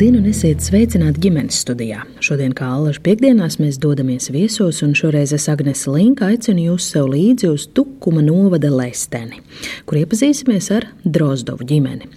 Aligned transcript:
Labdien, 0.00 0.16
un 0.16 0.30
esiet 0.30 0.62
sveicināti 0.64 1.20
ģimenes 1.26 1.58
studijā. 1.60 2.06
Šodien, 2.24 2.54
kā 2.56 2.70
Allaža 2.72 3.02
piekdienās, 3.04 3.58
mēs 3.60 3.76
dodamies 3.82 4.30
viesos, 4.32 4.78
un 4.80 4.94
šoreiz 4.96 5.34
es 5.36 5.44
Agnese 5.52 5.92
Linka 5.92 6.30
aicinu 6.32 6.70
jūs 6.70 6.86
sev 6.94 7.10
līdzi 7.12 7.50
uz 7.52 7.66
Tukuma 7.76 8.22
novada 8.24 8.70
Lesteni, 8.72 9.42
kur 9.84 9.98
iepazīsimies 10.00 10.70
ar 10.72 10.86
Drozdovu 11.04 11.68
ģimeni. 11.68 12.08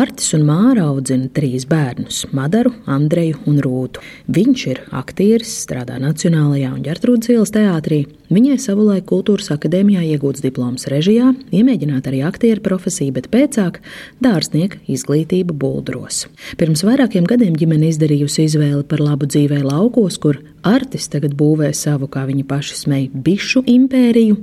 Artis 0.00 0.32
un 0.32 0.46
Māra 0.48 0.86
audzina 0.88 1.28
trīs 1.28 1.68
bērnus- 1.68 2.24
Madaru, 2.38 2.72
Andreju 2.86 3.42
un 3.44 3.60
Rūtu. 3.60 4.00
Viņš 4.32 4.66
ir 4.70 4.80
aktieris, 4.96 5.52
strādā 5.66 6.00
Nacionālajā 6.00 6.72
un 6.72 6.80
Ģertrūdas 6.88 7.36
ielas 7.36 7.52
teātrī. 7.52 8.06
Viņai 8.26 8.56
savulaik 8.58 9.04
Kultūras 9.06 9.52
akadēmijā 9.54 10.02
iegūts 10.16 10.42
diploms 10.42 10.88
režijā, 10.90 11.28
iemēģināt 11.54 12.08
arī 12.10 12.24
aktieru 12.26 12.62
profesiju, 12.64 13.14
bet 13.14 13.28
pēcāk 13.30 13.78
dārznieka 14.24 14.80
izglītība 14.90 15.54
Buldros. 15.54 16.24
Pirms 16.58 16.82
vairākiem 16.86 17.28
gadiem 17.28 17.54
ģimene 17.54 17.92
izdarījusi 17.92 18.48
izvēli 18.48 18.82
par 18.90 19.04
labu 19.04 19.28
dzīvē 19.30 19.60
laukos, 19.62 20.18
kur 20.18 20.40
artis 20.66 21.06
tagad 21.12 21.36
būvē 21.38 21.70
savu, 21.70 22.08
kā 22.10 22.24
viņi 22.26 22.42
paši 22.50 22.78
smēja, 22.80 23.22
bišu 23.26 23.62
impēriju. 23.70 24.40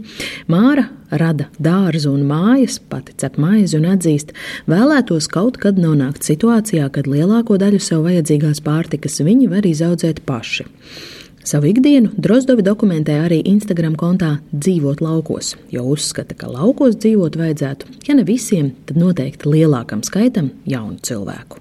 Māra 0.47 0.85
rada 1.11 1.49
dārzu 1.59 2.13
un 2.15 2.23
mājas, 2.29 2.77
pati 2.79 3.17
cep 3.19 3.35
maizi 3.41 3.75
un 3.81 3.89
atzīst, 3.91 4.31
vēlētos 4.71 5.27
kaut 5.33 5.59
kad 5.59 5.81
nonākt 5.81 6.23
situācijā, 6.23 6.87
kad 6.93 7.11
lielāko 7.11 7.59
daļu 7.59 7.83
sev 7.83 8.07
vajadzīgās 8.07 8.63
pārtikas 8.63 9.19
viņi 9.27 9.51
var 9.51 9.67
izaudzēt 9.67 10.23
paši. 10.23 10.69
Savu 11.43 11.67
ikdienu 11.67 12.07
Drozdovi 12.15 12.63
dokumentē 12.63 13.17
arī 13.25 13.41
Instagram 13.51 13.97
kontā 13.99 14.37
Dzīvot 14.55 15.01
laukos, 15.03 15.57
jo 15.75 15.81
uzskata, 15.91 16.37
ka 16.39 16.47
laukos 16.47 16.95
dzīvot 16.95 17.35
vajadzētu, 17.35 17.89
ja 18.07 18.15
ne 18.15 18.23
visiem, 18.23 18.69
tad 18.87 18.95
noteikti 19.01 19.51
lielākam 19.51 20.05
skaitam 20.07 20.53
jaunu 20.63 21.03
cilvēku. 21.03 21.59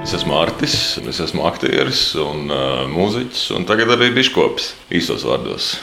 Es 0.00 0.16
esmu 0.16 0.40
artis, 0.40 0.78
es 1.04 1.20
esmu 1.20 1.44
aktieris 1.44 2.06
un 2.24 2.48
uh, 2.48 2.88
mūziķis, 2.88 3.44
un 3.58 3.68
tagad 3.68 3.92
arī 3.98 4.14
biškops 4.16 4.72
īsos 4.96 5.28
vārdos. 5.28 5.74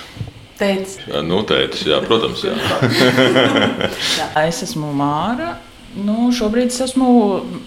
Teicis. 0.57 1.05
Nu, 1.29 1.45
teicis, 1.45 1.85
jā, 1.85 2.01
protams. 2.09 2.41
Jā. 4.17 4.31
es 4.49 4.65
esmu 4.65 4.89
Māra. 4.97 5.59
Nu, 5.97 6.29
šobrīd 6.35 6.69
es 6.69 6.81
esmu 6.85 7.09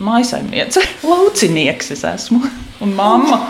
maisaimniece, 0.02 0.84
laucinieks. 1.10 1.90
Es 1.96 2.04
esmu 2.06 2.42
un 2.82 2.94
mamma. 2.98 3.42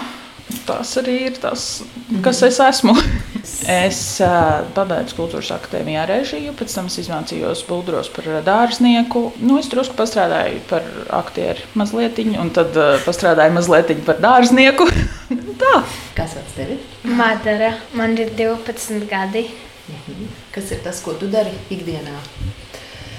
Tas 0.67 0.91
arī 1.01 1.15
ir 1.31 1.39
tas, 1.41 1.83
kas 2.25 2.43
es 2.47 2.61
esmu. 2.63 2.97
Es 3.43 3.99
uh, 4.23 4.63
pabeidzu 4.75 5.17
kultūras 5.19 5.49
akadēmijā 5.55 6.05
režiju, 6.07 6.53
pēc 6.59 6.75
tam 6.77 6.87
es 6.91 6.97
izmācījos 7.03 7.65
Buldros 7.67 8.11
par 8.15 8.29
dārznieku. 8.47 9.23
Nu, 9.43 9.57
es 9.59 9.67
drusku 9.71 9.97
pastrādāju 9.99 10.61
par 10.71 10.87
aktieru 11.19 11.63
mazliet, 11.79 12.21
un 12.23 12.53
tad 12.55 12.79
uh, 12.79 12.93
pastrādāju 13.03 13.57
mazliet 13.57 13.91
par 14.07 14.21
dārznieku. 14.23 14.87
Tā. 15.63 15.73
Kas 16.15 16.37
sauc 16.37 16.55
tevi? 16.55 16.79
Madara. 17.19 17.73
Man 17.99 18.15
ir 18.19 18.31
12 18.39 19.07
gadi. 19.11 19.49
Mhm. 19.91 20.31
Kas 20.55 20.71
ir 20.71 20.83
tas, 20.87 21.03
ko 21.03 21.15
tu 21.19 21.31
dari 21.31 21.55
ikdienā? 21.75 22.15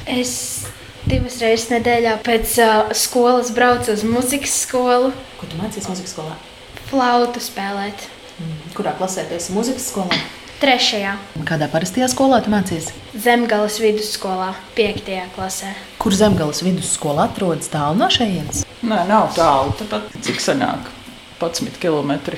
Es 0.07 0.62
divas 1.09 1.39
reizes 1.43 1.69
nedēļā 1.71 2.17
pēc 2.25 2.55
uh, 2.63 2.93
skolas 2.97 3.51
braucu 3.55 3.93
uz 3.93 4.05
muzikas 4.07 4.55
skolu. 4.65 5.11
Ko 5.39 5.49
tu 5.49 5.59
mācījies 5.59 5.89
muzikas 5.91 6.15
skolā? 6.15 6.37
Flautu 6.89 7.41
spēlēt. 7.43 8.07
Mm. 8.39 8.55
Kurā 8.77 8.95
klasē 8.97 9.27
tu 9.29 9.37
esi 9.37 9.53
muzikas 9.55 9.89
skolā? 9.91 10.17
Trešajā. 10.63 11.17
Kādā 11.43 11.67
parastajā 11.71 12.07
skolā 12.11 12.39
tu 12.45 12.53
mācījies? 12.53 12.93
Zemgales 13.19 13.79
vidusskolā, 13.83 14.53
piektajā 14.77 15.25
klasē. 15.35 15.73
Kur 15.99 16.15
Zemgales 16.15 16.63
vidusskola 16.63 17.27
atrodas 17.27 17.67
tālu 17.73 17.99
no 17.99 18.07
šejienes? 18.13 18.63
Nē, 18.83 19.03
nav 19.09 19.33
tālu. 19.35 19.75
Tāpat 19.81 20.07
cik 20.23 20.39
sanāk? 20.43 20.87
11 21.43 21.75
km. 21.83 22.37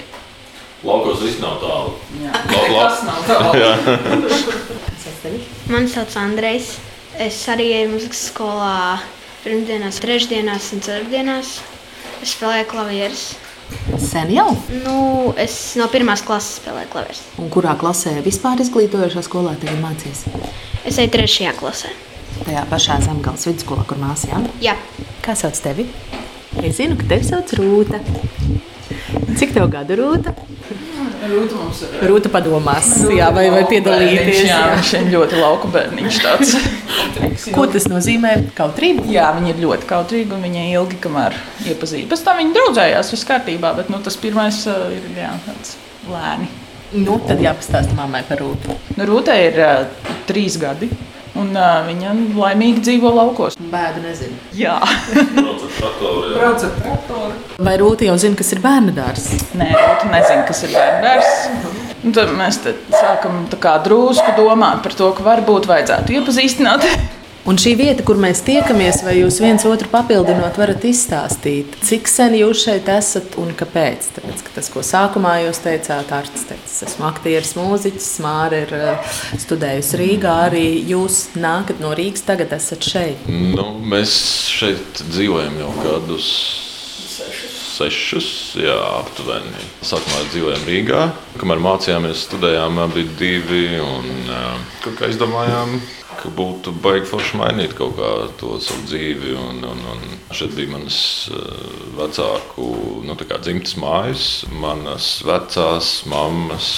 Laukos 0.86 1.22
viss 1.22 1.38
nav 1.42 1.59
tālu. 1.62 1.94
Jā, 2.24 2.34
tas 2.50 3.06
nav 3.06 3.22
tālu. 3.30 3.54
Man 5.72 5.88
sauc 5.90 6.18
Andrejs. 6.22 6.75
Es 7.16 7.38
arī 7.48 7.70
eju 7.78 7.94
muzikas 7.94 8.26
skolā 8.28 9.00
pirmdienās, 9.46 10.02
trešdienās 10.03 10.66
un 10.76 10.81
ceturtdienās. 10.84 11.52
Es 12.20 12.34
spēlēju 12.36 12.66
klavierus. 12.68 13.22
Sen 14.03 14.34
jau? 14.36 14.50
Nu, 14.84 14.98
es 15.40 15.56
no 15.80 15.88
pirmās 15.94 16.25
klases 16.28 16.59
spēlēju 16.59 16.92
klavierus. 16.92 17.22
Un 17.40 17.48
kurā 17.54 17.78
klasē 17.80 18.18
vispār 18.25 18.59
izglītojošā 18.66 19.24
skolā 19.25 19.56
tagad 19.62 19.80
mācījies? 19.86 20.25
Es 20.84 21.00
eju 21.00 21.14
trešajā 21.16 21.56
klasē. 21.56 21.94
Tajā 22.42 22.66
pašā 22.74 23.00
Zemgales 23.06 23.48
vidusskolā, 23.48 23.88
kur 23.88 24.02
māsā 24.02 24.34
jā? 24.34 24.42
Jā. 24.68 24.75
Kā 25.24 25.38
sauc 25.40 25.56
tevi? 25.64 25.88
Es 26.68 26.81
zinu, 26.81 27.00
ka 27.00 27.08
tevi 27.14 27.30
sauc 27.31 27.56
Rūta. 27.56 28.04
Cik 29.40 29.56
tev 29.56 29.72
gadu 29.72 30.02
Rūta? 30.02 30.36
Rūta 31.30 31.58
mums 31.59 31.81
ir. 31.86 31.96
Rūta 32.09 32.30
padomās, 32.34 32.90
jā, 33.13 33.30
vai, 33.34 33.46
vai 33.53 33.63
piedalīties. 33.69 34.41
Jā, 34.47 34.59
viņš 34.75 34.91
ir 35.00 35.08
ļoti 35.13 35.40
lauka 35.41 35.69
bērniņš 35.74 36.19
tāds. 36.24 36.53
Ko 37.56 37.66
tas 37.72 37.88
nozīmē? 37.90 38.36
Kautrība? 38.58 39.06
Jā, 39.12 39.31
viņi 39.38 39.53
ir 39.53 39.63
ļoti 39.63 39.90
kautrīgi 39.90 40.36
un 40.36 40.46
viņi 40.46 40.68
ilgi 40.75 41.00
kamēr 41.03 41.38
iepazīst. 41.66 42.09
Pēc 42.12 42.25
tam 42.28 42.41
viņi 42.41 42.56
draudzējās, 42.58 43.12
viss 43.16 43.30
kārtībā, 43.31 43.74
bet 43.80 43.90
nu, 43.94 44.02
tas 44.06 44.19
pirmais 44.22 44.62
uh, 44.69 44.86
ir 44.94 45.09
jā, 45.18 45.34
tāds 45.47 45.75
lēni. 46.12 46.52
Nu, 46.96 47.18
tad 47.25 47.42
jāpastāsta 47.44 47.97
mammai 47.97 48.22
par 48.28 48.40
Rūtu. 48.44 48.78
Nu, 48.96 49.09
Rūtai 49.09 49.40
ir 49.50 49.62
uh, 49.66 50.09
trīs 50.30 50.59
gadi. 50.62 50.92
Un 51.36 51.50
uh, 51.52 51.81
viņa 51.84 52.13
laimīgi 52.38 52.84
dzīvo 52.86 53.09
laukos. 53.12 53.57
Bēdu 53.59 54.06
nezinu. 54.06 54.38
Jā, 54.56 54.78
Brauc 55.75 55.91
ar 55.91 56.00
traktoru, 56.00 56.30
jā. 56.30 56.38
brauc 56.40 56.63
ar 56.63 56.75
traktoru. 56.80 57.34
Vai 57.68 57.75
Rūta 57.81 58.08
jau 58.08 58.16
zina, 58.22 58.38
kas 58.40 58.53
ir 58.56 58.62
bērnu 58.63 58.94
dārzs? 58.96 59.28
Nē, 59.59 59.68
Rūta 59.74 60.12
nezina, 60.12 60.46
kas 60.47 60.63
ir 60.68 60.75
bērns. 60.75 61.34
Un 62.06 62.16
tad 62.16 62.31
mēs 62.38 62.62
te 62.63 62.75
sākam 62.94 63.44
tā 63.52 63.59
kā 63.62 63.75
drusku 63.84 64.36
domāt 64.38 64.84
par 64.86 64.96
to, 64.96 65.09
ka 65.18 65.25
varbūt 65.25 65.68
vajadzētu 65.72 66.19
iepazīstināt. 66.19 66.86
Un 67.45 67.59
šī 67.61 67.75
vieta, 67.78 68.01
kur 68.01 68.17
mēs 68.17 68.39
tiekamies, 68.41 69.03
vai 69.06 69.19
jūs 69.19 69.35
viens 69.38 69.61
otru 69.69 69.85
papildinot, 69.91 70.56
varat 70.57 70.81
izstāstīt, 70.89 71.75
cik 71.85 72.09
sen 72.09 72.33
jūs 72.39 72.63
šeit 72.66 72.89
esat 72.89 73.38
un 73.38 73.51
kāpēc? 73.53 74.07
Tāpēc, 74.16 74.41
ka 74.47 74.53
tas, 74.56 74.69
ko 74.73 74.81
sākumā 74.81 75.35
jūs 75.44 75.61
teicāt, 75.61 76.09
Arts 76.17 76.47
teica, 76.50 76.66
es 76.66 76.81
esmu 76.88 77.06
aktieris, 77.06 77.53
mūziķis, 77.53 78.07
Māra 78.25 78.63
ir 78.66 78.73
eh, 78.73 79.13
studējusi 79.44 80.00
Rīgā, 80.01 80.33
arī 80.47 80.66
jūs 80.89 81.19
nākat 81.38 81.85
no 81.85 81.94
Rīgas, 81.94 82.25
tagad 82.25 82.56
esat 82.57 82.89
šeit. 82.89 83.29
Nu, 83.29 83.75
mēs 83.94 84.16
šeit 84.50 85.06
dzīvojam 85.12 85.62
jau 85.62 85.69
kādus 85.83 86.31
sešus, 87.75 88.29
jā, 88.57 88.79
aptuveni. 89.03 89.67
Sākumā 89.85 90.23
dzīvojām 90.31 90.66
Rīgā, 90.66 91.03
kamēr 91.38 91.62
mācījāmies, 91.62 92.25
studējām 92.25 92.81
abi 92.88 93.06
divi. 93.19 93.67
Un, 93.83 94.09
kaut 94.81 94.97
kā 94.97 95.12
izdomājām, 95.12 95.77
ka 96.20 96.31
būtu 96.38 96.74
baigi 96.84 97.09
forši 97.09 97.40
mainīt 97.40 97.76
kaut 97.78 97.96
kā 98.00 98.12
to 98.40 98.58
savu 98.64 98.88
dzīvi. 98.90 99.36
Un, 99.40 99.64
un, 99.68 99.86
un 99.94 100.03
šeit 100.36 100.56
bija 100.58 100.74
manas 100.74 101.00
uh, 101.31 101.40
vecāku 102.00 102.70
nu, 103.06 103.18
dzimtas 103.20 103.78
mājas, 103.81 104.28
manas 104.52 105.09
vecās 105.25 105.96
mammas. 106.12 106.74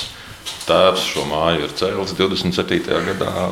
Tēvs 0.67 1.03
šo 1.13 1.23
māju 1.29 1.63
ir 1.63 1.73
cēlis 1.79 2.13
27. 2.17 2.91
gadā. 3.11 3.47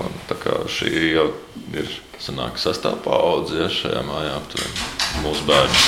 Šī 0.71 0.91
jau 1.15 1.29
ir 1.75 1.87
sanāk, 2.21 2.59
sastāvā 2.59 2.99
paudze 3.03 3.59
ja, 3.59 3.67
šajā 3.71 4.01
mājā 4.07 4.35
aptuveni 4.39 4.95
mūsu 5.23 5.45
bērnu. 5.47 5.83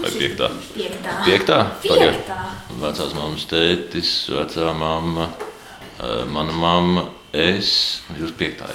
Vai 0.00 0.12
piektā? 0.16 0.50
Piektā. 0.74 1.14
Piektā? 1.26 1.60
Pagaid. 1.84 2.18
Piektā. 2.18 2.38
Vecās 2.80 3.14
mammas 3.16 3.46
tētis, 3.50 4.12
vecā 4.32 4.72
mamma, 4.76 5.28
eh, 5.30 5.49
mana 6.32 6.52
mamma. 6.56 7.08
Es 7.30 8.00
jūs 8.18 8.32
piektā. 8.34 8.66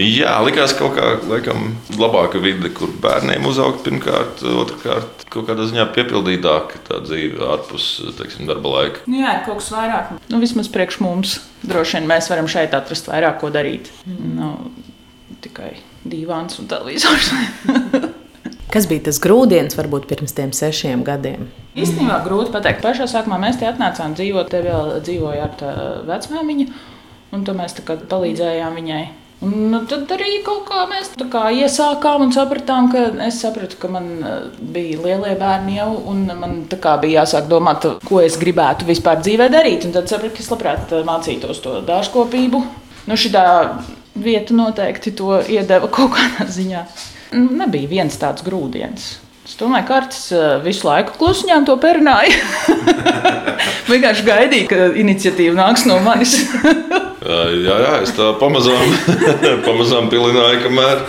Jā, 0.00 0.04
jā 0.08 0.30
likās 0.40 0.72
kaut 0.78 0.94
kā 0.96 1.10
laikam, 1.28 1.74
labāka 2.00 2.40
vide, 2.40 2.70
kur 2.72 2.88
bērniem 3.04 3.44
uzaugt. 3.44 3.82
Pirmkārt, 3.84 4.40
otrkārt, 4.48 5.26
kaut 5.28 5.44
kādā 5.50 5.66
ziņā 5.68 5.84
piepildītāka 5.92 6.80
tā 6.86 7.02
dzīve 7.04 7.44
ārpus 7.52 7.90
teiksim, 8.16 8.48
darba 8.48 8.72
laika. 8.78 9.04
Nu, 9.04 9.20
jā, 9.20 9.34
kaut 9.44 9.60
kas 9.60 9.68
vairāk. 9.76 10.14
Nu, 10.32 10.40
vismaz 10.40 10.72
priekš 10.72 11.02
mums. 11.04 11.36
Droši 11.68 11.98
vien 11.98 12.08
mēs 12.08 12.30
varam 12.32 12.48
šeit 12.48 12.76
atrast 12.78 13.12
vairāk 13.12 13.42
ko 13.42 13.52
darīt. 13.52 13.92
Nav 14.08 14.70
tikai 15.44 15.74
divāns 16.08 16.56
un 16.62 16.70
televizors. 16.72 17.28
Kas 18.68 18.84
bija 18.88 19.06
tas 19.06 19.16
grūdienis 19.24 19.78
varbūt 19.78 20.04
pirms 20.10 20.34
tiem 20.36 20.50
sešiem 20.52 21.04
gadiem? 21.06 21.46
Īstenībā 21.78 22.18
grūti 22.26 22.52
pateikt. 22.52 22.82
Pašā 22.84 23.06
sākumā 23.08 23.38
mēs 23.40 23.56
te 23.60 23.68
atnācām 23.68 24.16
dzīvot, 24.18 24.50
te 24.52 24.60
vēl 24.66 24.98
dzīvoja 25.06 25.46
ar 25.46 25.54
tā 25.56 25.70
vecmāmiņu. 26.08 26.68
Un 27.32 27.46
tad 27.48 27.56
mēs 27.56 27.76
palīdzējām 27.86 28.76
viņai. 28.80 29.06
Un, 29.38 29.52
nu, 29.70 29.78
tad 29.86 30.10
arī 30.10 30.40
kaut 30.42 30.64
kā 30.66 30.82
mēs 30.90 31.12
kā 31.30 31.44
iesākām 31.54 32.24
un 32.24 32.32
sapratām, 32.34 32.88
ka 32.90 33.04
es 33.28 33.36
sapratu, 33.38 33.76
ka 33.78 33.90
man 33.92 34.08
eh, 34.18 34.38
bija 34.74 34.98
lielie 35.04 35.36
bērni 35.38 35.76
jau, 35.76 35.92
un 36.10 36.24
man 36.40 36.56
bija 36.66 37.20
jāsāk 37.20 37.46
domāt, 37.50 37.86
ko 38.08 38.18
es 38.24 38.34
gribētu 38.40 38.88
vispār 38.88 39.22
dzīvē 39.22 39.46
darīt. 39.52 39.86
Un 39.86 39.94
tad 39.94 40.10
sapratu, 40.10 40.34
ka 40.34 40.42
es 40.42 40.50
labprāt 40.50 40.96
eh, 40.96 41.04
mācītos 41.06 41.62
to 41.62 41.76
dārzkopību. 41.86 42.64
Nu, 43.06 43.16
šī 43.16 43.30
vieta 44.18 44.58
noteikti 44.58 45.14
to 45.14 45.38
iedeva 45.46 45.86
kaut 45.96 46.18
kādā 46.18 46.48
ziņā. 46.50 46.82
Nu, 47.32 47.48
nebija 47.60 47.90
viens 47.90 48.16
tāds 48.20 48.44
grūdienis. 48.46 49.08
Es 49.48 49.56
domāju, 49.56 49.86
ka 49.88 49.94
Kārtas 49.94 50.24
eh, 50.36 50.46
visu 50.64 50.84
laiku 50.88 51.16
klusiņām 51.16 51.64
to 51.68 51.78
perināja. 51.80 52.36
Vienkārši 53.90 54.26
gaidīja, 54.26 54.68
ka 54.68 54.88
iniciatīva 55.00 55.56
nāks 55.56 55.86
no 55.88 55.96
manis. 56.04 56.36
jā, 57.24 57.76
jā, 57.82 57.92
es 58.04 58.12
tā 58.14 58.28
pamazām, 58.38 58.92
pamazām 59.66 60.08
pilināju, 60.12 60.60
kamēr. 60.64 61.02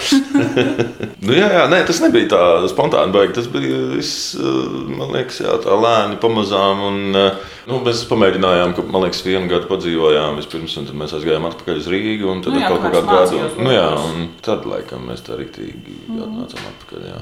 nu, 1.26 1.36
jā, 1.36 1.50
jā, 1.54 1.64
nē, 1.72 1.82
tas 1.88 2.02
nebija 2.04 2.32
tā 2.34 2.42
spontāni 2.72 3.14
baigi. 3.16 3.36
Tas 3.38 3.50
bija 3.52 3.80
viss, 3.94 4.36
man 4.40 5.14
liekas, 5.16 5.42
jā, 5.46 5.58
tā 5.64 5.78
lēni, 5.78 6.20
pamazām. 6.24 6.86
Un, 6.90 7.02
nu, 7.14 7.82
mēs 7.86 8.06
pamēģinājām, 8.10 8.78
ka, 8.78 8.86
liekas, 9.06 9.24
vienu 9.28 9.52
gadu 9.52 9.70
padzīvojām 9.72 10.40
vispirms, 10.42 10.78
un 10.82 10.90
tad 10.90 11.02
mēs 11.02 11.18
aizgājām 11.20 11.50
atpakaļ 11.52 11.84
uz 11.84 11.92
Rīgu. 11.94 12.32
Un 12.34 12.46
tad 12.46 12.58
nu, 12.58 12.64
jā, 12.64 12.72
kaut 12.74 12.88
kādu 12.90 13.06
gadu. 13.12 13.44
Nu, 13.62 13.76
jā, 13.76 13.90
un 14.10 14.32
tad, 14.46 14.66
laikam, 14.70 15.06
mēs 15.12 15.26
tā 15.28 15.38
rīktīgi 15.40 16.02
atnācām 16.10 16.74
atpakaļ. 16.74 17.12
Jā. 17.14 17.22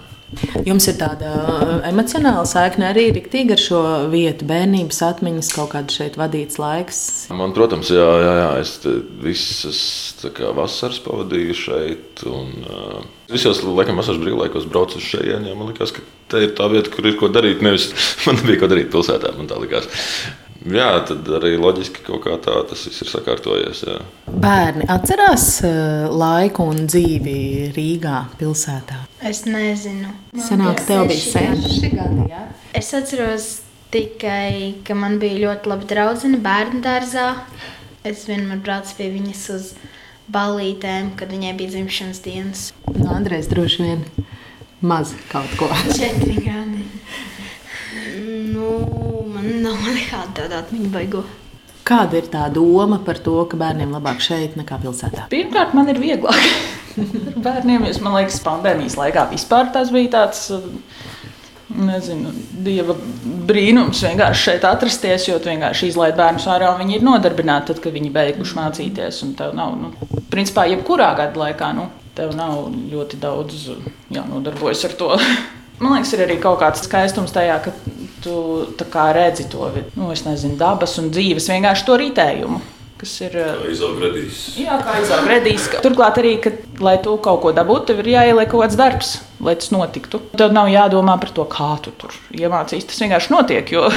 Jums 0.68 0.84
ir 0.92 0.98
tāda 1.00 1.30
uh, 1.40 1.70
emocionāla 1.88 2.44
saikne 2.50 2.90
arī 2.90 3.06
riktīgi 3.16 3.54
ar 3.56 3.62
šo 3.64 3.82
vietu, 4.12 4.44
bērnības 4.50 5.00
atmiņas, 5.08 5.52
kaut 5.56 5.72
kāda 5.72 5.94
šeit 5.94 6.18
vadīts 6.20 6.60
laiks. 6.60 7.00
Man, 7.32 7.54
protams, 7.56 7.92
jā, 7.96 8.08
jā, 8.24 8.34
jā 8.42 8.50
es 8.60 8.74
visas 9.24 9.80
kā, 10.36 10.52
vasaras 10.58 11.00
pavadīju 11.06 11.56
šeit. 11.56 12.26
Un, 12.28 12.52
uh, 12.68 13.06
visos 13.32 13.64
laikam, 13.64 14.02
vasaras 14.02 14.20
brīvlaikos 14.20 14.68
braucu 14.68 15.00
uz 15.00 15.08
šejienes. 15.14 15.56
Man 15.56 15.72
liekas, 15.72 15.96
ka 15.96 16.04
te 16.34 16.44
ir 16.44 16.52
tā 16.60 16.68
vieta, 16.76 16.92
kur 16.92 17.08
ir 17.08 17.16
ko 17.22 17.32
darīt. 17.32 17.64
Nevis 17.64 17.88
man 18.28 18.42
nebija 18.42 18.66
ko 18.66 18.72
darīt 18.74 18.92
pilsētā. 18.92 19.32
Man 19.40 19.48
tā 19.48 19.62
likās. 19.64 19.88
Jā, 20.68 20.88
tad 21.08 21.28
arī 21.38 21.54
loģiski 21.60 22.04
kaut 22.04 22.26
kā 22.26 22.36
tā 22.44 22.56
tas 22.68 22.82
viss 22.88 23.04
ir 23.04 23.12
sakārtojies. 23.12 23.84
Jā. 23.88 24.00
Bērni 24.28 24.88
atcerās 24.92 25.46
uh, 25.64 26.08
laiku 26.12 26.66
un 26.72 26.88
dzīvi 26.90 27.38
Rīgā, 27.76 28.24
pilsētā. 28.40 29.04
Es 29.24 29.46
nezinu. 29.48 30.12
Senāk, 30.48 30.84
tev 30.88 31.08
bija 31.08 31.24
seši 31.24 31.94
gadi. 31.94 32.28
Jā? 32.34 32.44
Es 32.76 32.92
atceros 32.98 33.48
tikai, 33.94 34.84
ka 34.88 34.98
man 34.98 35.18
bija 35.22 35.40
ļoti 35.46 35.72
laba 35.72 35.88
draudzene 35.88 36.42
bērnu 36.44 36.84
dārzā. 36.84 37.30
Es 38.08 38.28
vienmēr 38.28 38.60
braucu 38.64 38.98
pie 39.00 39.12
viņas 39.16 39.44
uz 39.56 39.72
balītēm, 40.32 41.14
kad 41.20 41.32
viņai 41.32 41.56
bija 41.60 41.78
dzimšanas 41.78 42.24
dienas. 42.26 42.70
No 42.92 43.14
Andrēs 43.16 43.48
droši 43.52 43.86
vien 43.86 44.04
maz 44.84 45.16
kaut 45.32 45.54
ko. 45.60 45.72
Četri 45.96 46.36
gadi. 46.44 46.84
Nu, 48.52 49.07
man 49.38 49.62
nav 49.64 49.84
nekāda 49.98 50.42
tāda 50.42 50.64
atmiņa 50.64 50.94
baigo. 50.94 51.24
Kāda 51.88 52.20
ir 52.20 52.26
tā 52.28 52.48
doma 52.52 53.00
par 53.04 53.20
to, 53.24 53.38
ka 53.48 53.60
bērniem 53.60 53.94
labāk 53.96 54.20
šeit 54.24 54.58
nekā 54.60 54.82
pilsētā? 54.82 55.30
Pirmkārt, 55.32 55.76
man 55.78 55.88
ir 55.88 56.02
vieglāk. 56.04 56.42
bērniem, 57.48 57.86
jo 57.88 58.02
man 58.04 58.18
liekas, 58.20 58.42
pandēmijas 58.44 58.98
laikā 59.00 59.30
vispār 59.32 59.72
tas 59.76 59.94
bija 59.94 60.18
tāds. 60.18 60.50
Nezinu, 61.78 62.32
dieva 62.64 62.94
brīnums 63.48 64.00
vienkārši 64.02 64.46
šeit 64.46 64.64
atrasties, 64.66 65.26
jo 65.28 65.36
tu 65.44 65.52
vienkārši 65.52 65.90
izlaiž 65.92 66.16
bērnus 66.18 66.46
ārā 66.50 66.70
un 66.72 66.80
viņi 66.80 66.96
ir 66.96 67.04
nodarbināti, 67.06 67.70
tad, 67.70 67.82
kad 67.84 67.94
viņi 67.94 68.12
beiguši 68.16 68.56
mācīties. 68.58 69.20
Tev 69.38 69.52
nav, 69.56 69.76
nu, 69.76 69.92
principā, 70.32 70.64
jebkurā 70.72 71.12
gada 71.20 71.44
laikā, 71.44 71.74
nu, 71.78 71.90
tev 72.18 72.32
nav 72.40 72.72
ļoti 72.72 73.20
daudz 73.22 73.68
jānodarbojas 74.16 74.88
ar 74.88 74.98
to. 75.04 75.12
Man 75.78 75.94
liekas, 75.94 76.14
ir 76.16 76.24
arī 76.26 76.40
kaut 76.42 76.58
kāds 76.64 76.82
skaistums 76.88 77.36
tajā, 77.36 77.60
ka 77.66 77.74
tu 78.24 78.38
redzi 79.14 79.46
to 79.52 79.70
nu, 79.96 80.10
nezinu, 80.10 80.58
dabas 80.58 80.98
un 81.02 81.12
dzīves 81.14 81.50
vienkārši 81.52 81.86
to 81.86 81.98
ritējumu. 82.02 82.62
Kas 82.98 83.12
ir 83.22 83.36
izaugrēdījis. 83.70 84.38
Jā, 84.58 84.80
kā 84.82 84.96
izaugrēdījis. 85.04 85.68
Turklāt 85.86 86.18
arī, 86.18 86.32
ka, 86.42 86.56
lai 86.82 86.96
tu 87.04 87.14
kaut 87.22 87.44
ko 87.44 87.52
dabūtu, 87.54 87.92
tev 87.92 88.02
ir 88.02 88.10
jāieliek 88.16 88.50
kaut 88.50 88.64
kāds 88.66 88.78
darbs, 88.80 89.12
lai 89.38 89.54
tas 89.60 89.70
notiktu. 89.70 90.24
Tev 90.34 90.56
nav 90.56 90.72
jādomā 90.74 91.20
par 91.22 91.30
to, 91.30 91.46
kā 91.52 91.76
tu 91.86 91.94
tur 92.02 92.16
iemācīsies. 92.34 92.90
Tas 92.90 93.04
vienkārši 93.06 93.36
notiek. 93.36 93.76
Jo 93.76 93.92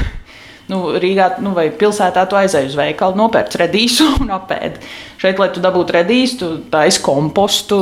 nu, 0.71 0.81
Rīgā 1.03 1.33
nu, 1.43 1.53
vai 1.57 1.69
pilsētā 1.75 2.25
tu 2.31 2.39
aizej 2.39 2.69
uz 2.71 2.77
veikalu, 2.79 3.19
nopērc 3.19 3.57
redīsu 3.61 4.07
un 4.23 4.33
apēdi. 4.37 4.81
Šeit, 5.21 5.41
lai 5.43 5.51
tu 5.53 5.63
dabūtu 5.63 5.97
redīsu, 5.99 6.39
tu 6.41 6.51
taisi 6.73 7.03
kompostu, 7.05 7.81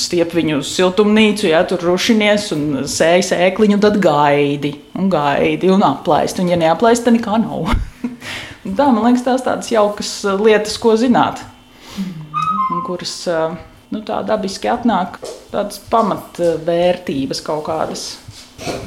stiep 0.00 0.34
viņu 0.34 0.60
uz 0.62 0.72
siltumnīcu, 0.74 1.46
ja 1.52 1.62
tur 1.68 1.84
rušinies 1.86 2.48
un 2.56 2.64
sēji 2.90 3.28
sēkliņu, 3.30 3.78
tad 3.82 4.00
gaidi 4.02 4.74
un 4.98 5.10
gaidi 5.12 5.70
un 5.72 5.84
aplaist. 5.86 6.40
Un, 6.42 6.50
ja 6.50 6.58
neaplaist, 6.60 7.06
tad 7.06 7.18
nekā 7.18 7.38
nav. 7.44 7.74
Tā, 8.78 8.86
man 8.88 9.02
liekas, 9.08 9.26
tās 9.26 9.42
tādas 9.42 9.68
jaukas 9.72 10.10
lietas, 10.38 10.76
ko 10.78 10.94
zināt, 10.94 11.40
un 11.98 12.82
kuras 12.86 13.16
nu, 13.92 14.00
tā 14.06 14.22
dabiski 14.26 14.70
atnāk, 14.70 15.18
tādas 15.50 15.80
pamatvērtības 15.90 17.42
kaut 17.44 17.66
kādas 17.66 18.04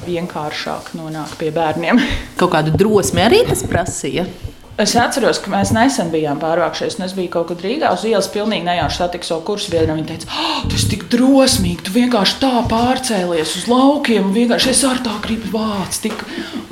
vienkāršāk 0.05 0.93
nonāk 0.97 1.37
pie 1.39 1.51
bērniem. 1.55 2.01
Kaut 2.39 2.53
kādu 2.55 2.75
drosmi 2.75 3.23
arī 3.25 3.45
tas 3.47 3.63
prasīja. 3.67 4.27
Es 4.75 4.91
atceros, 4.99 5.37
ka 5.39 5.47
mēs 5.53 5.69
nesen 5.71 6.09
bijām 6.11 6.39
pārvākšies, 6.41 6.97
un 6.97 7.05
es 7.05 7.13
biju 7.15 7.29
kaut 7.31 7.47
kur 7.47 7.61
Rīgā 7.63 7.93
uz 7.95 8.01
ielas, 8.03 8.27
pilnīgi 8.27 8.65
nejauši 8.67 8.97
satiku 8.99 9.27
savu 9.29 9.45
kursu 9.47 9.71
biedru. 9.71 9.93
Viņa 9.95 10.09
teica, 10.09 10.27
oh, 10.27 10.65
tas 10.67 10.83
ir 10.83 10.89
tik 10.91 11.05
drosmīgi, 11.13 11.85
tu 11.87 11.93
vienkārši 11.95 12.35
tā 12.41 12.49
pārcēlies 12.67 13.53
uz 13.61 13.69
laukiem, 13.71 14.33
vienkārši 14.35 14.73
es 14.73 14.81
ar 14.89 14.99
tā 15.05 15.13
gribu 15.23 15.53
vākt. 15.53 16.01
Tik... 16.03 16.25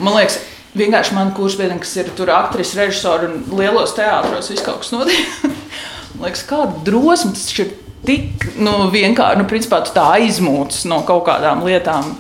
Man 0.04 0.18
liekas, 0.18 0.36
vienkārši 0.76 1.16
man 1.16 1.32
kursu 1.38 1.62
biedri, 1.62 1.80
kas 1.86 1.96
ir 2.02 2.12
tur 2.18 2.34
aktris, 2.36 2.76
režisori 2.76 3.32
un 3.32 3.62
lielos 3.62 3.96
teātros, 3.96 4.52
viss 4.52 4.68
kaut 4.68 4.84
kas 4.84 4.92
notiek. 4.92 5.48
man 6.18 6.28
liekas, 6.28 6.44
kāda 6.52 6.84
drosme 6.84 7.32
tas 7.38 7.48
ir 7.56 7.72
tik 8.04 8.50
nu, 8.60 8.76
vienkārši, 8.92 9.40
nu, 9.40 9.48
principā 9.48 9.80
tā 9.88 10.10
aizmūts 10.18 10.84
no 10.92 11.00
kaut 11.08 11.24
kādām 11.32 11.64
lietām 11.64 12.18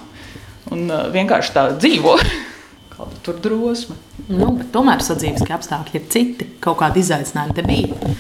un 0.71 0.88
uh, 0.88 1.07
vienkārši 1.13 1.56
tā 1.56 1.68
dzīvo. 1.75 2.15
Kāda 2.94 3.19
tur 3.25 3.42
drosme. 3.42 3.98
Nu, 4.30 4.54
tomēr 4.71 5.01
sadzīves 5.04 5.44
apstākļi 5.50 6.00
ir 6.00 6.07
citi. 6.13 6.48
Kaut 6.63 6.80
kādi 6.83 7.01
izaicinājumi 7.04 7.57
te 7.57 7.65
bija. 7.65 8.13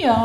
Jā. 0.00 0.18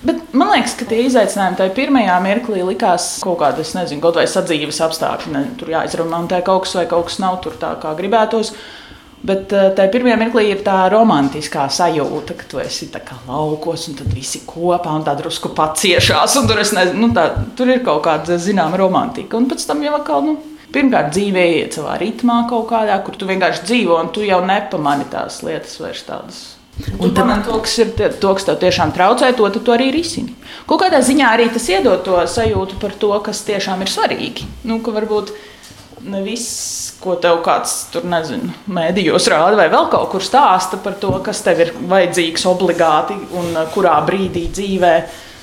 Bet 0.00 0.32
man 0.32 0.48
liekas, 0.54 0.76
ka 0.80 0.86
tie 0.88 1.02
izaicinājumi 1.04 1.58
tajā 1.58 1.72
pirmajā 1.76 2.14
mirklī 2.24 2.62
likās 2.64 3.18
kaut 3.20 3.40
kāda, 3.42 3.60
es 3.60 3.74
nezinu, 3.76 4.00
kaut 4.00 4.16
vai 4.16 4.24
sadzīves 4.30 4.80
apstākļi. 4.86 5.32
Ne, 5.34 5.42
tur 5.60 5.72
jāizremontē 5.74 6.40
kaut 6.46 6.64
kas, 6.64 6.78
vai 6.78 6.86
kaut 6.88 7.10
kas 7.10 7.18
nav 7.20 7.40
tur 7.44 7.58
tā, 7.60 7.74
kā 7.82 7.92
gribētos. 7.98 8.54
Bet 9.20 9.50
tajā 9.52 9.90
pirmajā 9.92 10.16
mirklī 10.22 10.46
ir 10.48 10.62
tā 10.64 10.78
romantiskā 10.88 11.66
sajūta, 11.68 12.38
ka 12.38 12.46
tu 12.48 12.62
esi 12.62 12.88
laukos, 13.28 13.88
un 13.90 13.98
tad 13.98 14.14
visi 14.16 14.40
kopā 14.46 14.94
un 14.96 15.04
tā 15.04 15.12
drusku 15.18 15.52
paciešās. 15.52 16.38
Tur, 16.48 16.56
nezinu, 16.56 16.96
nu, 16.96 17.10
tā, 17.12 17.26
tur 17.56 17.68
ir 17.68 17.84
kaut 17.84 18.00
kāda 18.06 18.38
zināma 18.40 18.80
romantika. 18.80 19.36
Un 19.36 19.50
pēc 19.50 19.66
tam 19.68 19.84
jau 19.84 19.98
atkal. 19.98 20.24
Nu, 20.24 20.38
Pirmkārt, 20.70 21.10
dzīvē 21.16 21.44
iet 21.56 21.74
savā 21.78 21.96
ritmā, 21.98 22.44
kaut 22.50 22.68
kādā, 22.70 23.00
kur 23.02 23.18
tu 23.18 23.26
vienkārši 23.26 23.66
dzīvo, 23.66 23.98
un 23.98 24.10
tu 24.14 24.22
jau 24.26 24.38
nepamani 24.46 25.08
tās 25.10 25.40
lietas 25.46 25.76
vairs 25.82 26.02
tādas. 26.06 26.40
Un 27.00 27.12
tad 27.14 27.26
man 27.28 27.42
to, 27.44 27.58
kas 27.60 27.76
ir 27.82 27.90
to, 27.96 28.32
kas 28.36 28.46
tev 28.46 28.58
tiešām 28.62 28.92
traucē, 28.96 29.32
to 29.36 29.48
tu 29.52 29.72
arī 29.74 29.90
risini. 29.92 30.32
Kaut 30.68 30.80
kādā 30.84 31.02
ziņā 31.04 31.32
arī 31.34 31.48
tas 31.52 31.66
iedod 31.68 32.04
to 32.06 32.20
sajūtu 32.30 32.78
par 32.80 32.94
to, 32.96 33.10
kas 33.26 33.42
tiešām 33.48 33.82
ir 33.84 33.92
svarīgi. 33.92 34.46
Nu, 34.68 34.78
ka 34.84 34.94
varbūt 34.94 35.32
ne 36.08 36.22
viss, 36.24 36.94
ko 37.00 37.16
tev 37.20 37.42
kāds 37.44 37.74
tur 37.92 38.06
nezinu, 38.08 38.52
mēdījos 38.72 39.28
rāda 39.32 39.58
vai 39.60 39.68
vēl 39.72 39.90
kaut 39.92 40.08
kur 40.14 40.24
stāsta 40.24 40.80
par 40.80 40.96
to, 41.00 41.12
kas 41.24 41.42
tev 41.44 41.60
ir 41.66 41.74
vajadzīgs 41.90 42.46
obligāti 42.48 43.18
un 43.36 43.58
kurā 43.74 43.98
brīdī 44.06 44.46
dzīvē. 44.52 44.94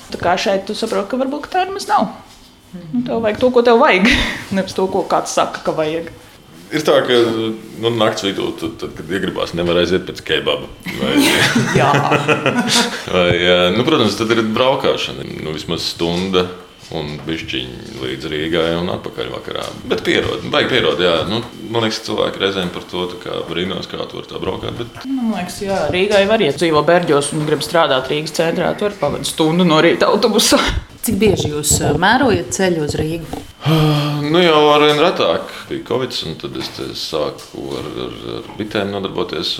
Tā 0.08 0.22
kā 0.22 0.34
šeit 0.40 0.64
tu 0.66 0.74
saproti, 0.78 1.12
ka 1.12 1.20
varbūt 1.20 1.50
tā 1.52 1.66
nemaz 1.68 1.86
nav. 1.90 2.08
Nu, 2.72 3.02
tev 3.06 3.22
vajag 3.24 3.40
to, 3.40 3.50
ko 3.54 3.64
tev 3.64 3.80
vajag, 3.80 4.08
nevis 4.56 4.76
to, 4.76 4.88
ko 4.92 5.04
kāds 5.08 5.34
saka, 5.36 5.62
ka 5.64 5.74
vajag. 5.76 6.10
Ir 6.68 6.84
tā, 6.84 6.98
ka 7.08 7.16
nu, 7.80 7.90
naktas 7.96 8.26
vidū, 8.26 8.50
tad, 8.60 8.74
tad, 8.80 8.92
kad 8.98 9.08
iegribās, 9.08 9.54
nevar 9.56 9.80
aiziet 9.80 10.04
pēc 10.04 10.20
kebaba. 10.20 10.68
Vai, 11.00 11.14
vai, 13.16 13.30
nu, 13.72 13.86
protams, 13.88 14.18
tad 14.20 14.34
ir 14.36 14.44
braukšana. 14.52 15.24
Nu, 15.40 15.54
vismaz 15.56 15.86
stunda 15.94 16.44
un 16.96 17.18
bišķiņi 17.24 17.98
līdz 18.00 18.28
Rīgai 18.32 18.68
un 18.78 18.88
atpakaļ 18.92 19.30
vakarā. 19.32 19.64
Bet 19.88 20.02
pierod, 20.06 20.44
baigi 20.52 20.72
pierod, 20.72 21.00
jā. 21.04 21.14
Nu, 21.28 21.40
man 21.72 21.84
liekas, 21.84 22.00
cilvēki 22.06 22.42
reizēm 22.42 22.72
par 22.72 22.86
to 22.88 23.04
kā 23.22 23.42
brīnās, 23.48 23.88
kā 23.90 24.00
tur 24.08 24.28
tā 24.28 24.40
braukāt. 24.40 24.76
Bet... 24.78 25.00
Man 25.04 25.34
liekas, 25.36 25.60
jā, 25.64 25.82
Rīgai 25.92 26.24
var 26.30 26.44
iet 26.44 26.60
dzīvo 26.60 26.84
Berģos 26.88 27.32
un 27.36 27.48
grib 27.48 27.64
strādāt 27.64 28.08
Rīgas 28.12 28.36
centrā. 28.40 28.72
Tur 28.80 28.96
pavadīt 29.00 29.28
stundu 29.28 29.68
no 29.68 29.82
rīta 29.84 30.08
autobusā. 30.08 30.60
Cik 31.08 31.16
bieži 31.16 31.48
jūs 31.54 31.70
eh, 31.80 31.94
mērojat 31.96 32.50
ceļu 32.52 32.82
uz 32.84 32.94
Rīgu? 33.00 33.38
Nu, 34.28 34.42
jau 34.42 34.58
ar 34.74 34.82
vien 34.84 34.98
retāk 35.00 35.54
bija 35.70 35.86
Covid, 35.88 36.12
un 36.28 36.34
tad 36.36 36.58
es 36.60 36.68
sāku 37.00 37.62
ar, 37.78 37.88
ar, 38.04 38.18
ar 38.34 38.50
bitēm 38.58 38.92
nodarboties. 38.92 39.54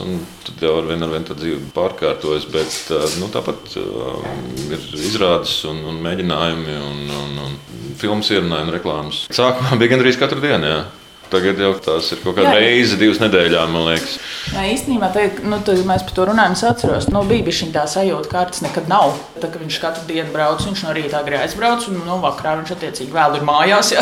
Tad 0.45 0.67
jau 0.67 0.75
ar 0.83 0.91
vien, 0.91 1.07
ar 1.07 1.15
vien 1.15 1.25
tā 1.25 1.39
dzīve 1.39 1.71
pārkārtojas. 1.73 2.45
Bet 2.53 2.77
nu, 3.23 3.31
tāpat 3.33 3.79
uh, 3.81 4.29
ir 4.69 4.85
izrādes 5.01 5.57
un, 5.71 5.81
un 5.89 6.05
mēģinājumi, 6.05 6.77
un, 6.91 7.03
un, 7.23 7.43
un 7.47 7.59
filmas 7.97 8.29
ierunājumi, 8.35 8.77
reklāmas. 8.77 9.25
Sākumā 9.33 9.81
bija 9.81 9.97
gandrīz 9.97 10.21
katru 10.21 10.45
dienu. 10.45 10.69
Jā. 10.69 10.83
Tagad 11.29 11.61
jau 11.61 11.75
tās 11.85 12.09
ir 12.15 12.23
kaut 12.23 12.39
kāda 12.39 12.55
reize, 12.57 12.97
divas 13.01 13.21
nedēļās, 13.21 13.71
man 13.73 13.85
liekas. 13.91 14.15
Jā, 14.55 14.65
īstenībā, 14.73 15.11
te, 15.13 15.27
nu, 15.45 15.59
tad 15.65 15.83
mēs 15.89 16.05
par 16.09 16.15
to 16.17 16.27
runājam. 16.31 16.57
Es 16.57 16.65
atceros, 16.65 17.09
nu, 17.13 17.23
bija 17.29 17.55
šī 17.59 17.69
tā 17.75 17.85
sajūta, 17.91 18.31
ka 18.31 18.39
kārtas 18.39 18.63
nekad 18.65 18.89
nav. 18.89 19.19
Tā, 19.43 19.51
viņš 19.53 19.81
katru 19.83 20.07
dienu 20.09 20.33
brauc, 20.33 20.65
viņš 20.65 20.85
no 20.87 20.95
rīta 20.97 21.21
agrāk 21.21 21.45
aizbrauc, 21.45 21.85
un 21.93 22.01
no 22.07 22.17
vakarā 22.25 22.57
viņš 22.63 22.75
attiecīgi 22.77 23.13
vēl 23.13 23.37
ir 23.41 23.45
mājās. 23.49 23.93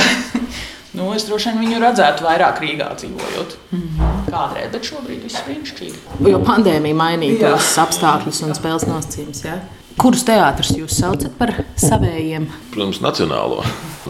nu, 0.96 1.08
es 1.16 1.26
droši 1.26 1.54
vien 1.54 1.64
viņu 1.64 1.80
redzētu 1.82 2.26
vairāk 2.28 2.62
Rīgā 2.62 2.92
dzīvojot. 3.00 3.56
Mm 3.72 3.82
-hmm. 3.82 4.20
Kādreiz, 4.30 4.70
bet 4.72 4.86
šobrīd 4.92 5.26
viss 5.26 5.40
ir 5.40 5.48
brīnišķīgi. 5.48 6.30
Jo 6.30 6.42
pandēmija 6.46 7.00
mainīja 7.02 7.50
tos 7.50 7.74
apstākļus 7.82 8.44
un 8.46 8.54
spēles 8.54 8.86
nosacījumus. 8.86 9.42
Kurus 9.96 10.26
teātrus 10.28 10.74
jūs 10.76 10.98
saucat 11.00 11.32
par 11.38 11.54
savējiem? 11.80 12.50
Protams, 12.74 12.98
Nacionālo. 13.00 13.62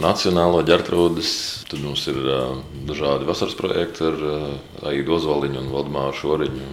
Nacionālo 0.02 0.64
ģērtrūdas. 0.66 1.30
Tad 1.70 1.82
mums 1.82 2.02
ir 2.10 2.18
uh, 2.26 2.58
dažādi 2.88 3.26
vasaras 3.28 3.54
projekti 3.58 4.04
ar 4.06 4.18
uh, 4.18 4.90
Aidu 4.90 5.14
Ozoliņu 5.16 5.62
un 5.62 5.70
Valdemāru 5.70 6.18
Šoriņu. 6.18 6.66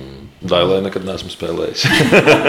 Dailē 0.49 0.81
nekad 0.83 1.05
neesmu 1.07 1.29
spēlējis. 1.31 1.85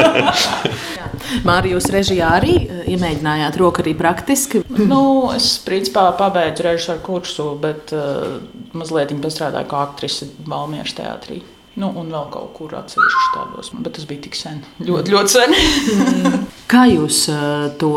Mārija, 1.48 1.76
jūs 1.76 1.90
režijā 1.94 2.32
arī 2.40 2.56
iemēģinājāt 2.90 3.60
roku 3.60 3.84
arī 3.84 3.94
praktiski? 3.98 4.64
nu, 4.80 5.02
es 5.36 5.54
principā 5.64 6.08
pabeidzu 6.18 6.64
režisoru 6.66 7.04
kursu, 7.04 7.50
bet 7.60 7.92
uh, 7.96 8.40
mazliet 8.72 9.12
pastrādāju 9.24 9.70
kā 9.70 9.84
aktrise 9.84 10.32
Balmiešu 10.48 11.02
teātrī. 11.02 11.44
Nu, 11.74 11.88
un 11.98 12.10
vēl 12.14 12.28
kaut 12.30 12.52
kur 12.54 12.74
atsevišķi 12.78 13.30
tādos. 13.34 13.72
Bet 13.82 13.96
tas 13.96 14.04
bija 14.06 14.22
tik 14.28 14.36
sen. 14.38 14.60
Ļoti, 14.86 15.14
ļoti 15.14 15.32
sen. 15.34 15.56
Kā 16.70 16.86
jūs 16.88 17.26
to 17.80 17.92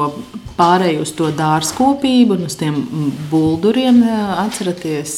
pārēju 0.57 1.03
uz 1.05 1.13
to 1.15 1.29
dārzkopību 1.35 2.37
un 2.37 2.47
uz 2.49 2.57
tiem 2.59 2.81
bulduriem 3.31 4.01
atceraties? 4.43 5.13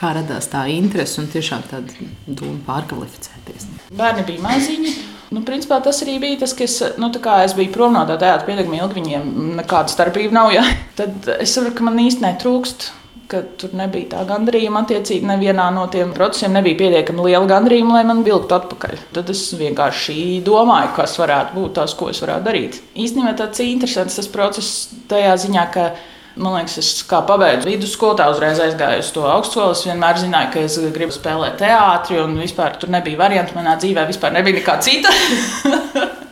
Kā 0.00 0.14
radās 0.16 0.48
tā 0.48 0.64
interese 0.72 1.20
un 1.20 1.28
tiešām 1.28 1.64
tāda 1.68 2.10
doma 2.26 2.56
pārkvalificēties? 2.68 3.66
Bērni 3.96 4.24
bija 4.28 4.44
maziņi. 4.46 4.92
Nu, 5.30 5.44
principā 5.46 5.78
tas 5.84 6.00
arī 6.02 6.16
bija 6.22 6.40
tas, 6.40 6.54
ka 6.58 6.64
es, 6.66 6.78
nu, 6.98 7.10
es 7.12 7.52
biju 7.54 7.70
prom 7.74 7.92
no 7.94 8.02
tā 8.08 8.16
teātra 8.18 8.48
pietiekami 8.48 8.80
ilgi. 8.80 8.96
Viņiem 8.98 9.28
nekāda 9.60 9.92
starpība 9.92 10.34
nav. 10.34 10.54
Ja? 10.56 10.64
Tad 10.98 11.28
es 11.36 11.52
saprotu, 11.54 11.76
ka 11.78 11.86
man 11.86 12.00
īstenībā 12.02 12.32
netrūkst 12.32 12.88
ka 13.30 13.42
tur 13.60 13.74
nebija 13.78 14.10
tā 14.14 14.24
gandarījuma. 14.28 14.84
Attiecīgi, 14.84 15.28
nevienā 15.28 15.68
no 15.74 15.86
tiem 15.92 16.14
procesiem 16.16 16.54
nebija 16.56 16.78
pietiekami 16.82 17.26
liela 17.28 17.48
gandarījuma, 17.50 17.98
lai 17.98 18.04
man 18.08 18.24
vilktu 18.26 18.56
atpakaļ. 18.58 18.96
Tad 19.16 19.30
es 19.32 19.44
vienkārši 19.60 20.16
domāju, 20.46 20.94
kas 20.98 21.18
varētu 21.20 21.58
būt 21.58 21.76
tas, 21.80 21.96
ko 21.98 22.10
es 22.12 22.22
varētu 22.24 22.48
darīt. 22.48 22.80
Īstenībā 22.94 23.36
tas 23.38 23.62
ir 23.62 23.70
interesants 23.72 24.18
tas 24.20 24.30
process 24.30 24.88
tajā 25.10 25.36
ziņā, 25.46 25.66
ka. 25.74 25.90
Man 26.38 26.54
liekas, 26.54 26.76
es 26.78 27.02
kā 27.10 27.18
pabeidzu 27.26 27.66
vidusskolu, 27.66 28.14
tā 28.20 28.28
uzreiz 28.30 28.60
aizgāju 28.62 29.02
uz 29.02 29.10
to 29.14 29.24
augstskolu. 29.26 29.74
Es 29.74 29.82
vienmēr 29.88 30.20
zināju, 30.20 30.52
ka 30.54 30.62
es 30.62 30.78
gribu 30.94 31.14
spēlēt 31.14 31.58
teātrī, 31.58 32.20
un 32.22 32.38
vispār 32.38 32.78
tur 32.78 32.92
nebija 32.94 33.18
variantu. 33.18 33.56
Manā 33.58 33.74
dzīvē 33.80 34.06
vispār 34.08 34.36
nebija 34.36 34.60
nekā 34.60 34.78
cita. 34.84 35.10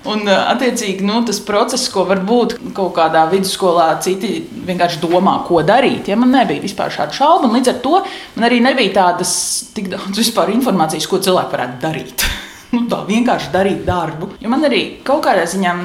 Un, 0.08 0.22
attiecīgi, 0.24 1.04
nu, 1.04 1.18
tas 1.26 1.40
process, 1.44 1.90
ko 1.92 2.06
varbūt 2.08 2.54
kaut 2.76 2.94
kādā 2.96 3.26
vidusskolā 3.28 3.90
citi 4.04 4.38
vienkārši 4.68 5.02
domā, 5.02 5.34
ko 5.44 5.60
darīt, 5.66 6.08
ja 6.08 6.16
man 6.16 6.32
nebija 6.32 6.62
vispār 6.62 6.94
šāda 6.94 7.16
šauba. 7.18 7.50
Līdz 7.52 7.72
ar 7.74 7.80
to 7.84 7.98
man 8.38 8.46
arī 8.48 8.62
nebija 8.64 8.94
tādas 9.02 9.32
tik 9.76 9.90
daudz 9.92 10.22
informācijas, 10.54 11.10
ko 11.10 11.20
cilvēki 11.20 11.56
varētu 11.58 11.80
darīt. 11.82 12.24
nu, 12.72 12.86
tā 12.88 13.02
vienkārši 13.10 13.52
darīt 13.52 13.84
darbu. 13.84 14.32
Jo 14.40 14.54
man 14.54 14.64
arī 14.70 14.82
kaut 15.04 15.26
kādā 15.26 15.44
ziņā 15.50 15.76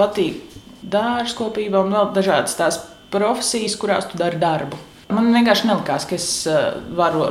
patīk 0.00 0.42
dārzkopība 0.82 1.84
un 1.84 1.94
vēl 1.94 2.14
dažādas 2.16 2.58
tās 2.58 2.80
profesijas, 3.12 3.76
kurās 3.80 4.08
tu 4.10 4.20
dari 4.20 4.40
darbu. 4.40 4.78
Man 5.14 5.30
vienkārši 5.32 5.70
nelikās, 5.70 6.04
ka 6.08 6.16
es 6.18 6.28
varu 6.96 7.28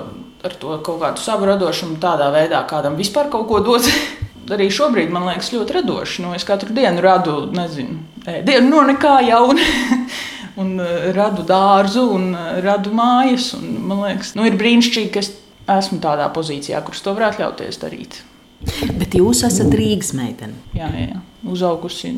ar 0.48 0.56
to 0.62 0.78
kaut 0.86 1.02
kādu 1.02 1.22
savu 1.22 1.46
radošumu 1.50 2.00
tādā 2.02 2.32
veidā 2.34 2.64
kādam 2.70 2.98
vispār 2.98 3.30
kaut 3.34 3.48
ko 3.50 3.62
dot. 3.66 3.86
arī 4.56 4.70
šobrīd 4.72 5.12
man 5.12 5.28
liekas 5.28 5.52
ļoti 5.54 5.78
radoši. 5.80 6.24
Nu, 6.24 6.34
es 6.38 6.46
katru 6.48 6.74
dienu 6.76 7.04
radu, 7.04 7.40
nezinu, 7.54 8.00
dienu 8.26 8.70
no 8.70 8.84
nekā 8.88 9.20
jauna. 9.28 9.68
un 10.62 10.78
uh, 10.82 11.10
radu 11.14 11.46
dārzu, 11.48 12.08
un 12.16 12.32
uh, 12.34 12.58
radu 12.66 12.94
mājas. 12.96 13.52
Un, 13.58 13.76
man 13.90 14.04
liekas, 14.08 14.34
nu, 14.38 14.46
ir 14.48 14.58
brīnišķīgi, 14.60 15.12
ka 15.14 15.22
es 15.22 15.34
esmu 15.78 16.00
tādā 16.04 16.28
pozīcijā, 16.34 16.82
kurš 16.86 17.04
to 17.06 17.14
var 17.18 17.30
atļauties 17.32 17.82
darīt. 17.82 18.22
Bet 18.98 19.14
jūs 19.14 19.44
esat 19.46 19.74
Rīgas 19.78 20.16
meitene. 20.18 20.58
Jā, 20.74 20.90
jā, 20.98 21.20
uzaugusi, 21.52 22.14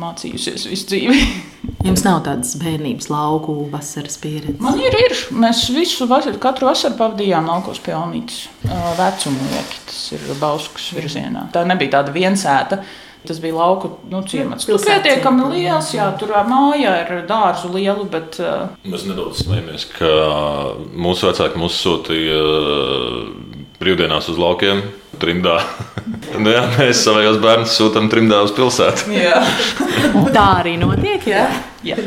mācījusies 0.00 0.68
visu 0.70 0.88
dzīvi. 0.92 1.20
Jums 1.86 2.04
nav 2.06 2.22
tādas 2.24 2.54
bērnības 2.60 3.10
lauku 3.12 3.54
vasaras 3.72 4.16
pieredzes. 4.20 4.60
Man 4.64 4.80
ir, 4.80 4.94
ir. 5.04 5.16
Mēs 5.36 5.66
visu 5.74 6.08
vasaru, 6.08 6.40
katru 6.40 6.70
vasaru 6.70 6.96
pavadījām 7.00 7.48
laukos 7.50 7.80
pie 7.84 7.92
Alnītas. 7.96 8.46
Vecumnieki, 8.98 9.80
tas 9.90 10.04
ir 10.16 10.24
Bauskas 10.40 10.90
virzienā. 10.96 11.48
Tā 11.54 11.66
nebija 11.68 11.98
tāda 11.98 12.14
viensēta. 12.14 12.84
Tas 13.24 13.38
bija 13.40 13.56
lauku 13.56 13.88
nu, 14.12 14.18
ciemats. 14.28 14.66
Tur 14.68 14.76
pietiekami 14.84 15.46
liels, 15.54 15.94
jā, 15.96 16.10
tur 16.20 16.34
māja 16.44 16.90
ir 17.06 17.22
dārzu 17.28 17.70
lielu, 17.72 18.04
bet. 18.12 18.36
Uh... 18.36 18.74
Mēs 18.84 19.06
nedaudz 19.08 19.40
smejamies, 19.46 19.86
ka 19.94 20.10
mūsu 20.92 21.30
vecāki 21.30 21.60
mūs 21.60 21.78
sūtīja 21.80 22.42
brīvdienās 23.80 24.28
uz 24.28 24.40
laukiem 24.40 24.84
trimdā. 25.20 25.58
nu, 26.42 26.50
jā, 26.52 26.64
mēs 26.78 27.04
savējos 27.06 27.38
bērnus 27.42 27.76
sūtām 27.78 28.10
trimdā 28.12 28.40
uz 28.46 28.54
pilsētu. 28.56 29.12
tā 30.36 30.48
arī 30.62 30.76
notiek. 30.80 31.28
Jā. 31.30 31.46
Jā. 31.84 31.98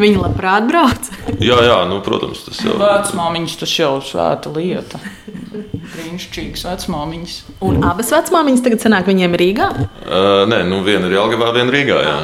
Viņi 0.00 0.22
labprāt 0.22 0.64
brauc. 0.70 1.10
jā, 1.36 1.58
jā 1.66 1.78
nu, 1.90 2.00
protams, 2.04 2.46
tas 2.46 2.62
jau 2.64 2.72
ir. 2.74 2.80
Vecmāmiņas 2.80 3.56
tas 3.60 3.74
jau 3.76 3.90
ir 3.98 4.06
svēta 4.08 4.52
lieta. 4.54 5.00
Brīnišķīgas 5.92 6.64
vecmāmiņas. 6.68 7.38
Un 7.68 7.84
abas 7.84 8.12
vecmāmiņas 8.16 8.64
tagad 8.64 8.84
sanāk 8.84 9.08
viņiem 9.10 9.36
Rīgā? 9.40 9.68
Uh, 9.76 10.44
nē, 10.48 10.62
nu 10.68 10.80
viena 10.86 11.10
ir 11.10 11.18
Jālgavā, 11.18 11.52
viena 11.56 11.74
Rīgā. 11.74 12.00
Jā. 12.06 12.16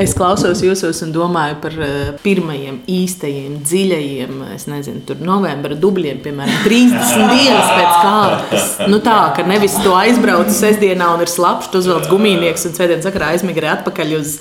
Es 0.00 0.14
klausos 0.16 0.62
jūsos 0.64 1.00
un 1.04 1.12
domāju 1.14 1.58
par 1.62 1.74
eh, 1.84 2.10
pirmajiem 2.24 2.80
īstajiem, 2.90 3.58
dziļajiem, 3.64 4.40
es 4.54 4.66
nezinu, 4.70 5.02
tur 5.08 5.20
novembra 5.24 5.76
dubļiem, 5.78 6.20
piemēram, 6.24 6.56
30 6.64 7.32
dienas 7.32 7.70
pēc 7.70 7.92
kārtas. 8.02 8.68
Nu 8.90 9.00
tā, 9.04 9.18
ka 9.36 9.44
nevis 9.46 9.76
to 9.84 9.94
aizbraucu 9.96 10.54
sestdienā 10.54 11.10
un 11.14 11.24
ir 11.24 11.30
slapjš, 11.30 11.70
uzvelc 11.80 12.08
gumijnieks 12.10 12.66
un 12.68 12.76
svētdienas 12.76 13.06
sakarā 13.08 13.32
aizmigrē 13.34 13.72
atpakaļ 13.78 14.16
uz 14.18 14.36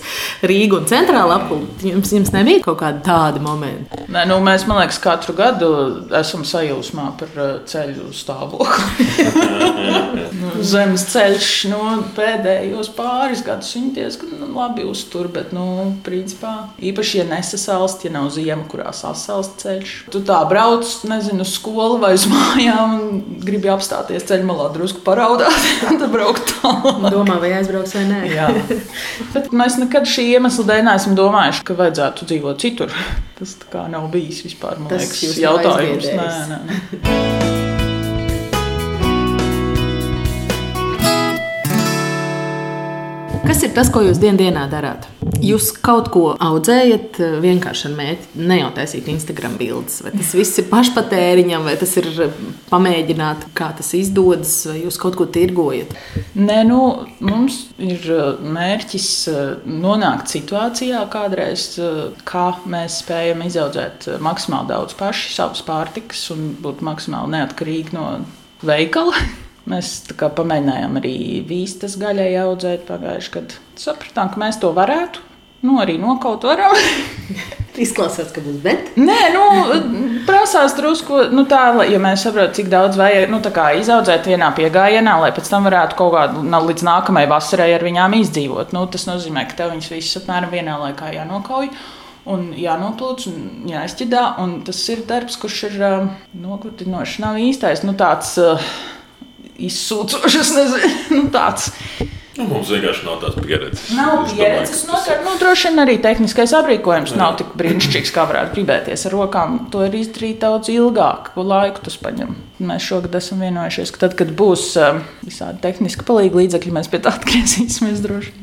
Rīgu 0.46 0.82
un 0.82 0.90
centrālu 0.90 1.36
apli. 1.36 1.62
Jums, 1.92 2.14
jums 2.16 2.34
nebija 2.36 2.64
kaut 2.66 2.80
kādi 2.82 3.04
tādi 3.06 3.44
momenti? 3.44 4.04
Nē, 4.14 4.26
nu, 4.30 4.40
mēs, 4.44 4.68
man 4.70 4.82
liekas, 4.82 5.02
katru 5.04 5.36
gadu 5.38 5.72
esam 6.20 6.46
sajūsmā 6.48 7.10
par 7.20 7.38
eh, 7.38 7.54
ceļu 7.70 8.10
stāvokli. 8.16 8.84
zemes 10.74 11.06
ceļš 11.12 11.50
no 11.72 11.82
nu, 11.98 12.04
pēdējos 12.16 12.92
pāris 12.98 13.44
gadus 13.46 13.74
viņi 13.76 13.92
diezgan 13.98 14.54
labi 14.56 14.86
uztur 15.14 15.30
bet, 15.30 15.52
nu, 15.54 15.94
principā, 16.04 16.70
īpaši, 16.82 17.20
ja 17.22 17.26
nesasalst, 17.30 18.02
ja 18.06 18.12
nav 18.14 18.32
ziema, 18.34 18.64
kurā 18.70 18.90
sasalst 18.94 19.62
ceļš. 19.62 19.92
Tu 20.10 20.22
tā 20.26 20.40
brauc, 20.50 20.88
nezinu, 21.06 21.46
uz 21.46 21.54
skolu 21.54 22.00
vai 22.02 22.14
uz 22.18 22.26
mājām, 22.30 22.96
un 22.98 23.40
gribi 23.46 23.70
apstāties 23.70 24.26
ceļā 24.26 24.48
malā, 24.48 24.72
drusku 24.74 25.04
paraudāt, 25.06 25.54
un 25.92 26.02
tad 26.02 26.10
braukt 26.14 26.56
tālāk. 26.58 27.10
Domā, 27.14 27.38
vai 27.44 27.54
aizbrauks 27.60 27.94
vai 28.00 28.06
nē. 28.10 28.22
Jā. 28.34 28.50
Bet 29.36 29.52
mēs 29.54 29.78
nekad 29.82 30.10
šī 30.10 30.32
iemesla 30.34 30.66
dēļ 30.72 30.86
neesam 30.90 31.18
domājuši, 31.20 31.66
ka 31.68 31.78
vajadzētu 31.78 32.30
dzīvot 32.32 32.64
citur. 32.64 33.02
Tas 33.38 33.58
nav 33.94 34.10
bijis 34.14 34.42
vispār, 34.48 34.82
man 34.82 34.94
Tas 34.94 35.06
liekas, 35.06 35.42
jautājums. 35.44 36.10
Nē, 36.10 36.32
nē, 36.54 36.64
nē. 36.70 37.60
Kas 43.44 43.60
ir 43.66 43.74
tas, 43.76 43.90
ko 43.92 44.00
jūs 44.06 44.22
dienā 44.22 44.38
dienā 44.40 44.64
darāt? 44.72 45.04
Jūs 45.44 45.74
kaut 45.84 46.08
ko 46.14 46.30
audzējat 46.40 47.18
vienkārši 47.44 47.90
ar 47.90 47.96
mērķi 47.98 48.44
nejautaisīt 48.48 49.10
Instagram 49.12 49.58
bildes. 49.60 49.98
Vai 50.06 50.14
tas 50.16 50.32
viss 50.38 50.62
ir 50.62 50.70
pašpatēriņam, 50.70 51.66
vai 51.68 51.74
tas 51.82 51.92
ir 52.00 52.08
pamēģināt, 52.70 53.50
kā 53.58 53.74
tas 53.76 53.92
izdodas, 54.00 54.56
vai 54.70 54.78
jūs 54.86 55.00
kaut 55.02 55.20
ko 55.20 55.28
tirgojat? 55.28 55.92
Nē, 56.40 56.62
nu, 56.70 56.80
mums 57.20 57.60
ir 57.84 58.08
mērķis 58.48 59.12
nonākt 59.68 60.32
situācijā 60.32 61.04
kādreiz, 61.12 61.68
kā 62.24 62.48
mēs 62.64 63.02
spējam 63.04 63.44
izaudzēt 63.50 64.08
maksimāli 64.24 64.72
daudz 64.72 64.96
paši 64.96 65.36
savas 65.36 65.68
pārtikas 65.68 66.30
un 66.32 66.54
būt 66.64 66.80
maksimāli 66.86 67.36
neatkarīgi 67.36 68.00
no 68.00 68.10
veikala. 68.64 69.20
Mēs 69.72 69.92
pamēģinājām 70.20 70.98
arī 71.00 71.16
vīstas 71.48 71.94
gaļai 72.02 72.32
audzēt 72.44 72.82
pagājušajā 72.90 73.36
gadā. 73.38 73.62
Sapratām, 73.80 74.34
ka 74.34 74.42
mēs 74.42 74.60
to 74.60 74.74
varētu. 74.76 75.22
Nu, 75.64 75.78
arī 75.80 75.96
nokaut 75.96 76.44
varam. 76.44 76.74
Izklausās, 77.84 78.34
ka 78.36 78.42
būs 78.44 78.58
bet. 78.62 78.90
Nē, 79.00 79.20
nu, 79.34 79.44
prasās 80.28 80.76
drusku 80.78 81.24
nu, 81.34 81.46
tā, 81.50 81.62
lai- 81.78 81.88
jo 81.94 82.02
mēs 82.04 82.26
saprotam, 82.28 82.52
cik 82.60 82.68
daudz 82.70 83.00
vajag 83.00 83.32
nu, 83.32 83.40
kā 83.56 83.70
izaudzēt 83.80 84.28
vienā 84.30 84.52
piegājienā, 84.58 85.16
lai 85.24 85.32
pēc 85.34 85.48
tam 85.50 85.66
varētu 85.70 85.98
kaut 85.98 86.14
kādu 86.18 86.44
na- 86.44 86.60
līdz 86.62 86.84
nākamajai 86.86 87.32
vasarai 87.32 87.72
ar 87.74 87.88
viņām 87.88 88.18
izdzīvot. 88.20 88.76
Nu, 88.76 88.84
tas 88.92 89.08
nozīmē, 89.08 89.48
ka 89.50 89.64
tev 89.64 89.72
viņas 89.72 89.90
visas 89.96 90.20
apmēram 90.22 90.52
vienā 90.52 90.76
laikā 90.84 91.16
jānokauj. 91.16 91.72
Un 92.34 92.44
jānoplūc 92.56 93.26
un 93.32 93.40
jāizķidā. 93.72 94.26
Un 94.44 94.60
tas 94.68 94.84
ir 94.92 95.02
darbs, 95.08 95.40
kurš 95.40 95.64
ir 95.72 95.80
uh, 95.84 96.12
nogurdinošs. 96.36 97.18
Nav 97.24 97.40
īstais, 97.40 97.82
nu 97.88 97.96
tāds 98.00 98.36
uh, 98.40 98.60
izsūcošs, 99.62 100.52
nezinu, 100.58 100.92
nu, 101.18 101.24
tāds. 101.34 101.72
Nu, 102.34 102.48
mums 102.50 102.70
vienkārši 102.74 103.04
nav 103.06 103.20
tādas 103.22 103.36
pieredzes. 103.46 103.82
Nav 103.94 104.24
Es 104.24 104.32
domāju, 104.32 104.38
pieredzes. 104.40 104.80
ka 104.90 105.02
tas 105.06 105.20
Nu, 105.22 105.34
droši 105.38 105.68
vien 105.70 105.82
arī 105.84 105.94
tehniskais 106.02 106.54
aprīkojums 106.58 107.12
nav 107.20 107.36
tik 107.38 107.52
brīnišķīgs, 107.60 108.10
kā 108.16 108.24
varētu 108.26 108.56
gribēties 108.56 109.06
ar 109.06 109.14
rokām. 109.14 109.60
To 109.70 109.84
ir 109.86 109.94
izdarīt 110.00 110.40
daudz 110.42 110.72
ilgāku 110.74 111.46
laiku. 111.46 111.84
Tas 111.86 112.00
paņem. 112.02 112.34
Mēs 112.66 112.88
šogad 112.90 113.14
esam 113.22 113.44
vienojušies, 113.46 113.92
ka 113.94 114.02
tad, 114.08 114.16
kad 114.18 114.34
būs 114.40 114.66
um, 114.82 115.04
visādi 115.28 115.62
tehniski 115.62 116.08
palīgi 116.10 116.42
līdzekļi, 116.42 116.74
mēs 116.80 116.90
pie 116.90 117.04
tā 117.06 117.14
atgriezīsimies 117.20 118.02
droši. 118.02 118.34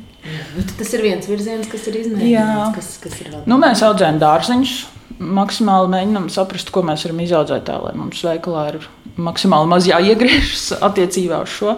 Nu, 0.55 0.63
tas 0.79 0.95
ir 0.95 1.03
viens 1.09 1.27
virziens, 1.27 1.67
kas 1.73 1.91
ir 1.91 1.99
Jā. 1.99 2.05
izmēģināts. 2.05 2.75
Kas, 2.79 2.95
kas 3.09 3.21
ir 3.25 3.33
vēl? 3.35 3.43
Nu, 3.51 3.59
mēs 3.59 3.83
audzējam 3.83 4.23
dārzeņus. 4.23 4.79
Maksimāli 5.21 5.91
mēģinām 5.97 6.31
saprast, 6.33 6.71
ko 6.73 6.85
mēs 6.87 7.03
varam 7.09 7.19
izaudzēt 7.27 7.67
tā, 7.67 7.75
lai 7.83 7.91
mums 7.99 8.23
veikalā 8.25 8.69
ir 8.71 8.79
maksimāli 9.19 9.71
maz 9.71 9.89
jāiegriežas 9.89 10.77
attiecībā 10.89 11.43
uz 11.45 11.57
šo. 11.57 11.77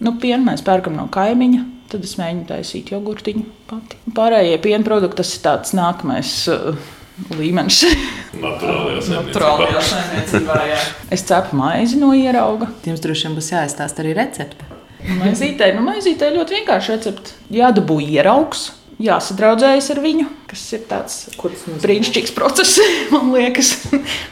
Nu, 0.00 0.14
pienu 0.20 0.46
mēs 0.46 0.64
pērkam 0.64 0.96
no 0.96 1.08
kaimiņa, 1.12 1.64
tad 1.92 2.06
es 2.06 2.16
mēģinu 2.20 2.46
taisīt 2.48 2.94
jogurtiņu 2.94 3.44
pati. 3.68 3.98
Pārējie 4.16 4.56
piena 4.64 4.86
produkti 4.86 5.20
tas 5.20 5.34
ir 5.36 5.44
tāds 5.44 5.74
nākamais 5.76 6.32
uh, 6.52 6.78
līmenis. 7.36 7.82
Naturālajā 8.40 9.84
saimniecībā. 9.90 10.58
Es 11.12 11.26
cepu 11.28 11.58
maizi 11.60 12.00
no 12.00 12.14
ierauga. 12.16 12.70
Jums 12.88 13.02
droši 13.04 13.28
vien 13.28 13.38
būs 13.38 13.52
jāizstāsta 13.52 14.04
arī 14.04 14.14
recepte. 14.16 14.68
Maizītē, 15.00 15.70
nu, 15.76 15.84
maizītē 15.86 16.28
ļoti 16.34 16.58
vienkārši 16.58 16.92
recepte. 16.94 17.36
Jādabū 17.52 17.98
ieraugs, 18.04 18.70
jāsadraudzējas 19.00 19.88
ar 19.94 20.00
viņu, 20.04 20.26
kas 20.50 20.62
ir 20.76 20.82
tāds 20.90 21.16
brīnišķīgs 21.82 22.34
process, 22.36 22.80
man 23.14 23.30
liekas. 23.34 23.72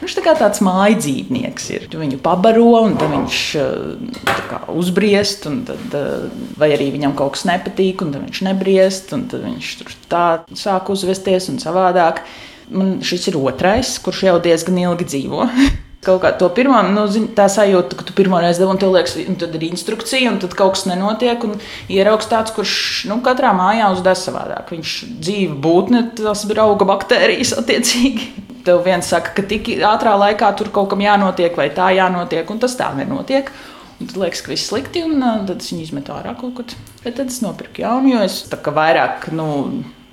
Viņš 0.02 0.16
tā 0.18 0.24
kā 0.24 0.34
tāds 0.38 0.62
mājas 0.64 1.00
dzīvnieks 1.06 1.70
ir. 1.74 1.88
Tu 1.92 2.00
viņu 2.00 2.20
pabaro, 2.24 2.66
un 2.84 2.98
tad 3.00 3.12
viņš 3.14 3.40
eh, 3.62 4.28
kā 4.50 4.60
uzbriest, 4.74 5.48
un 5.50 5.62
tad, 5.68 5.96
eh, 5.96 6.28
vai 6.60 6.70
arī 6.76 6.90
viņam 6.94 7.16
kaut 7.18 7.36
kas 7.38 7.46
nepatīk, 7.48 8.04
un 8.04 8.14
tad 8.14 8.26
viņš 8.28 8.44
nebriest, 8.50 9.12
un 9.16 9.26
tad 9.32 9.46
viņš 9.48 9.74
tur 9.80 9.98
tā 10.12 10.26
sāk 10.58 10.92
uzvesties 10.94 11.50
un 11.52 11.60
savādāk. 11.62 12.22
Man 12.68 12.98
šis 13.00 13.30
ir 13.30 13.40
otrais, 13.40 13.96
kurš 14.04 14.26
jau 14.28 14.38
diezgan 14.44 14.82
ilgi 14.84 15.12
dzīvo. 15.14 15.48
Kaut 16.06 16.20
kā 16.22 16.30
to 16.38 16.46
pirmā, 16.54 16.84
nu, 16.94 17.08
zin, 17.10 17.24
tā 17.34 17.48
sajūta, 17.50 17.96
ka 17.98 18.04
tu 18.06 18.14
pirmo 18.14 18.38
reizi 18.38 18.62
devu, 18.62 18.70
un 18.70 18.78
tev 18.78 18.92
liekas, 18.94 19.16
un 19.18 19.34
tad 19.40 19.56
ir 19.58 19.64
instrukcija, 19.66 20.30
un 20.30 20.36
tad 20.38 20.52
kaut 20.54 20.76
kas 20.76 20.84
nenotiek. 20.86 21.42
Ieraugs 21.90 22.28
tāds, 22.30 22.52
kurš 22.54 22.74
nu, 23.10 23.16
katrā 23.26 23.50
mājā 23.56 23.88
uzdas 23.96 24.22
savādāk. 24.28 24.70
Viņš 24.70 24.92
dzīve 25.18 25.56
būtne, 25.64 26.04
tas 26.20 26.44
ir 26.46 26.60
auga 26.62 26.86
baktērijas 26.86 27.56
attiecīgi. 27.58 28.28
Tev 28.68 28.84
viens 28.86 29.10
saka, 29.10 29.32
ka 29.34 29.42
tik 29.50 29.72
ātrā 29.88 30.14
laikā 30.20 30.52
tur 30.60 30.70
kaut 30.74 30.92
kam 30.92 31.02
jānotiek, 31.02 31.58
vai 31.58 31.66
tā 31.74 31.90
jānotiek, 31.96 32.46
un 32.46 32.62
tas 32.62 32.78
tā 32.78 32.92
nenotiek. 32.94 33.50
Un 33.98 34.06
tad 34.06 34.22
liekas, 34.22 34.44
ka 34.46 34.54
viss 34.54 34.70
slikti, 34.70 35.02
un 35.02 35.18
tad 35.18 35.56
es 35.58 35.72
viņu 35.72 35.88
izmetu 35.88 36.14
ārā 36.14 36.36
kaut 36.38 36.54
kur. 36.60 36.78
Bet 37.02 37.18
tad 37.18 37.34
es 37.34 37.42
nopirku 37.42 37.82
jaunu, 37.82 38.14
jo 38.14 38.22
es 38.22 38.44
tā 38.46 38.60
kā 38.62 38.70
vairāk 38.76 39.32
nu, 39.34 39.48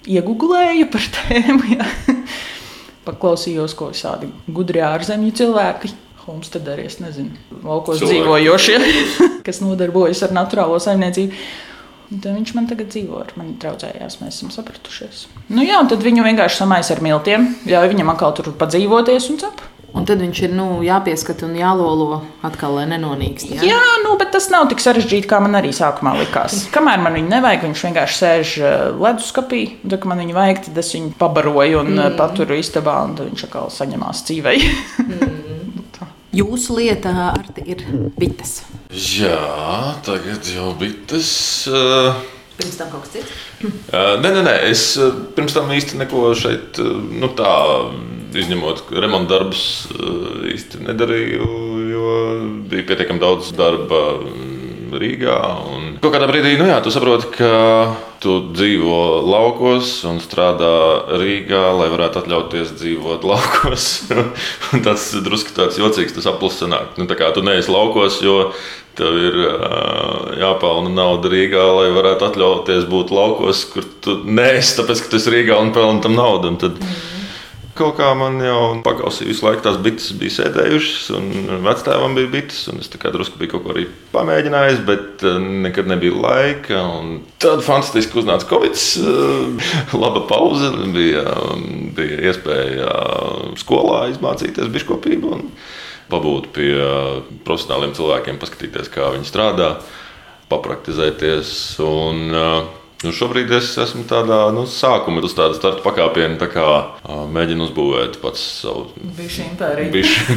iegūlēju 0.10 0.90
par 0.90 1.10
tēmu. 1.20 1.78
jā. 1.78 1.90
Paklausījos, 3.06 3.76
ko 3.78 3.92
visādi 3.94 4.32
gudri 4.48 4.82
ārzemju 4.86 5.36
cilvēki. 5.42 5.94
Holmes 6.26 6.50
tad 6.50 6.66
arī 6.74 6.88
es 6.90 6.98
nezinu, 6.98 7.36
laukos 7.62 8.00
Cilvēki. 8.02 8.16
dzīvojošie, 8.18 8.78
kas 9.46 9.62
nodarbojas 9.62 10.24
ar 10.26 10.34
naturālo 10.34 10.80
saimniecību. 10.82 11.38
Tad 12.10 12.32
viņš 12.38 12.52
man 12.58 12.68
tagad 12.70 12.90
dzīvo 12.94 13.20
ar 13.22 13.32
mani 13.38 13.56
draudzējās, 13.62 14.20
mēs 14.22 14.40
esam 14.40 14.52
sapratušies. 14.54 15.24
Nu 15.54 15.64
jā, 15.66 15.78
un 15.82 15.90
tad 15.90 16.02
viņu 16.06 16.26
vienkārši 16.26 16.60
samais 16.62 16.90
ar 16.94 17.02
miltiem, 17.06 17.48
ļauj 17.70 17.92
viņam 17.94 18.12
atkal 18.14 18.34
tur 18.38 18.52
padzīvoties 18.58 19.30
un 19.34 19.40
cep. 19.42 19.64
Un 19.96 20.04
tad 20.08 20.20
viņš 20.20 20.42
ir 20.44 20.54
nu, 20.56 20.66
jāpieskata 20.84 21.46
un 21.48 21.54
jālolo 21.56 22.20
atkal, 22.46 22.76
lai 22.80 22.84
nenonīkst. 22.92 23.54
Jā, 23.56 23.64
jā 23.70 23.94
nu, 24.04 24.18
bet 24.20 24.34
tas 24.36 24.50
nav 24.52 24.68
tik 24.72 24.84
sarežģīti, 24.84 25.30
kā 25.32 25.40
man 25.44 25.56
arī 25.56 25.72
sākumā 25.76 26.18
likās. 26.20 26.66
Kamēr 26.76 27.00
man 27.04 27.16
viņu 27.16 27.32
nevajag, 27.32 27.64
viņš 27.70 27.86
vienkārši 27.88 28.20
sēž 28.20 28.54
eh, 28.60 28.76
leduskapī. 29.00 29.64
Tad, 29.86 29.98
kad 30.04 30.12
man 30.12 30.22
viņu 30.26 30.36
vajag, 30.36 30.62
tad 30.68 30.84
es 30.84 30.92
viņu 30.98 31.16
pabaroju 31.22 31.82
un 31.86 31.94
mm. 31.96 32.20
paturu 32.20 32.60
istabā, 32.60 33.00
un 33.08 33.16
viņš 33.22 33.48
atkal 33.48 33.72
saņemās 33.72 34.26
dzīvei. 34.28 34.60
Jūsu 36.36 36.76
lieta 36.76 37.14
Arti, 37.30 37.64
ir 37.72 37.86
bites. 38.20 38.58
Jā, 38.92 39.96
tagad 40.04 40.44
jau 40.52 40.74
bites. 40.76 41.30
Uh, 41.72 42.35
Pirms 42.56 42.78
tam 42.80 42.92
kaut 42.94 43.04
kas 43.04 43.18
cits. 43.18 43.32
Uh, 43.64 44.16
nē, 44.24 44.30
nē, 44.32 44.42
nē, 44.46 44.56
es 44.72 44.84
pirms 45.36 45.56
tam 45.56 45.72
īsti 45.76 46.00
neko 46.00 46.30
šeit, 46.40 46.80
nu 47.12 47.30
tā, 47.36 47.52
izņemot 48.36 48.86
remonta 48.96 49.36
darbus, 49.36 49.64
īsti 50.52 50.84
nedarīju, 50.88 51.50
jo 51.92 52.14
bija 52.72 52.88
pietiekami 52.92 53.24
daudz 53.24 53.52
darba 53.56 54.02
Rīgā. 55.02 55.40
Un 55.74 55.90
kaut 56.04 56.16
kādā 56.16 56.30
brīdī, 56.30 56.56
nu 56.60 56.70
jā, 56.70 56.78
tu 56.84 56.94
saproti, 56.94 57.32
ka 57.38 57.52
tu 58.24 58.38
dzīvo 58.56 59.26
laukos 59.28 59.98
un 60.10 60.22
strādā 60.24 60.72
Rīgā, 61.22 61.66
lai 61.80 61.92
varētu 61.94 62.24
atļauties 62.24 62.74
dzīvot 62.80 63.28
laukos. 63.28 63.90
Tas 64.86 65.12
drusku 65.26 65.54
tāds 65.58 65.78
jocīgs, 65.82 66.16
tas 66.18 66.32
aplis 66.32 66.58
sanāk. 66.62 66.98
Nu, 67.00 67.10
tā 67.10 67.20
kā 67.20 67.30
tu 67.36 67.46
neesi 67.46 67.74
laukos, 67.74 68.22
jo 68.26 68.50
Tev 68.96 69.16
ir 69.20 69.36
jāpelna 70.40 70.92
nauda 70.94 71.28
Rīgā, 71.32 71.64
lai 71.76 71.90
varētu 71.92 72.30
atļauties 72.30 72.86
būt 72.88 73.12
laukos, 73.12 73.66
kur 73.74 73.84
tu 74.04 74.22
neesi, 74.24 74.78
tāpēc 74.78 75.02
ka 75.04 75.12
tu 75.12 75.20
esi 75.20 75.34
Rīgā 75.34 75.58
un 75.60 75.74
pelni 75.76 76.04
tam 76.06 76.16
naudu. 76.16 76.54
Un 76.54 76.60
tad 76.62 76.80
kaut 77.76 77.98
kā 78.00 78.10
man 78.18 78.40
jau 78.44 78.60
pagausīja 78.86 79.30
visu 79.30 79.46
laiku 79.46 79.64
tās 79.66 79.80
bites 79.84 80.12
bija 80.20 80.34
sēdējušas, 80.38 81.08
un 81.18 81.64
vectēvam 81.66 82.16
bija 82.18 82.32
bites, 82.34 82.62
un 82.72 82.82
es 82.84 82.92
drusku 82.92 83.40
biju 83.42 83.56
kaut 83.56 83.66
ko 83.66 83.74
arī 83.76 83.86
pamēģinājis, 84.14 84.84
bet 84.88 85.26
uh, 85.28 85.40
nekad 85.66 85.90
nebija 85.92 86.16
laika. 86.16 86.84
Tad 87.44 87.64
fantastiski 87.66 88.22
uznāca 88.22 88.48
Covid, 88.50 88.80
uh, 89.04 89.72
laba 90.04 90.24
pauze, 90.30 90.72
bija, 90.96 91.26
um, 91.52 91.92
bija 91.98 92.22
iespēja 92.32 92.94
skolā 93.60 94.06
izmācīties 94.14 94.72
biškopību. 94.76 95.36
Un, 95.36 95.50
pabūt 96.06 96.52
pie 96.54 96.72
profesionāliem 97.48 97.96
cilvēkiem, 97.98 98.38
paskatīties, 98.42 98.92
kā 98.94 99.10
viņi 99.16 99.26
strādā, 99.26 99.72
papraktizēties. 100.52 101.50
Un, 101.82 102.36
nu, 103.06 103.12
šobrīd 103.14 103.52
es 103.58 103.68
esmu 103.82 104.04
tādā 104.10 104.52
nu, 104.56 104.64
sākuma, 104.70 105.22
starta 105.30 105.82
pakāpiena, 105.86 106.38
tā 106.42 106.48
kā 106.52 106.68
mēģinu 107.32 107.62
uzbūvēt 107.68 108.14
pats 108.24 108.42
savu 108.64 108.82
impērija. 109.46 109.90
bišu. 109.94 110.20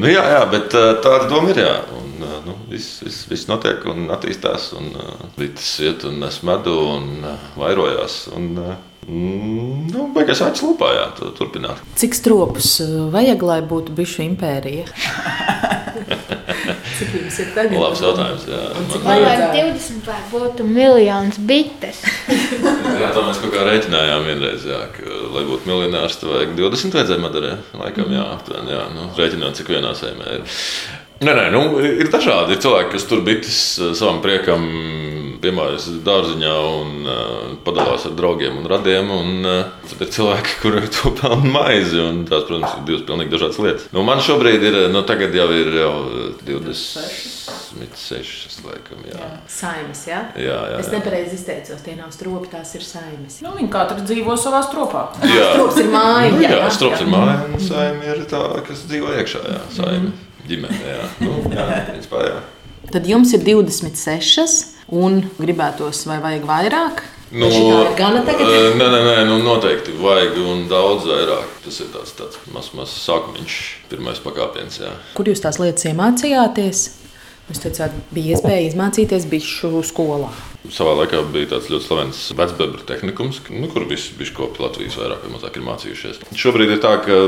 nu, 0.00 0.06
jā, 0.10 0.24
jā, 0.34 0.42
bet 0.52 0.66
tāda 0.72 1.24
doma 1.30 1.48
ir. 1.52 1.58
Jā. 1.66 1.76
Un, 1.96 2.10
nu, 2.46 2.52
viss, 2.70 2.88
viss, 3.04 3.18
viss 3.30 3.48
notiek 3.50 3.78
un 3.92 3.98
attīstās, 4.14 4.62
un 4.78 4.84
viss 5.36 5.80
iet 5.84 6.00
un 6.08 6.14
nes 6.24 6.36
medu 6.46 6.74
un 6.96 7.04
vairojās. 7.60 8.14
Un, 8.36 8.44
mm, 8.56 8.62
nu, 9.08 10.06
beigās 10.16 10.40
acis 10.42 10.64
lupā, 10.66 10.88
jā, 10.96 11.06
tu- 11.18 11.30
turpināt. 11.38 11.82
Cik 11.98 12.16
stropus 12.18 12.72
uh, 12.84 13.06
vajag, 13.14 13.42
lai 13.46 13.60
būtu 13.66 13.94
bišu 13.96 14.24
impērija? 14.26 14.86
Cik 16.96 17.10
jums 17.12 17.36
ir 17.42 17.48
tagad? 17.54 17.76
Labs 17.80 18.00
jautājums. 18.00 18.44
Lai 19.04 19.16
vajadzētu? 19.20 19.56
20 19.76 20.06
vai 20.08 20.18
būtu 20.30 20.66
miljons 20.68 21.38
bites. 21.48 21.98
jā, 23.02 23.10
tā 23.12 23.24
mēs 23.26 23.40
kaut 23.42 23.52
kā 23.52 23.64
rēķinājām 23.68 24.24
vienreiz, 24.30 24.64
jā, 24.68 24.80
ka, 24.94 25.04
lai 25.34 25.44
būtu 25.48 25.68
miljonārs, 25.68 26.16
tad 26.20 26.32
vajag 26.32 26.54
20 26.58 26.96
vajadzēja 26.96 27.22
madarē. 27.26 27.52
Laikam, 27.82 28.12
jā, 28.16 28.24
aptuveni, 28.38 28.72
jā, 28.76 28.84
nu, 28.96 29.08
rēķinot, 29.18 29.58
cik 29.60 29.74
vienā 29.76 29.92
sēmē 29.98 30.38
ir. 30.38 30.56
Nē, 31.16 31.32
nē, 31.32 31.46
nu, 31.48 31.80
ir 31.80 32.10
dažādi 32.12 32.52
ir 32.52 32.58
cilvēki, 32.60 32.90
kas 32.92 33.06
tur 33.08 33.22
bites 33.24 33.56
eh, 33.80 33.94
savam 33.96 34.18
priekam, 34.20 34.66
piemēram, 35.40 35.78
dārziņā 36.04 36.50
un 36.66 37.06
uh, 37.08 37.14
padalās 37.64 38.04
ar 38.08 38.12
draugiem 38.18 38.58
un 38.60 38.66
radiem. 38.68 39.10
Un, 39.12 39.46
uh, 39.46 39.64
tad 39.88 40.00
ir 40.04 40.10
cilvēki, 40.12 40.50
kuri 40.62 40.82
to 40.92 41.10
pelna 41.16 41.50
maizi. 41.54 41.98
un 42.02 42.24
Tās, 42.28 42.44
protams, 42.48 42.72
ir 42.76 42.82
divas 42.88 43.04
pilnīgi 43.08 43.32
dažādas 43.32 43.58
lietas. 43.62 43.84
Nu, 43.96 44.00
man 44.04 44.20
šobrīd 44.24 44.60
ir, 44.68 44.74
nu, 44.92 45.00
tagad 45.08 45.30
jau 45.36 45.48
ir 45.56 45.68
jau 45.80 45.94
26, 46.44 48.60
laikam. 48.66 48.98
Jā, 49.08 49.30
Saimes, 49.52 50.00
jā? 50.08 50.20
jā, 50.36 50.58
jā. 50.72 50.76
Es 50.82 50.88
jā. 50.90 50.94
nepareizi 50.98 51.34
izteicos, 51.40 51.80
tie 51.86 51.94
nav 51.96 52.10
stropi, 52.16 52.46
tās 52.52 52.70
ir 52.76 52.82
saimes. 52.84 53.34
Nu, 53.44 53.48
viņi 53.56 53.70
katra 53.72 53.98
dzīvo 54.04 54.32
savā 54.40 54.60
stropā. 54.68 55.02
jā. 55.24 55.48
Strops 55.54 55.76
ir 55.80 55.88
māja. 55.96 56.30
Nu, 56.36 56.40
jā, 56.44 56.50
jā. 56.60 56.68
strops 56.76 57.00
ir 57.04 57.08
māja, 57.12 57.36
un 57.48 57.52
saime 57.72 58.02
ir 58.12 58.18
tā, 58.28 58.42
kas 58.68 58.78
dzīvo 58.88 59.08
iekšā. 59.20 59.40
Jā, 59.54 59.60
saime, 59.80 60.08
ģimene. 60.50 60.78
Jā, 60.86 61.10
nu, 61.24 61.36
jā, 61.52 61.66
principā, 61.90 62.22
jā. 62.28 62.38
Tad 62.92 63.06
jums 63.10 63.32
ir 63.34 63.42
26, 63.46 64.56
un 64.94 65.20
gribētos, 65.40 66.04
vai 66.06 66.20
vajag 66.22 66.44
vairāk? 66.48 67.04
Nu, 67.34 67.48
šitā 67.50 67.78
ir 67.82 67.88
gana 67.98 68.20
tagad? 68.22 68.46
eh, 68.46 68.76
Nē, 68.78 68.86
nē, 68.92 69.00
nē 69.02 69.14
nu, 69.26 69.40
noteikti 69.42 69.96
vajag 69.98 70.36
un 70.46 70.68
daudz 70.70 71.08
vairāk. 71.10 71.56
Tas 71.64 71.80
ir 71.82 71.88
tāds, 71.90 72.12
tāds 72.14 72.38
mazs 72.54 72.70
maz 72.78 72.92
sākumiņš, 73.02 73.56
pirmais 73.90 74.20
pakāpiens. 74.22 74.78
Jā. 74.84 74.92
Kur 75.18 75.26
jūs 75.26 75.42
tās 75.42 75.58
lietas 75.58 75.88
iemācījāties? 75.90 76.84
Jūs 77.46 77.60
teicāt, 77.62 77.92
bija 78.14 78.34
iespēja 78.34 78.70
izmācīties 78.70 79.26
bišu 79.30 79.82
skolā. 79.86 80.30
Savā 80.74 80.96
laikā 80.98 81.20
bija 81.30 81.52
tāds 81.52 81.68
ļoti 81.70 81.86
slavens 81.86 82.22
vecbebra 82.34 82.82
tehnikums, 82.88 83.38
nu, 83.54 83.68
kur 83.70 83.84
visi 83.86 84.14
biškopi 84.18 84.62
Latvijas 84.64 84.96
vairāk 84.98 85.22
vai 85.26 85.34
mazāk 85.36 85.58
ir 85.60 85.66
mācījušies. 85.66 86.22
Šobrīd 86.34 86.72
ir 86.74 86.80
tā, 86.82 86.96
ka 87.06 87.20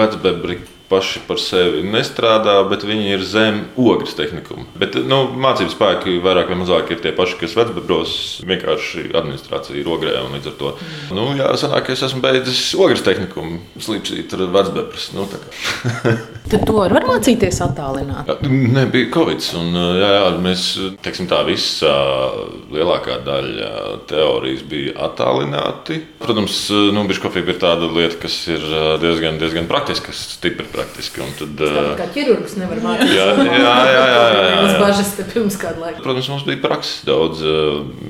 vecbebri 0.00 0.58
paši 0.90 1.22
par 1.28 1.38
sevi 1.38 1.84
nestrādā, 1.86 2.56
bet 2.70 2.84
viņi 2.86 3.14
ir 3.14 3.22
zem 3.26 3.60
ogles 3.78 4.16
tehnikuma. 4.18 4.66
Bet 4.80 4.98
nu, 5.06 5.22
mācību 5.38 5.70
spēki 5.72 6.16
vairāk 6.24 6.50
vai 6.50 6.58
mazāk 6.60 6.90
ir 6.90 7.02
tie 7.04 7.12
paši, 7.14 7.38
kas 7.40 7.54
vecbebros 7.58 8.14
vienkārši 8.48 9.10
administrācija 9.14 9.78
ir 9.78 9.90
ogrē. 9.90 10.16
Līdz 10.30 10.50
ar 10.50 10.56
to 10.58 10.72
nu, 11.14 11.30
jā, 11.38 11.46
sanāk, 11.60 11.92
es 11.94 12.02
esmu 12.06 12.22
beidzis 12.24 12.62
ogles 12.78 13.04
tehnikumu, 13.06 13.60
slīpstīt 13.78 14.34
ar 14.36 14.46
vecbebras. 14.58 15.10
Nu. 15.14 15.28
Tad 16.50 16.66
to 16.66 16.74
var 16.74 16.94
mācīties 17.06 17.60
attālināt. 17.62 18.30
Nē, 18.50 18.86
bija 18.90 19.12
Covid. 19.14 19.46
Un, 19.60 19.70
jā, 20.00 20.10
jā, 20.16 20.26
mēs 20.42 20.66
teiksim, 21.04 21.28
tā 21.30 21.44
visa 21.46 21.92
lielākā 22.74 23.20
daļa 23.26 23.70
teorijas 24.10 24.66
bija 24.66 24.96
attālināti. 25.06 26.00
Protams, 26.22 26.64
nu, 26.94 27.06
biškopība 27.10 27.54
ir 27.54 27.62
tāda 27.62 27.90
lieta, 27.94 28.18
kas 28.24 28.40
ir 28.50 28.66
diezgan, 29.02 29.38
diezgan 29.38 29.70
praktiska, 29.70 30.14
stipri 30.16 30.66
praktiska. 30.66 30.79
Un 31.24 31.34
Tad, 31.40 31.62
Kā 31.98 32.06
ķirurgs 32.14 32.56
nevar 32.60 32.80
mācīties. 32.84 33.14
jā, 33.16 33.26
jā, 33.36 33.56
jā, 33.60 33.74
jā, 33.94 34.44
jā, 34.50 34.74
bažas 34.80 35.12
te 35.16 35.26
pirms 35.28 35.56
kāda 35.60 35.84
laika. 35.84 36.02
Protams, 36.04 36.28
mums 36.32 36.46
bija 36.48 36.60
prakses 36.64 37.04
daudz, 37.08 37.42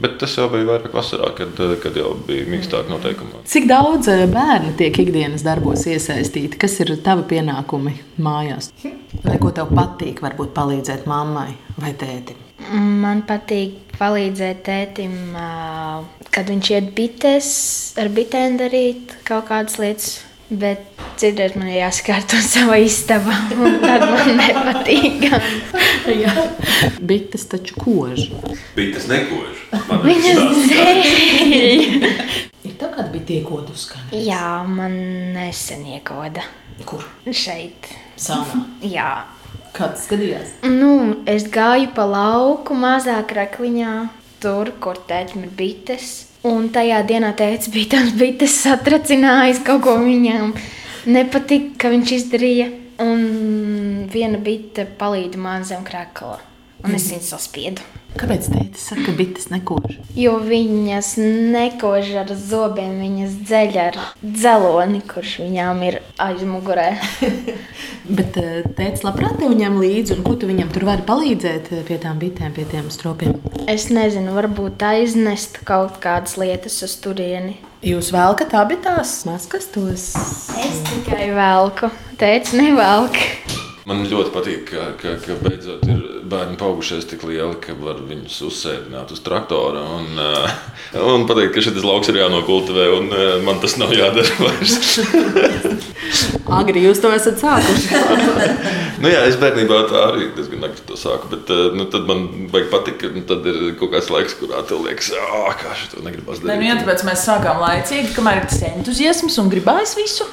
bet 0.02 0.18
tas 0.22 0.36
jau 0.38 0.48
bija 0.52 0.68
vairāk 0.72 0.94
vasarā, 0.94 1.32
kad, 1.38 1.60
kad 1.82 1.98
jau 1.98 2.14
bija 2.26 2.46
mīkstāk 2.50 2.90
noteikumi. 2.92 3.42
Cik 3.50 3.68
daudz 3.70 4.10
eh, 4.12 4.26
bērnu 4.30 4.74
tiek 4.80 5.00
ikdienas 5.04 5.44
darbos 5.46 5.86
iesaistīti? 5.90 6.60
Kas 6.60 6.78
ir 6.84 6.94
tavi 7.04 7.26
pienākumi 7.34 7.96
mājās? 8.22 8.70
Vai 9.24 9.38
ko 9.42 9.50
tev 9.54 9.72
patīk, 9.74 10.22
varbūt 10.24 10.54
palīdzēt 10.56 11.08
mammai 11.10 11.50
vai 11.80 11.92
tētim? 11.98 12.38
Man 12.70 13.22
patīk 13.26 13.94
palīdzēt 13.98 14.58
tētim, 14.66 15.14
kad 16.30 16.50
viņš 16.52 16.70
iet 16.76 16.90
bites, 16.96 17.48
ar 18.00 18.10
bitēm 18.12 18.58
darīt 18.60 19.16
kaut 19.26 19.48
kādas 19.48 19.78
lietas. 19.80 20.10
Bet 20.50 20.82
citreiz 21.20 21.54
man 21.54 21.68
ir 21.70 21.78
jāskārto 21.84 22.38
savā 22.52 22.80
istabā, 22.82 23.36
un 23.54 23.76
tad 23.82 24.02
man 24.10 24.30
nepatīk. 24.40 25.28
Jā, 26.10 26.32
bites 27.06 27.44
taču 27.50 27.76
kož. 27.78 28.24
Bija 28.74 28.96
tas 28.96 29.06
nekož. 29.10 29.60
Viņas 30.02 30.70
dēļ. 30.72 31.04
Ir 32.66 32.74
tā 32.80 32.88
kāda 32.90 33.06
bija 33.12 33.28
tiekodu 33.28 33.76
skan. 33.78 34.08
Jā, 34.16 34.62
man 34.66 34.96
nesen 35.36 35.84
iekoda 35.94 36.42
Kur? 36.88 37.04
šeit. 37.30 37.92
Sānā. 38.20 38.64
Jā. 38.82 39.12
Kāds 39.76 40.08
skatījās? 40.08 40.56
Nu, 40.66 41.22
es 41.30 41.46
gāju 41.52 41.92
pa 41.94 42.02
lauku 42.10 42.74
mazā 42.74 43.20
krakliņā, 43.30 43.92
tur, 44.42 44.72
kur 44.82 44.98
tētim 45.06 45.46
ir 45.46 45.54
bites. 45.54 46.10
Un 46.48 46.70
tajā 46.72 47.02
dienā 47.04 47.34
tēvs 47.36 47.68
bija 47.72 47.96
tās 47.96 48.12
bites 48.20 48.56
satracinājis 48.64 49.64
kaut 49.66 49.84
ko 49.84 49.98
viņam. 50.00 50.54
Nepatika, 51.10 51.74
ka 51.84 51.92
viņš 51.92 52.14
izdarīja. 52.16 52.70
Un 53.00 54.06
viena 54.12 54.36
bite 54.44 54.84
palīdza 55.00 55.40
man 55.40 55.64
zem 55.64 55.84
krakla. 55.86 56.36
Un 56.84 56.96
es 56.96 57.08
viņu 57.12 57.24
saspiedu. 57.28 57.99
Kāpēc 58.18 58.48
tētis 58.50 58.88
saka, 58.90 59.04
ka 59.06 59.12
bites 59.16 59.46
nekož? 59.52 59.94
Jo 60.18 60.34
viņas 60.42 61.12
nekož 61.54 62.10
ar 62.24 62.32
zobiem, 62.34 62.98
viņas 62.98 63.36
dzeļ 63.46 63.78
ar 63.84 63.98
dzeloni, 64.24 65.02
kurš 65.06 65.36
viņām 65.44 65.84
ir 65.86 66.00
aizmugurē. 66.20 66.88
Bet 68.18 68.36
eh, 68.40 68.66
tētis 68.66 69.04
labprāt 69.06 69.38
tev 69.38 69.54
ņem 69.54 69.78
līdzi, 69.78 70.16
un 70.16 70.26
ko 70.26 70.34
tu 70.40 70.50
viņam 70.50 70.72
tur 70.74 70.88
vari 70.90 71.06
palīdzēt 71.06 71.70
eh, 71.76 71.84
pie 71.86 72.00
tām 72.02 72.18
bitēm, 72.22 72.52
pie 72.56 72.66
tiem 72.72 72.90
stropiem? 72.90 73.38
Es 73.70 73.88
nezinu, 73.94 74.34
varbūt 74.36 74.82
aiznest 74.90 75.62
kaut 75.68 76.00
kādas 76.02 76.34
lietas 76.40 76.80
uz 76.86 76.98
turieni. 77.04 77.60
Jūs 77.86 78.10
velkat 78.12 78.52
abi 78.58 78.76
tās 78.82 79.20
maskas 79.28 79.70
tos? 79.72 80.10
Es 80.60 80.84
tikai 80.90 81.30
velku. 81.36 81.94
Teicu, 82.20 82.58
nevelk. 82.60 83.59
Man 83.90 84.04
ļoti 84.06 84.30
patīk, 84.30 84.68
ka, 84.68 84.84
ka, 85.00 85.16
ka 85.18 85.34
beidzot 85.42 85.82
ir 85.90 86.02
bērni 86.30 86.54
augušies 86.62 87.08
tik 87.10 87.24
lieli, 87.26 87.56
ka 87.58 87.74
var 87.74 87.98
viņus 88.06 88.36
uzsēdināt 88.46 89.10
uz 89.10 89.18
traktora. 89.26 89.82
Un, 89.96 90.12
uh, 90.14 90.52
un 91.16 91.24
pateikt, 91.26 91.56
ka 91.56 91.64
šis 91.66 91.80
lauks 91.82 92.12
ir 92.12 92.20
jānokultivē, 92.20 92.84
un 93.00 93.10
uh, 93.10 93.32
man 93.42 93.58
tas 93.58 93.74
nav 93.82 93.90
jādara 93.90 94.30
vairs. 94.38 95.00
Agri 96.60 96.84
jūs 96.84 97.02
to 97.02 97.10
esat 97.14 97.42
sākuši. 97.42 97.98
nu, 99.02 99.10
jā, 99.10 99.24
es 99.26 99.38
bērnībā 99.42 99.82
tā 99.90 100.06
arī 100.12 100.30
diezgan 100.38 100.68
agri 100.70 100.86
to 100.86 100.98
sāku. 100.98 101.32
Bet 101.34 101.50
uh, 101.50 101.74
nu, 101.74 101.88
tad 101.90 102.06
man 102.06 102.28
vajag 102.54 102.70
patikt, 102.70 103.00
ka 103.02 103.10
nu, 103.10 103.24
tad 103.26 103.48
ir 103.50 103.72
kaut 103.80 103.90
kāds 103.96 104.10
laiks, 104.14 104.38
kurā 104.38 104.62
tev 104.70 104.86
liekas, 104.86 105.10
ah, 105.18 105.50
kā 105.58 105.74
šī 105.82 105.96
to 105.96 106.04
negribas 106.06 106.38
Nē, 106.38 106.52
darīt. 106.52 106.62
nu, 106.62 106.70
jā, 106.70 106.78
tāpēc 106.84 107.08
mēs 107.10 107.26
sākām 107.26 107.58
laicīgi, 107.66 108.14
kamēr 108.14 108.44
ir 108.44 108.52
tas 108.54 108.62
entuziasms 108.70 109.42
un 109.42 109.50
gribās 109.50 109.98
visu. 109.98 110.30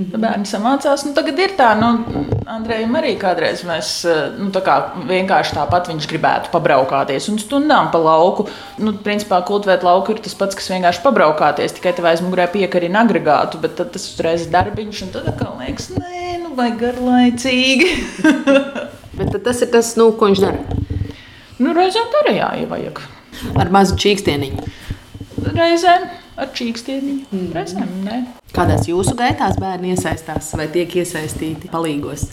Tad 0.00 0.22
Bērni 0.22 0.48
samācās. 0.48 1.02
Nu, 1.04 1.12
tagad 1.12 1.38
ir 1.42 1.52
tā, 1.58 1.74
nu, 1.76 2.22
Andrejam 2.48 2.94
arī 2.96 3.12
kādreiz 3.20 3.60
mēs 3.68 3.90
eh, 4.08 4.20
nu, 4.38 4.48
tā 4.54 4.62
kā 4.64 4.76
vienkārši 5.08 5.58
tāpat 5.58 5.90
viņš 5.90 6.06
gribētu 6.08 6.52
pabraukāties 6.54 7.28
un 7.32 7.36
stundām 7.42 7.90
pa 7.92 8.00
lauku. 8.00 8.46
Nu, 8.80 8.94
principā 9.04 9.42
kultivēt 9.46 9.84
lauku 9.84 10.14
ir 10.14 10.22
tas 10.24 10.36
pats, 10.38 10.56
kas 10.56 10.70
vienkārši 10.72 11.04
pabraukāties, 11.04 11.76
tikai 11.76 11.92
tev 11.98 12.08
aizmugurē 12.08 12.48
piekarina 12.54 13.04
agregātu, 13.04 13.60
bet 13.60 13.76
tad 13.76 13.92
tas 13.92 14.08
uzreiz 14.14 14.46
ir 14.46 14.54
darbiņš, 14.54 15.04
un 15.04 15.12
tad 15.18 15.28
atkal 15.34 15.60
liekas, 15.60 15.90
nē, 15.98 16.40
nu, 16.46 16.54
vai 16.56 16.70
garlaicīgi. 16.80 17.92
Bet 19.20 19.34
tas 19.44 19.58
ir 19.60 19.68
tas, 19.68 19.90
nu, 20.00 20.06
ko 20.16 20.30
viņš 20.30 20.40
dara. 20.40 20.78
nu, 21.60 21.74
reizēm 21.76 22.08
tā 22.08 22.22
arī 22.24 22.38
jāievajag. 22.38 23.02
Ar 23.60 23.74
mazu 23.74 23.98
čīkstieniņu. 24.00 24.70
Reizēm 25.50 26.08
ar 26.40 26.54
čīkstieniņu, 26.56 27.48
reizēm 27.52 27.98
nē. 28.06 28.22
Kādās 28.50 28.88
jūsu 28.90 29.14
gaitās 29.18 29.58
bērni 29.62 29.92
iesaistās 29.94 30.48
vai 30.58 30.66
tiek 30.72 30.90
iesaistīti 30.98 31.70
palīgos? 31.70 32.26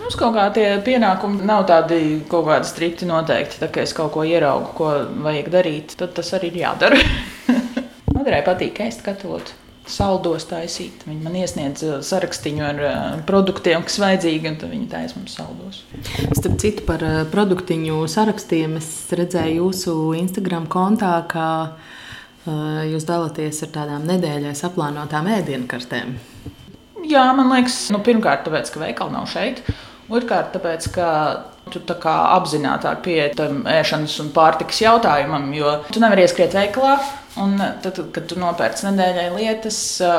Mums 0.00 0.16
kaut 0.16 0.32
kā 0.38 0.46
tie 0.56 0.66
pienākumi 0.84 1.44
nav 1.44 1.66
tādi 1.68 2.22
kaut 2.30 2.46
kādi 2.48 2.70
strikti 2.70 3.08
noteikti. 3.08 3.60
Tā 3.60 3.68
kā 3.72 3.84
es 3.84 3.92
kaut 3.96 4.14
ko 4.14 4.24
ieraugu, 4.24 4.72
ko 4.78 4.92
vajag 5.26 5.50
darīt, 5.52 5.92
tad 6.00 6.14
tas 6.16 6.32
arī 6.38 6.54
ir 6.54 6.62
jādara. 6.62 7.00
Madrai 8.16 8.40
patīk 8.46 8.80
ēst 8.86 9.04
katlot. 9.04 9.52
Saldos 9.88 10.44
taisīt. 10.48 11.04
Viņi 11.08 11.22
man 11.24 11.36
iesniedz 11.40 11.84
uh, 11.84 12.00
sarakstu 12.04 12.52
ar 12.64 12.80
uh, 12.80 12.96
produktiem, 13.28 13.84
kas 13.84 14.00
vajadzīgi, 14.00 14.50
un 14.50 14.72
viņi 14.72 14.88
taisa 14.92 15.20
mums 15.20 15.36
saldos. 15.36 15.84
Starp 16.36 16.58
citu, 16.60 16.84
par 16.88 17.04
eh, 17.04 17.22
produktiņu 17.32 18.02
sarakstiem 18.08 18.76
es 18.80 18.90
redzēju 19.16 19.62
jūsu 19.62 19.94
Instagram 20.20 20.68
kontā, 20.72 21.14
ka 21.30 21.46
eh, 21.64 21.97
jūs 22.88 23.06
dalāties 23.08 23.62
ar 23.66 23.74
tādām 23.74 24.06
nedēļai 24.08 24.54
saplānotām 24.58 25.28
ēdienkartēm. 25.38 26.16
Jā, 27.08 27.28
man 27.36 27.52
liekas, 27.52 27.86
nu, 27.94 28.02
pirmkārt, 28.04 28.44
tāpēc, 28.46 28.72
ka 28.74 28.82
veikala 28.82 29.14
nav 29.14 29.28
šeit. 29.30 29.62
Otrkārt, 30.08 30.54
tāpēc, 30.56 30.88
ka 30.94 31.08
tu 31.72 31.82
tā 31.84 31.94
kā 32.00 32.14
apzināti 32.32 32.90
pieeji 33.04 33.36
tam 33.36 33.62
ēšanas 33.68 34.14
un 34.22 34.30
pārtikas 34.32 34.80
jautājumam, 34.80 35.50
jo 35.56 35.74
tu 35.92 36.00
nevari 36.00 36.24
ieskriet 36.24 36.56
veikalā. 36.56 36.96
Un 37.38 37.54
tad, 37.84 38.00
kad 38.10 38.24
tu 38.26 38.34
nopērci 38.40 38.88
nedēļai 38.88 39.26
lietas, 39.36 39.76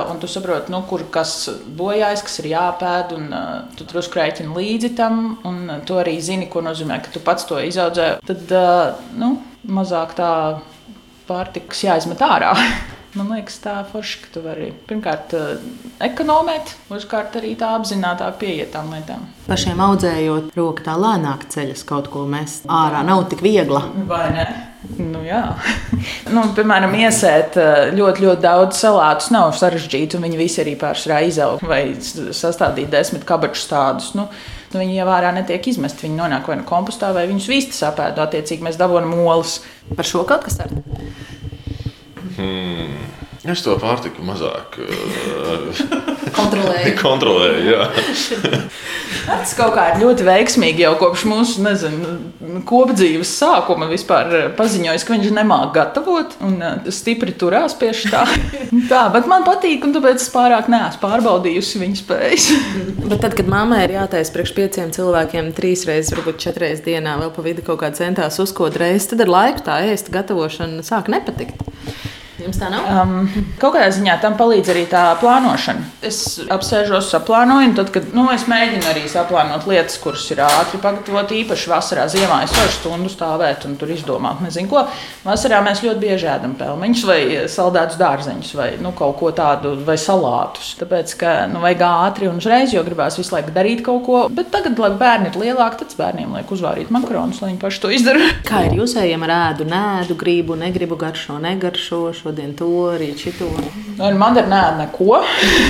un 0.07 0.21
tu 0.21 0.29
saproti, 0.31 0.71
nu, 0.71 0.79
kur 0.87 1.03
kas 1.11 1.33
bojājas, 1.75 2.23
kas 2.23 2.39
ir 2.39 2.51
jāpēd, 2.53 3.11
un 3.17 3.25
uh, 3.35 3.49
tu 3.75 3.87
drusku 3.89 4.21
rēķini 4.21 4.55
līdzi 4.55 4.93
tam, 4.95 5.33
un 5.49 5.81
tu 5.89 5.99
arī 5.99 6.15
zini, 6.23 6.47
ko 6.53 6.63
nozīmē, 6.63 7.01
ka 7.03 7.11
tu 7.11 7.19
pats 7.25 7.49
to 7.49 7.59
izaudzē, 7.59 8.13
tad 8.29 8.55
nu, 9.19 9.33
mazāk 9.67 10.15
tā 10.15 10.31
pārtikas 11.29 11.85
jāizmet 11.85 12.25
ārā. 12.25 12.55
Man 13.17 13.31
liekas, 13.33 13.55
tā 13.63 13.79
forši, 13.89 14.19
ka 14.21 14.27
tu 14.35 14.41
vari 14.43 14.67
pirmkārt 14.85 15.31
uh, 15.33 15.61
ekonomēt, 16.05 16.75
otrkārt 16.93 17.39
arī 17.39 17.55
tā 17.57 17.71
apzināti 17.73 18.27
pieiet 18.37 18.69
tām 18.75 18.91
lietām. 18.93 19.23
Pašiem 19.47 19.81
audzējot, 19.81 20.51
roka 20.53 20.85
tā 20.85 20.93
lēnāk 20.93 21.47
ceļas 21.49 21.81
kaut 21.89 22.11
ko 22.13 22.27
mest 22.29 22.69
ārā. 22.69 23.01
Nav 23.07 23.23
tik 23.31 23.41
viegla. 23.41 23.81
Vai 24.09 24.27
ne? 24.35 24.45
Nu, 25.01 25.23
nu, 26.35 26.43
piemēram, 26.55 26.93
iesēt 27.01 27.57
uh, 27.57 27.89
ļoti, 27.97 28.27
ļoti 28.27 28.45
daudz 28.45 28.77
salātus 28.85 29.33
nav 29.33 29.57
sarežģīti, 29.57 30.19
un 30.19 30.29
viņi 30.29 30.39
visi 30.39 30.61
arī 30.61 30.77
pārsvarā 30.79 31.23
izaug 31.27 31.65
vai 31.65 31.81
sastādīt 31.97 32.93
desmit 32.93 33.25
kabačus 33.27 33.65
tādus. 33.73 34.13
Nu, 34.15 34.29
nu, 34.73 34.81
viņi 34.81 34.99
jau 34.99 35.07
ārā 35.13 35.31
netiek 35.35 35.71
izmesti. 35.71 36.07
Viņi 36.07 36.19
nonāk 36.19 36.49
vai 36.49 36.59
nu 36.59 36.67
kompostā, 36.69 37.11
vai 37.15 37.27
viņus 37.29 37.49
vistas 37.51 37.83
apēdu. 37.89 38.23
Attiecīgi 38.25 38.65
mēs 38.65 38.79
dabūjam 38.79 39.09
molas. 39.13 39.59
Par 39.95 40.07
šo 40.07 40.25
kaut 40.29 40.45
kas 40.47 40.59
ar 40.63 40.75
Hmm. 42.39 43.18
Es 43.49 43.63
to 43.65 43.73
pārtiku 43.81 44.23
mazāk 44.25 44.77
uh, 44.83 45.79
kontrolēju. 46.39 46.93
kontrolēju. 47.03 47.63
Jā. 47.73 47.87
Tas 49.29 49.53
kaut 49.57 49.73
kā 49.75 49.87
ir 49.91 50.03
ļoti 50.03 50.25
veiksmīgi 50.27 50.83
jau 50.85 50.93
kopš 50.99 51.25
mūsu 51.29 51.63
nezinu, 51.65 52.13
kopdzīves 52.69 53.31
sākuma 53.39 53.89
vispār 53.89 54.33
eh, 54.35 54.45
paziņojis, 54.57 55.05
ka 55.05 55.15
viņš 55.15 55.33
nemāķi 55.37 55.73
gatavot 55.75 56.35
un 56.45 56.55
uh, 56.61 56.91
stipri 56.93 57.33
turās 57.37 57.75
pie 57.79 57.91
tā. 58.09 58.23
tā, 58.91 59.03
bet 59.13 59.29
man 59.29 59.45
patīk, 59.47 59.85
un 59.87 59.95
tāpēc 59.97 60.21
es 60.21 60.29
pārāk 60.33 60.69
neesmu 60.71 61.01
pārbaudījusi 61.03 61.83
viņa 61.83 62.01
spējas. 62.03 62.49
bet 63.05 63.19
tad, 63.25 63.37
kad 63.37 63.49
mammai 63.49 63.83
ir 63.87 63.97
jātaisa 63.97 64.35
priekš 64.35 64.55
pieciem 64.57 64.93
cilvēkiem 64.95 65.53
trīs 65.57 65.85
reizes, 65.89 66.13
varbūt 66.15 66.41
četras 66.45 66.59
reizes 66.59 66.85
dienā, 66.85 67.17
vēl 67.21 67.33
pa 67.33 67.45
vidu 67.45 67.63
kaut 67.65 67.81
kā 67.83 67.91
centās 67.95 68.39
uzkot 68.41 68.77
reizes, 68.79 69.09
tad 69.11 69.23
ar 69.25 69.33
laiku 69.33 69.65
tā 69.65 69.79
ēst 69.89 70.11
gatavošana 70.13 70.85
sāk 70.85 71.11
nepatikt. 71.11 71.63
Jums 72.39 72.59
tā 72.59 72.69
nav? 72.71 72.85
Um, 72.87 73.27
kaut 73.59 73.73
kādā 73.75 73.89
ziņā 73.91 74.15
tam 74.23 74.35
palīdz 74.39 74.71
arī 74.71 74.85
tā 74.89 75.03
plānošana. 75.19 75.83
Es 76.05 76.39
apsēžos, 76.51 77.09
saplānoju, 77.11 77.71
un 77.71 77.75
tad, 77.75 77.91
kad 77.91 78.07
nu, 78.15 78.25
es 78.31 78.45
mēģinu 78.49 78.87
arī 78.87 79.03
saplānot 79.11 79.67
lietas, 79.67 79.97
kuras 79.99 80.23
ir 80.31 80.39
ātri 80.45 80.79
pagatavot, 80.83 81.33
īpaši 81.35 81.71
vasarā, 81.71 82.05
ziemā 82.11 82.41
es 82.45 82.55
varu 82.55 82.71
stundu 82.75 83.11
stāvēt 83.11 83.65
un 83.67 83.75
tur 83.79 83.91
izdomāt, 83.91 84.39
nezinu, 84.45 84.69
ko. 84.71 84.85
Vasarā 85.25 85.59
mēs 85.65 85.83
ļoti 85.83 86.03
bieži 86.03 86.29
ēdam 86.31 86.55
pelmeņus 86.59 87.03
vai 87.09 87.19
saldētus 87.51 87.99
dārzeņus 87.99 88.53
vai 88.55 88.69
nu, 88.79 88.93
kaut 88.95 89.17
ko 89.19 89.33
tādu, 89.35 89.75
vai 89.87 89.97
salātus. 89.99 90.71
Tāpēc, 90.79 91.15
ka 91.19 91.35
nu, 91.51 91.59
vajag 91.65 91.83
ātri 91.89 92.31
un 92.31 92.39
uzreiz, 92.39 92.71
jo 92.75 92.85
gribās 92.87 93.19
visu 93.19 93.35
laiku 93.35 93.51
darīt 93.55 93.83
kaut 93.83 94.05
ko. 94.07 94.23
Bet 94.31 94.53
tagad, 94.55 94.79
lai 94.79 94.93
bērni 94.99 95.33
ir 95.33 95.41
lielāki, 95.43 95.83
tad 95.83 95.97
bērniem 95.99 96.39
liek 96.39 96.55
uzvārīt 96.55 96.93
makaronus, 96.93 97.43
lai 97.43 97.51
viņi 97.51 97.61
paši 97.65 97.83
to 97.83 97.93
izdara. 97.99 98.31
Kā 98.47 98.63
ir 98.69 98.79
jūsējiem 98.79 99.27
ar 99.27 99.35
ēdu, 99.41 99.67
nēdu, 99.67 100.17
gribu, 100.19 100.55
negribu 100.59 100.99
garšo, 100.99 101.39
negaršo? 101.43 102.05
Šodien 102.39 102.55
to, 102.55 102.95
rīt 102.95 103.19
šito. 103.19 103.49
Nu, 103.97 104.09
man 104.17 104.37
ir 104.39 104.47
nē, 104.47 104.61
neko. 104.79 105.19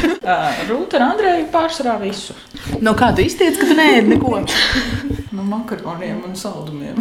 Rūta 0.70 1.00
un 1.00 1.06
Andreja 1.08 1.48
pārsvarā 1.50 1.98
visu. 2.02 2.36
No 2.82 2.94
kā 2.94 3.10
tu 3.16 3.24
iztiec, 3.26 3.58
ka 3.58 3.66
tu 3.66 3.78
neēdi 3.78 4.14
neko? 4.14 4.44
no 5.36 5.46
makaroniem 5.50 6.22
un 6.28 6.36
saldumiem. 6.38 7.00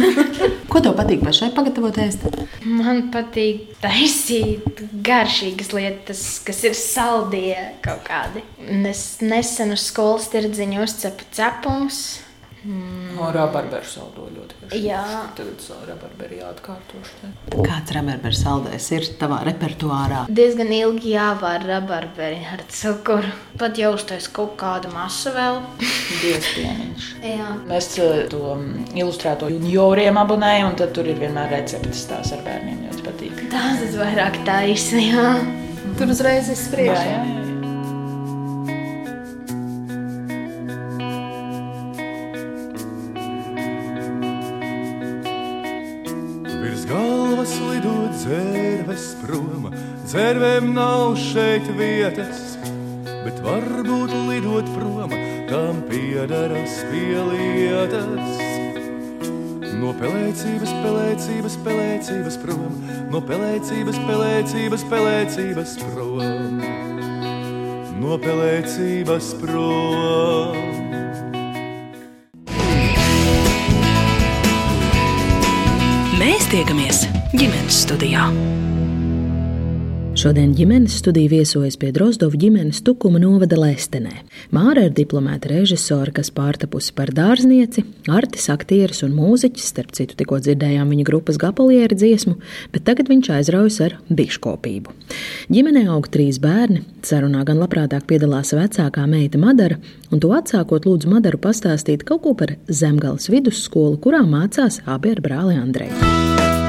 Ko 0.72 0.80
tev 0.80 0.96
patīk 0.96 1.20
pašai 1.24 1.50
pagatavot 1.52 2.00
ēst? 2.00 2.24
Man 2.64 3.10
patīk 3.12 3.76
taisīt 3.82 4.80
garšīgas 5.04 5.74
lietas, 5.76 6.24
kas 6.46 6.64
ir 6.64 6.78
saldie 6.78 7.58
kaut 7.84 8.06
kādi. 8.08 8.44
Es 8.88 9.20
nesen 9.20 9.76
uz 9.76 9.84
skolas 9.90 10.30
tirdziņu 10.32 10.80
uzcepu 10.86 11.28
cepumus. 11.34 12.04
Mm. 12.64 13.12
No 13.18 13.28
rabarberu 13.34 13.84
saldo 13.84 14.24
ļoti 14.32 14.56
garšīgi. 14.62 14.86
Jā. 14.88 15.02
Tagad 15.36 15.88
rabarberi 15.90 16.38
jāatkārtoši. 16.40 17.30
Kāds 17.52 17.92
rabarberu 17.92 18.38
saldējs 18.38 18.86
ir 18.96 19.08
tavā 19.20 19.42
repertuārā? 19.44 20.22
Diezgan 20.32 20.72
ilgi 20.72 21.12
jāvar 21.12 21.66
rabarberi 21.68 22.40
ar 22.54 22.64
cukuru. 22.72 23.32
Pat 23.60 23.78
jau 23.80 23.92
uztais 23.98 24.30
kaut 24.32 24.56
kādu 24.60 24.92
masu 24.94 25.34
vēl. 25.36 25.60
Diezpieniņš. 26.22 27.10
Jā. 27.34 27.50
Mēs 27.68 27.90
eh, 28.00 28.24
to 28.32 28.42
mm, 28.56 28.94
ilustrēto 28.96 29.52
junioriem 29.52 30.20
abonējam, 30.24 30.72
un 30.72 30.78
tad 30.80 30.96
tur 30.96 31.08
ir 31.10 31.20
vienmēr 31.20 31.52
receptes 31.58 32.06
tās 32.08 32.32
ar 32.32 32.44
bērniem 32.48 32.86
ļoti 32.88 33.08
patīk. 33.10 33.44
Tās 33.52 33.84
es 33.84 33.98
vairāk 34.00 34.40
taisu, 34.48 35.04
jā. 35.04 35.34
Tur 36.00 36.16
uzreiz 36.16 36.48
izspriež. 46.84 46.92
Jā, 46.92 47.80
jā. 47.80 48.04
dzērves 48.24 49.06
prom, 49.20 49.66
dzērvēm 50.06 50.70
nav 50.76 51.16
šeit 51.18 51.66
vietas, 51.78 52.54
bet 53.24 53.40
varbūt 53.44 54.12
lidot 54.30 54.68
prom, 54.76 55.12
tam 55.50 55.82
piedaras 55.90 56.78
pie 56.90 57.18
lietas. 57.32 58.40
No 59.74 59.90
pelēcības, 59.98 60.70
pelēcības, 60.84 61.58
pelēcības 61.66 62.38
prom, 62.40 62.78
no 63.12 63.20
pelēcības, 63.20 63.98
pelēcības, 64.06 64.86
pelēcības 64.92 65.76
prom, 65.82 66.62
no 68.00 68.16
pelēcības 68.24 69.34
prom. 69.42 70.83
Tiekamies 76.54 77.00
ģimenes 77.34 77.80
studijā. 77.82 78.28
Šodien 80.24 80.54
ģimenes 80.56 80.94
studija 81.02 81.28
viesojas 81.28 81.74
pie 81.76 81.90
Drozdova 81.92 82.38
ģimenes 82.40 82.78
Tukuma 82.86 83.18
novada 83.20 83.58
Lestenē. 83.60 84.22
Māra 84.56 84.86
ir 84.86 84.94
diplomēta 84.96 85.50
režisore, 85.50 86.14
kas 86.16 86.30
pārtapusi 86.32 86.94
par 86.96 87.12
dārznieci, 87.12 87.84
artis, 88.08 88.46
aktieris 88.48 89.04
un 89.04 89.12
mūziķis. 89.18 89.66
Starp 89.74 89.92
citu, 89.92 90.16
tikko 90.16 90.38
dzirdējām 90.40 90.94
viņa 90.94 91.04
grupas 91.10 91.36
gapalieri 91.42 92.00
dziesmu, 92.00 92.38
bet 92.72 92.86
tagad 92.88 93.12
viņš 93.12 93.30
aizraujas 93.36 93.76
ar 93.84 93.98
biškopību. 94.08 94.96
Ģimenē 95.52 95.84
aug 95.92 96.08
trīs 96.08 96.40
bērni. 96.40 96.86
Sarunā 97.04 97.44
gan 97.44 97.60
labprātāk 97.60 98.08
piedalās 98.08 98.56
vecākā 98.56 99.04
meita 99.04 99.36
Madara, 99.36 99.76
un 100.08 100.24
to 100.24 100.32
atsākot 100.32 100.88
lūdzu 100.88 101.12
Madaru 101.12 101.44
pastāstīt 101.50 102.08
kaut 102.08 102.24
ko 102.24 102.32
par 102.32 102.56
Zemgales 102.72 103.28
vidusskolu, 103.28 104.00
kurā 104.00 104.24
mācās 104.24 104.80
abi 104.88 105.12
ar 105.18 105.20
brāli 105.28 105.60
Andreju. 105.60 106.63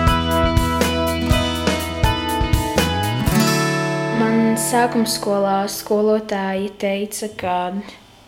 Sākuma 4.65 5.05
skolā 5.05 5.67
skolotāji 5.69 6.71
teica, 6.81 7.27
ka 7.37 7.77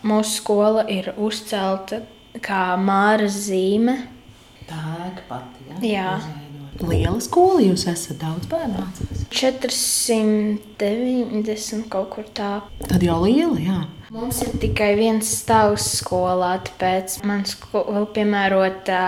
mūsu 0.06 0.38
skola 0.38 0.86
ir 0.92 1.08
uzcelta 1.18 2.02
kā 2.44 2.76
māra 2.78 3.26
zīme. 3.32 3.96
Tā 4.68 4.82
ir 5.08 5.22
pati. 5.26 5.64
Ja? 5.66 5.74
Jā. 5.82 6.20
Liela 6.78 7.18
skola, 7.24 7.60
jūs 7.64 7.86
esat 7.90 8.18
daudz 8.22 8.46
bērnu 8.50 8.74
mācījis. 8.78 9.26
490 9.34 11.88
kaut 11.90 12.10
kur 12.14 12.24
tā. 12.30 12.62
Tad 12.84 13.02
jau 13.02 13.18
liela, 13.24 13.58
jā. 13.58 13.86
Mums 14.14 14.42
ir 14.46 14.54
tikai 14.62 14.94
viens 15.00 15.26
stāvs 15.42 15.98
skolā, 15.98 16.62
tāpēc 16.68 17.18
man 17.26 17.42
skola 17.50 18.06
piemērota 18.14 19.00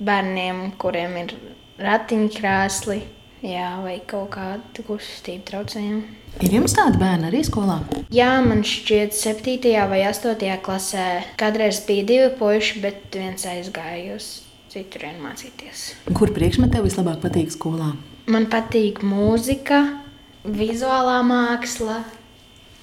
bērniem, 0.00 0.72
kuriem 0.80 1.12
ir 1.20 1.36
ratiņkrēsli, 1.82 3.21
jā, 3.44 3.68
vai 3.82 3.98
kaut 4.08 4.30
kāda 4.36 4.84
kustība 4.86 5.44
traucējumi. 5.50 6.02
Ir 6.40 6.54
jums 6.56 6.72
tādi 6.76 6.96
bērni 7.00 7.28
arī 7.28 7.42
skolā? 7.44 7.80
Jā, 8.14 8.30
man 8.44 8.62
šķiet, 8.64 9.12
7. 9.18 9.58
vai 9.90 10.00
8. 10.08 10.46
klasē 10.64 11.08
kādreiz 11.40 11.82
bija 11.86 12.06
divi 12.08 12.30
puiši, 12.38 12.80
bet 12.84 13.18
viens 13.18 13.44
aizgāja 13.48 14.16
uz 14.16 14.30
citurien 14.72 15.20
mācīties. 15.20 15.90
Kur 16.16 16.32
priekšmetē 16.32 16.80
vislabāk 16.84 17.20
patīk 17.24 17.52
skolā? 17.52 17.92
Man 18.32 18.46
patīk 18.48 19.02
mūzika, 19.04 19.82
vizuālā 20.46 21.18
māksla, 21.26 22.00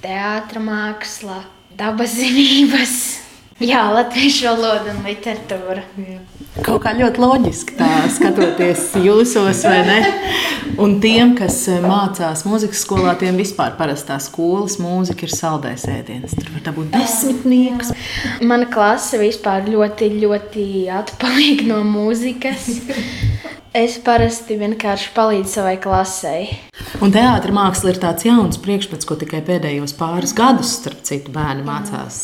teātris 0.04 0.66
māksla, 0.68 1.42
dabas 1.80 2.14
zinības. 2.20 3.00
Jā, 3.60 3.82
latviešu 3.92 4.46
valoda 4.48 4.94
un 4.94 5.02
literatūra. 5.04 5.82
Jā. 6.00 6.20
Kaut 6.64 6.80
kā 6.86 6.94
ļoti 6.96 7.20
loģiski 7.20 7.76
tā 7.76 7.90
skatoties 8.12 8.86
jūsos, 9.08 9.66
vai 9.68 9.82
ne? 9.84 9.98
Un 10.80 10.96
tiem, 11.04 11.34
kas 11.36 11.58
eh, 11.68 11.82
mācās 11.84 12.46
mūzikas 12.48 12.86
skolā, 12.86 13.18
tiem 13.20 13.36
vispār 13.40 13.76
parastā 13.76 14.16
skolas 14.24 14.78
mūzika 14.80 15.28
ir 15.28 15.36
saldais 15.36 15.84
ēdiens. 15.92 16.38
Tur 16.40 16.56
var 16.56 16.76
būt 16.78 16.96
desmitnieks. 16.96 17.92
Mana 18.48 18.70
klase 18.72 19.20
vispār 19.20 19.68
ļoti, 19.68 20.08
ļoti 20.24 20.66
atpaliek 21.02 21.66
no 21.68 21.84
mūzikas. 21.84 22.72
Es 23.70 24.00
parasti 24.02 24.56
vienkārši 24.58 25.12
palīdzu 25.14 25.52
savai 25.52 25.76
klasei. 25.78 26.48
Un 27.06 27.12
teātris 27.14 27.54
māksla 27.54 27.92
ir 27.92 28.00
tāds 28.02 28.26
jauns 28.26 28.58
priekšmets, 28.64 29.06
ko 29.06 29.14
tikai 29.20 29.44
pēdējos 29.46 29.94
pāris 29.94 30.34
gadus, 30.34 30.72
starp 30.80 31.04
citu, 31.06 31.30
bērni 31.36 31.62
mācās 31.68 32.18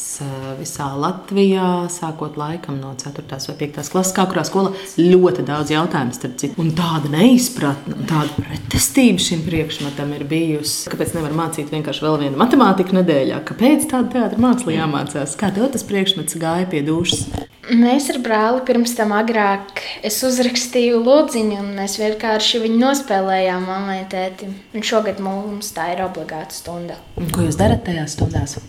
visā 0.58 0.88
Latvijā, 0.98 1.86
sākot 1.94 2.40
laikam 2.42 2.80
no 2.82 2.96
4. 2.98 3.28
vai 3.30 3.58
5. 3.62 3.78
klases, 3.94 4.16
kā 4.18 4.26
kurā 4.32 4.42
skolā 4.50 4.74
ļoti 4.98 5.46
daudz 5.46 5.76
jautājumu, 5.76 6.18
starp 6.18 6.40
citu. 6.42 6.58
Un 6.66 6.74
tāda 6.74 7.14
neizpratne, 7.14 8.02
tāda 8.10 8.42
pretestība 8.42 9.22
šim 9.22 9.46
priekšmetam 9.46 10.18
ir 10.18 10.26
bijusi. 10.32 10.90
Kāpēc 10.90 11.14
nevar 11.14 11.38
mācīt 11.44 11.70
vienkārši 11.70 12.08
vēl 12.08 12.24
vienu 12.26 12.42
matemātiku 12.42 12.98
nedēļā? 13.04 13.44
Kāpēc 13.46 13.86
tāda 13.94 14.16
teātris 14.18 14.42
māksla 14.50 14.80
jāmācās? 14.80 15.38
Kā 15.38 15.54
tev 15.54 15.70
tas 15.78 15.86
priekšmets 15.86 16.42
gāja 16.42 16.66
pie 16.74 16.82
dušas? 16.90 17.28
Mēs 17.66 18.12
ar 18.14 18.20
brāli 18.22 18.60
pirms 18.68 18.92
tam 18.94 19.10
agrāk 19.18 19.80
uzrakstīju 20.06 21.00
lūdziņu, 21.02 21.56
un 21.64 21.72
mēs 21.80 21.96
vienkārši 21.98 22.62
viņu 22.62 22.78
nospēlējām 22.78 23.66
mammai 23.66 24.04
tētim. 24.12 24.54
Un 24.76 24.86
šogad 24.86 25.22
mums 25.24 25.72
tā 25.74 25.88
ir 25.96 26.04
obligāta 26.06 26.54
stunda. 26.54 27.00
Un 27.18 27.32
ko 27.34 27.48
jūs 27.48 27.58
darat 27.58 27.82
tajās 27.88 28.14
stundās? 28.20 28.60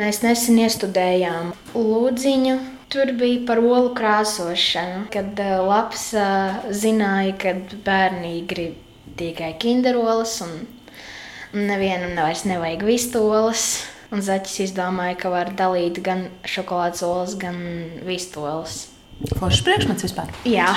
Mēs 0.00 0.22
nesen 0.24 0.58
iestudējām 0.64 1.52
lūdziņu. 1.76 2.56
Tur 2.90 3.10
bija 3.18 3.42
par 3.46 3.58
olu 3.62 3.90
krāsošanu, 3.98 5.06
kad 5.14 5.38
uh, 5.42 5.58
Laps 5.66 6.08
uh, 6.14 6.66
zināja, 6.70 7.34
ka 7.38 7.54
bērni 7.86 8.40
grib 8.46 8.78
tikai 9.18 9.54
kinderolas 9.62 10.38
un 10.44 10.54
nevienam 11.54 12.14
vairs 12.18 12.44
nevajag 12.46 12.86
vistolas. 12.86 13.66
Un 14.14 14.22
Zaķis 14.22 14.60
izdomāja, 14.68 15.16
ka 15.18 15.30
var 15.32 15.50
dalīt 15.58 15.98
gan 16.06 16.28
šokolādes 16.46 17.02
olas, 17.06 17.34
gan 17.40 17.56
vistolas. 18.06 18.84
Foršs 19.40 19.62
priekšmets 19.66 20.04
vispār. 20.04 20.28
Jā, 20.46 20.68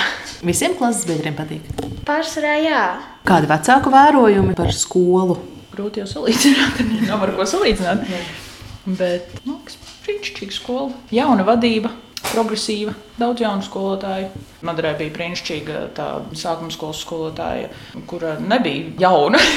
Visiem 0.46 0.72
klases 0.78 1.04
biedriem 1.06 1.36
patīk. 1.36 1.66
pārsvarā 2.08 2.54
jā. 2.64 2.80
Kādi 3.28 3.50
vecāku 3.50 3.92
vērojumi 3.92 4.54
par 4.58 4.72
skolu? 4.74 5.36
Grūti 5.74 6.00
jau 6.02 6.08
salīdzināt, 6.08 6.80
nav 7.10 7.22
ar 7.28 7.34
ko 7.36 7.46
salīdzināt. 7.46 8.06
Bet, 8.98 9.28
nu, 9.46 9.58
kas 9.68 9.76
brīnišķīga 10.06 10.56
skola. 10.56 10.88
Jauna 11.14 11.44
vadība, 11.46 11.92
progresīva, 12.30 12.94
daudz 13.18 13.44
jaunu 13.44 13.64
skolotāju. 13.66 14.30
Madurai 14.66 14.94
bija 14.98 15.14
brīnišķīga 15.16 15.82
tā 15.96 16.08
sākuma 16.36 16.72
skolas 16.74 17.02
skolotāja, 17.04 17.70
kura 18.10 18.36
nebija 18.40 18.94
jauna. 19.06 19.40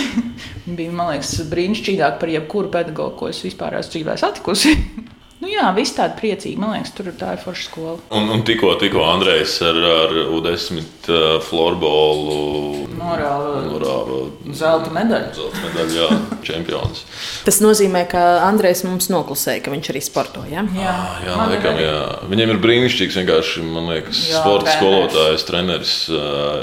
Bija, 0.64 0.94
man 0.96 1.12
liekas, 1.12 1.42
brīnišķīgāka 1.52 2.22
par 2.22 2.32
jebkuru 2.32 2.72
pedagogu, 2.72 3.18
ko 3.20 3.28
es 3.30 3.42
vispār 3.44 3.76
esmu 3.82 3.98
dzīvē 3.98 4.16
satikusi. 4.22 4.78
Nu 5.43 5.49
jā, 5.51 5.65
viss 5.75 5.91
tāda 5.97 6.15
priecīga. 6.15 6.62
Man 6.63 6.71
liekas, 6.77 6.93
tur 6.95 7.10
tā 7.19 7.34
ir 7.36 7.41
forša 7.43 7.65
skola. 7.67 7.97
Un, 8.15 8.29
un 8.32 8.45
tikko, 8.47 8.69
tikko 8.79 9.01
Andrejs 9.03 9.58
ar, 9.67 9.75
ar 9.84 10.13
U10 10.38 10.79
uh, 10.79 11.41
florbolu 11.43 12.88
norāva 12.95 14.21
zelta 14.56 14.91
medaļa. 14.95 15.34
zelta 15.36 15.63
medaļu, 15.65 15.97
jā, 15.97 16.08
čempions. 16.47 17.03
Tas 17.43 17.60
nozīmē, 17.63 18.06
ka 18.12 18.21
Andrejs 18.47 18.86
mums 18.88 19.10
noklusēja, 19.12 19.63
ka 19.65 19.73
viņš 19.73 19.91
arī 19.93 20.01
sporto. 20.06 20.45
Ja? 20.49 20.63
Jā, 20.77 20.95
Jā, 21.27 21.36
man 21.39 21.51
ir 21.51 21.58
laikam, 21.60 21.75
arī- 21.75 21.88
jā. 21.89 21.99
Viņiem 22.32 22.53
ir 22.56 22.62
brīnišķīgs 22.63 23.19
vienkārši, 23.21 23.65
man 23.67 23.89
liekas, 23.91 24.23
Jā, 24.32 24.39
sporta 24.41 24.71
treneris. 24.71 24.79
skolotājs, 24.79 25.47
treneris, 25.49 25.95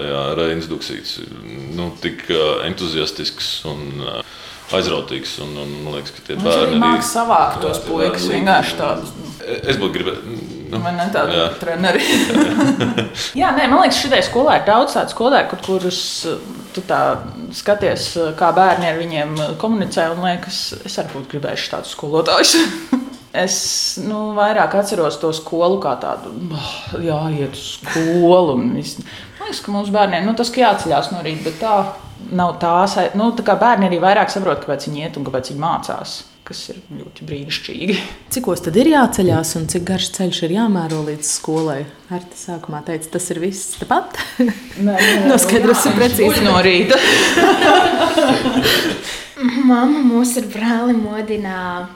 jā, 0.09 0.25
Reinis 0.41 0.71
Duksīts. 0.73 1.19
Nu, 1.77 1.91
tik 2.01 2.25
ā, 2.33 2.49
entuziastisks 2.71 3.53
un 3.71 3.85
ā, 4.09 4.21
aizrautīgs. 4.79 5.39
Un, 5.45 5.57
un, 5.65 5.75
man 5.85 5.97
liekas, 5.99 6.15
ka 6.17 6.25
tie 6.27 6.37
Viņš 6.39 6.47
arī 6.47 6.61
bērni 6.67 6.81
mākslinieks 6.85 7.13
savākt 7.17 7.61
tos 7.65 7.83
puikas 7.89 8.29
vienkārši 8.31 8.79
tādus. 8.81 9.13
Es 9.67 9.79
būtu 9.81 9.93
gribējis. 9.99 10.47
Nu, 10.71 10.79
Man 10.79 10.95
ne 11.01 11.09
tāda 11.11 11.49
treneri. 11.59 11.99
Jā, 13.41 13.49
nē, 13.57 13.65
man 13.73 13.81
liekas, 13.83 13.99
šitai 14.05 14.21
skolai 14.23 14.61
ir 14.61 14.69
daudz 14.69 14.95
tādu 14.95 15.11
skolotāju, 15.17 15.49
kur- 15.51 15.65
kurus 15.67 15.99
tu 16.77 16.85
tā 16.87 17.01
skaties, 17.59 18.05
kā 18.39 18.53
bērni 18.55 18.87
ar 18.93 19.01
viņiem 19.01 19.35
komunicē. 19.59 20.07
Un 20.15 20.23
liekas, 20.29 20.61
es 20.87 20.99
arī 21.03 21.11
būtu 21.17 21.33
gribējis 21.35 21.71
tādus 21.75 21.97
skolotājus. 21.97 22.55
Es 23.31 23.57
nu, 24.03 24.33
vairāk 24.35 24.73
atceros 24.81 25.21
to 25.23 25.31
skolu 25.37 25.79
kā 25.83 25.93
tādu, 26.03 26.33
oh, 26.51 26.71
jāiet 26.99 27.55
uz 27.55 27.77
skolu. 27.77 28.57
Man 28.59 28.73
liekas, 28.75 28.97
ka 29.63 29.75
mūsu 29.75 29.95
bērniem 29.95 30.27
nu, 30.27 30.35
tas, 30.39 30.51
ka 30.51 30.65
jāceļās 30.65 31.13
no 31.15 31.23
rīta, 31.23 31.45
bet 31.47 31.61
tā 31.63 31.77
nav 32.35 32.57
tās. 32.63 32.97
Nu, 33.19 33.31
tā 33.37 33.45
kā 33.47 33.55
bērni 33.61 33.87
arī 33.87 34.01
vairāk 34.03 34.33
saprot, 34.35 34.65
kāpēc 34.65 34.89
viņi 34.89 35.07
iet 35.07 35.21
un 35.21 35.29
kāpēc 35.29 35.53
viņi 35.53 35.63
mācās, 35.63 36.17
kas 36.49 36.65
ir 36.73 36.81
ļoti 36.91 37.29
brīnišķīgi. 37.29 37.97
Cikos 38.35 38.65
tad 38.67 38.81
ir 38.83 38.91
jāceļās 38.97 39.55
un 39.61 39.71
cik 39.71 39.87
garš 39.93 40.11
ceļš 40.19 40.43
ir 40.49 40.57
jāmēro 40.57 41.05
līdz 41.07 41.31
skolai? 41.31 41.85
Ar 42.11 42.27
te 42.27 42.41
sākumā 42.41 42.83
teica, 42.91 43.13
tas 43.15 43.31
ir 43.31 43.43
viss 43.47 43.79
tepat. 43.79 44.19
Noskaidrosim 45.31 45.95
precīzi. 45.95 46.43
no 46.49 46.59
rīta. 46.67 46.99
Mama 49.71 50.03
mūs 50.03 50.35
ar 50.43 50.51
brāli 50.51 50.99
modināja 50.99 51.87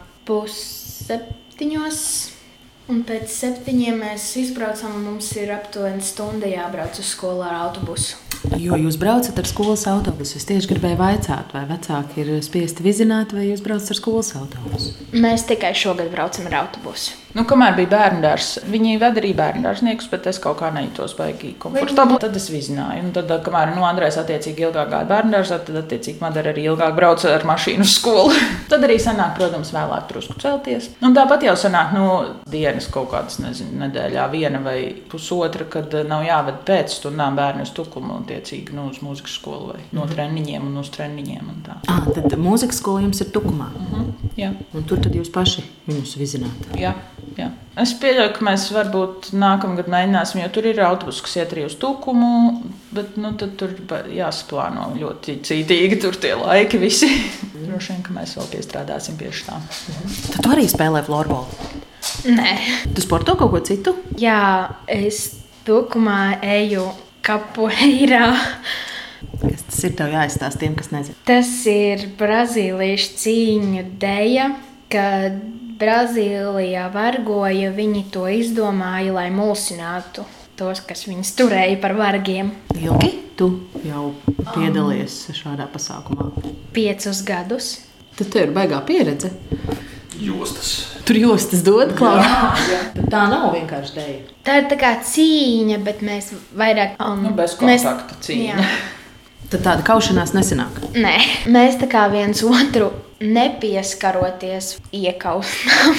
pusseptiņos. 1.04 2.00
Un 2.92 3.00
pēc 3.08 3.32
septiņiem 3.32 3.96
mēs 4.02 4.26
izbraucām, 4.42 4.98
un 4.98 5.06
mums 5.08 5.30
ir 5.40 5.52
aptuveni 5.54 6.04
stunda 6.04 6.48
jābrauc 6.48 6.98
uz 7.00 7.14
skolu 7.14 7.40
ar 7.46 7.56
autobusu. 7.62 8.20
Jo 8.60 8.76
jūs 8.76 8.98
braucat 9.00 9.38
ar 9.40 9.48
skolas 9.48 9.86
autobusu. 9.88 10.36
Es 10.36 10.44
tieši 10.44 10.68
gribēju 10.68 11.00
vaicāt, 11.00 11.54
vai 11.56 11.64
vecāki 11.70 12.20
ir 12.20 12.34
spiesti 12.44 12.84
vizināt, 12.84 13.32
vai 13.32 13.48
jūs 13.48 13.64
braucat 13.64 13.94
ar 13.94 14.00
skolas 14.00 14.34
autobusu. 14.36 14.92
Mēs 15.16 15.46
tikai 15.48 15.72
šogad 15.76 16.12
braucam 16.12 16.50
ar 16.52 16.60
autobusu. 16.66 17.23
Nu, 17.34 17.42
kamēr 17.50 17.74
bija 17.74 17.88
bērns, 17.90 18.50
viņi 18.70 18.92
veda 19.02 19.18
arī 19.18 19.32
bērnības, 19.34 20.06
bet 20.12 20.28
es 20.30 20.38
kaut 20.42 20.60
kā 20.60 20.68
nejūtos 20.74 21.16
baigi 21.18 21.54
komfortabli. 21.58 22.20
Tad 22.22 22.36
es 22.38 22.46
vizināju. 22.52 23.08
Un 23.08 23.10
tad, 23.16 23.32
kamēr 23.42 23.72
nu, 23.74 23.82
Andrēs 23.88 24.20
attiecīgi 24.20 24.68
ilgāk 24.68 24.92
gāja 24.92 25.08
bērnības, 25.08 25.50
tad 25.66 25.80
attiecīgi 25.82 26.22
Madara 26.22 26.52
arī 26.54 26.68
ilgāk 26.70 26.94
brauca 26.94 27.32
ar 27.34 27.46
mašīnu 27.50 27.82
uz 27.82 27.96
skolu. 27.98 28.36
tad 28.70 28.86
arī 28.86 29.00
sanāk, 29.02 29.34
protams, 29.40 29.72
vēlāk 29.74 30.06
drusku 30.12 30.38
celties. 30.44 30.92
Un 31.02 31.16
tāpat 31.16 31.48
jau 31.48 31.56
sanāk, 31.58 31.90
nu, 31.96 32.06
dienas 32.52 32.86
kaut 32.94 33.10
kādas, 33.10 33.40
nezinu, 33.42 33.80
nedēļā 33.82 34.28
viena 34.30 34.62
vai 34.62 34.78
pusotra, 35.10 35.66
kad 35.74 35.90
eh, 35.90 36.06
nav 36.06 36.22
jāved 36.28 36.62
pēc 36.70 37.00
stundām 37.00 37.34
bērnu 37.40 37.66
uz 37.66 37.74
tukumu 37.74 38.14
un 38.20 38.28
tiecīgi 38.30 38.78
nu, 38.78 38.86
uz 38.94 39.02
mūzikas 39.02 39.34
skolu 39.40 39.72
vai 39.72 39.82
no 39.96 40.06
treniņiem 40.06 40.70
un 40.70 40.78
uz 40.84 40.92
treniņiem. 40.94 41.50
Un 41.50 41.66
tā. 41.66 41.80
Ah, 41.90 42.06
tad 42.14 42.38
mūzikas 42.38 42.78
skola 42.78 43.02
jums 43.02 43.26
ir 43.26 43.34
tukumā. 43.34 43.72
Jā. 44.38 44.54
Un 44.74 44.86
tur 44.86 45.02
tad 45.02 45.14
jūs 45.18 45.34
paši 45.34 45.66
viņus 45.88 46.14
vizināt. 46.20 46.70
Jā, 46.78 46.94
jā. 47.38 47.50
Es 47.80 47.90
pieļauju, 47.98 48.32
ka 48.36 48.44
mēs 48.46 48.64
varbūt 48.70 49.28
nākamgad 49.34 49.88
mēģināsim, 49.90 50.40
jo 50.44 50.50
tur 50.54 50.68
ir 50.70 50.78
autobus, 50.86 51.18
kas 51.24 51.34
iet 51.40 51.54
arī 51.56 51.64
uz 51.66 51.74
tukumu, 51.80 52.28
bet 52.94 53.16
nu, 53.18 53.32
tad 53.40 53.56
tur 53.58 53.72
jāsaplāno 54.14 54.92
ļoti 55.00 55.40
cītīgi 55.48 55.98
tur 56.04 56.14
tie 56.22 56.36
laiki 56.38 56.78
visi. 56.78 57.08
Droši 57.64 57.94
vien, 57.96 58.02
ka 58.06 58.14
mēs 58.14 58.36
vēl 58.38 58.46
piestrādāsim 58.52 59.16
pie 59.18 59.32
tā. 59.46 59.58
Tad 60.36 60.38
tu 60.44 60.52
arī 60.54 60.68
spēlē 60.70 61.02
florbolu. 61.06 61.46
Nē, 62.30 62.52
Tu 62.94 63.02
sporto 63.02 63.34
kaut 63.40 63.50
ko 63.50 63.60
citu? 63.64 63.96
jā, 64.20 64.70
es 64.86 65.40
tukumā 65.66 66.38
eju 66.44 66.86
kapoeirā. 67.24 68.28
Kas 69.40 69.64
tas 69.66 69.80
ir 69.88 69.94
tev 69.98 70.12
jāizstāsta 70.14 70.60
tiem, 70.62 70.74
kas 70.78 70.92
nezina? 70.92 71.16
Tas 71.26 71.50
ir 71.70 72.06
brazīliešu 72.20 73.16
cīņu 73.24 73.84
deja, 74.00 74.50
kad 74.92 75.40
Brazīlijā 75.74 76.84
vergoja, 76.94 77.70
viņi 77.74 78.04
to 78.14 78.26
izdomāja, 78.30 79.12
lai 79.16 79.26
mulsinātu 79.34 80.22
tos, 80.58 80.80
kas 80.86 81.06
viņus 81.08 81.32
turēja 81.38 81.78
par 81.82 81.96
vargiem. 81.98 82.52
Ilgi 82.78 83.10
tu 83.38 83.48
jau 83.82 84.12
piedalies 84.54 85.16
šādā 85.34 85.66
pasākumā. 85.72 86.28
Piecus 86.76 87.24
gadus. 87.26 87.72
Tad 88.14 88.30
tev 88.30 88.46
ir 88.48 88.52
baigā 88.54 88.78
pieredze. 88.86 89.32
Jostas. 90.22 90.68
Tur 91.04 91.18
jostas 91.18 91.64
dod 91.66 91.90
klāta. 91.98 92.52
Tā 93.12 93.24
nav 93.32 93.48
vienkārši 93.56 93.96
dēļa. 93.96 94.20
Tā 94.46 94.60
ir 94.60 94.68
tā 94.70 94.78
kā 94.78 94.92
cīņa, 95.10 95.80
bet 95.84 96.04
mēs 96.06 96.30
vairāk 96.56 96.94
um, 97.02 97.24
Nu, 97.26 97.32
bez 97.34 97.56
mēs- 97.58 97.82
kontakta 97.82 98.20
cīņa. 98.28 98.54
Jā. 98.54 98.68
Tad 99.50 99.60
tāda 99.66 99.82
kaušanās 99.86 100.32
nesenāk. 100.38 100.78
Nē, 100.94 101.16
mēs 101.52 101.76
tā 101.82 101.90
kā 101.90 102.06
viens 102.14 102.40
otru 102.46 102.92
nepieskaroties, 103.24 104.78
iekausām. 104.94 105.98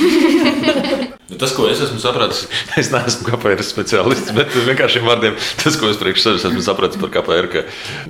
Nu, 1.25 1.39
Tas, 1.41 1.55
ko 1.57 1.63
es 1.65 1.79
esmu 1.81 1.97
sapratis, 1.97 2.43
es 2.77 2.91
neesmu 2.93 3.25
KPR 3.25 3.63
speciālists, 3.65 4.29
bet 4.37 4.51
vienkāršiem 4.53 5.07
vārdiem 5.09 5.33
tas, 5.57 5.73
ko 5.81 5.89
es 5.89 5.97
priekš 5.97 6.21
sevis 6.21 6.45
esmu 6.45 6.61
sapratis 6.61 6.99
par 7.01 7.09
KPR, 7.15 7.47
ka 7.49 7.63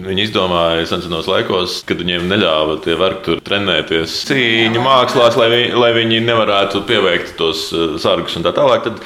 viņi 0.03 0.25
izdomāja 0.27 0.83
senos 0.89 1.29
laikos, 1.31 1.77
kad 1.87 2.03
viņiem 2.03 2.27
neļāva 2.27 2.75
tie 2.83 2.97
vergi 2.99 3.23
tur 3.29 3.39
trenēties 3.47 4.17
cīņu 4.27 4.83
mākslās, 4.83 5.39
lai 5.39 5.47
viņi, 5.53 5.71
lai 5.79 5.93
viņi 5.95 6.19
nevarētu 6.27 6.83
pieveikt 6.89 7.37
tos 7.39 7.69
uh, 7.71 7.95
sargus 8.03 8.35
un 8.35 8.43
tā 8.43 8.51
tālāk. 8.57 8.83
Tad, 8.89 8.99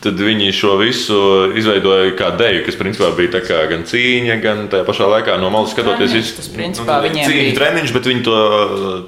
Tad 0.00 0.16
viņi 0.16 0.46
šo 0.56 0.78
visu 0.80 1.16
izveidoja 1.60 2.14
kā 2.16 2.30
deju, 2.40 2.62
kas 2.64 2.78
principā 2.80 3.10
bija 3.18 3.34
tā 3.34 3.40
gan 3.68 3.82
cīņa, 3.84 4.36
gan 4.40 4.62
tajā 4.72 4.86
pašā 4.88 5.08
laikā 5.12 5.34
no 5.42 5.50
malas 5.52 5.74
skatoties. 5.74 6.14
Treniņš, 6.14 6.30
tas 6.38 6.46
principā 6.54 6.94
nu, 6.96 7.04
viņiem 7.04 7.26
cīņa 7.28 7.42
bija. 7.42 7.56
treniņš, 7.58 7.92
bet 7.96 8.08
viņi 8.08 8.22
to 8.24 8.36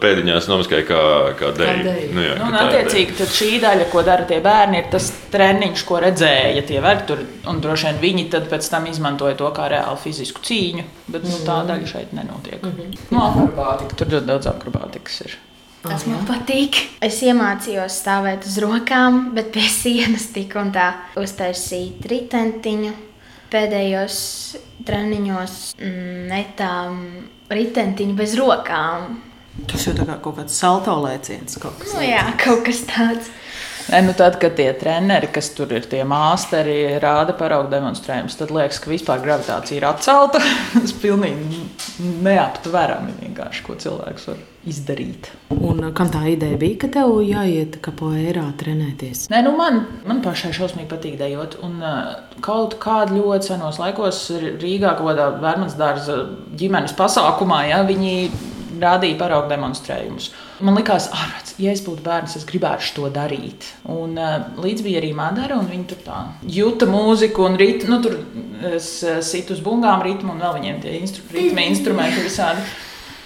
pēdiņās 0.02 0.48
nomaskāja 0.50 0.84
kā, 0.90 1.04
kā 1.38 1.52
deju. 1.56 1.84
deju. 1.86 2.10
Nu, 2.12 2.24
jā, 2.26 2.34
Nu, 2.42 2.50
un 2.50 2.56
tā 2.58 2.64
attiecīgi, 2.66 3.16
tad 3.22 3.32
šī 3.32 3.48
daļa, 3.62 3.86
ko 3.94 4.02
dara 4.04 4.26
tie 4.28 4.40
bērni, 4.44 4.82
ir 4.82 4.90
tas 4.92 5.06
treniņš, 5.32 5.84
ko 5.88 6.00
redzēja 6.04 6.64
tie 6.68 6.82
vergi 6.84 7.08
tur. 7.08 7.22
Un 7.48 7.62
droši 7.64 7.88
vien 7.88 8.02
viņi 8.02 8.26
tad 8.34 8.50
pēc 8.52 8.68
tam 8.74 8.90
izmantoja 8.90 9.38
to 9.40 9.48
kā 9.56 9.70
reāli 9.72 10.02
fizisku 10.02 10.44
cīņu. 10.44 10.84
Bet 11.08 11.24
nu, 11.24 11.40
tā 11.46 11.62
daļa 11.72 11.88
šeit 11.88 12.12
nenotiek. 12.12 12.60
Nu, 13.08 13.24
akrobātika, 13.24 13.96
tur 13.96 14.12
ļoti 14.18 14.28
daudz 14.28 14.52
akrobātikas 14.52 15.24
ir. 15.24 15.38
Tas 15.82 16.04
man 16.06 16.22
patīk. 16.28 16.78
Es 17.02 17.18
iemācījos 17.26 17.96
stāvēt 18.04 18.46
uz 18.46 18.58
rokām, 18.62 19.32
bet 19.34 19.50
pie 19.54 19.64
sienas 19.66 20.28
tik 20.34 20.54
un 20.60 20.70
tā 20.74 20.92
uztaisīt 21.18 22.06
ritentiņu. 22.10 22.92
Pēdējos 23.52 24.18
treniņos 24.86 25.56
mm, 25.76 26.22
metām 26.30 27.02
ritentiņu 27.52 28.16
bez 28.16 28.36
rokām. 28.38 29.18
Tas 29.68 29.84
jau 29.84 29.92
tā 29.96 30.06
kā 30.08 30.16
kaut 30.24 30.38
kāds 30.38 30.56
salto 30.56 30.94
lēciens. 31.02 31.58
Kaut 31.60 31.76
kas. 31.82 31.92
Nu, 31.98 32.04
jā, 32.06 32.22
kaut 32.40 32.62
kas 32.68 32.84
tāds. 32.88 33.28
Ne, 33.92 34.02
nu 34.02 34.12
tad, 34.16 34.38
kad 34.40 34.54
tie 34.56 34.70
treneri, 34.72 35.28
kas 35.28 35.50
tur 35.52 35.72
ir 35.76 35.84
tie 35.84 36.00
māsteri, 36.08 36.96
rāda 37.02 37.34
paraugu 37.36 37.68
demonstrējumus, 37.74 38.38
tad 38.38 38.52
liekas, 38.54 38.78
ka 38.80 38.88
vispār 38.88 39.20
gravitācija 39.20 39.76
ir 39.76 39.84
atcelta. 39.84 40.40
Tas 40.72 40.94
pilnīgi 40.96 41.60
neaptverami 42.24 43.12
vienkārši, 43.18 43.66
ko 43.66 43.76
cilvēks 43.82 44.30
var 44.30 44.40
izdarīt. 44.72 45.28
Un 45.52 45.82
uh, 45.82 45.90
kam 45.92 46.08
tā 46.14 46.22
ideja 46.32 46.56
bija, 46.56 46.78
ka 46.86 46.88
tev 46.94 47.18
jāiet 47.26 47.76
kapoeirā 47.84 48.46
trenēties? 48.62 49.26
Nē, 49.28 49.42
nu 49.44 49.52
man, 49.58 49.82
man 50.08 50.22
pašai 50.24 50.54
šausmīgi 50.56 50.88
patīk 50.88 51.18
dejot. 51.20 51.58
Un, 51.60 51.76
uh, 51.84 52.14
kaut 52.40 52.78
kādā 52.80 53.12
ļoti 53.18 53.52
senos 53.52 53.82
laikos 53.82 54.22
Rīgā, 54.62 54.94
kaut 54.96 55.10
kādā 55.10 55.28
Vērmans 55.42 55.76
dārza 55.76 56.16
ģimenes 56.56 56.96
pasākumā, 56.96 57.66
ja, 57.74 57.82
viņi 57.84 58.16
rādīja 58.80 59.18
paraugu 59.20 59.50
demonstrējumus. 59.52 60.30
Man 60.62 60.78
liekas, 60.78 61.08
ah, 61.12 61.34
ja 61.60 61.72
es 61.74 61.82
būtu 61.84 62.04
bērns, 62.06 62.36
es 62.38 62.46
gribētu 62.48 62.94
to 62.96 63.10
darīt. 63.12 63.66
Un, 63.90 64.14
līdz 64.62 64.86
bija 64.86 65.02
arī 65.02 65.10
Madara, 65.16 65.58
un 65.58 65.68
viņi 65.70 65.88
tur 65.90 66.00
tā 66.06 66.22
jūta 66.46 66.86
mūziku 66.90 67.48
un 67.48 67.58
ritmu. 67.60 67.90
Nu, 67.92 68.00
tur 68.04 68.16
es 68.72 68.94
situ 69.26 69.56
uz 69.56 69.60
bungām 69.64 70.04
ritmu, 70.06 70.36
un 70.36 70.42
vēl 70.44 70.56
viņiem 70.60 70.80
tie 70.84 70.96
instru 71.00 71.26
ritmi, 71.34 71.68
instrumenti 71.72 72.24
visādi. 72.24 72.64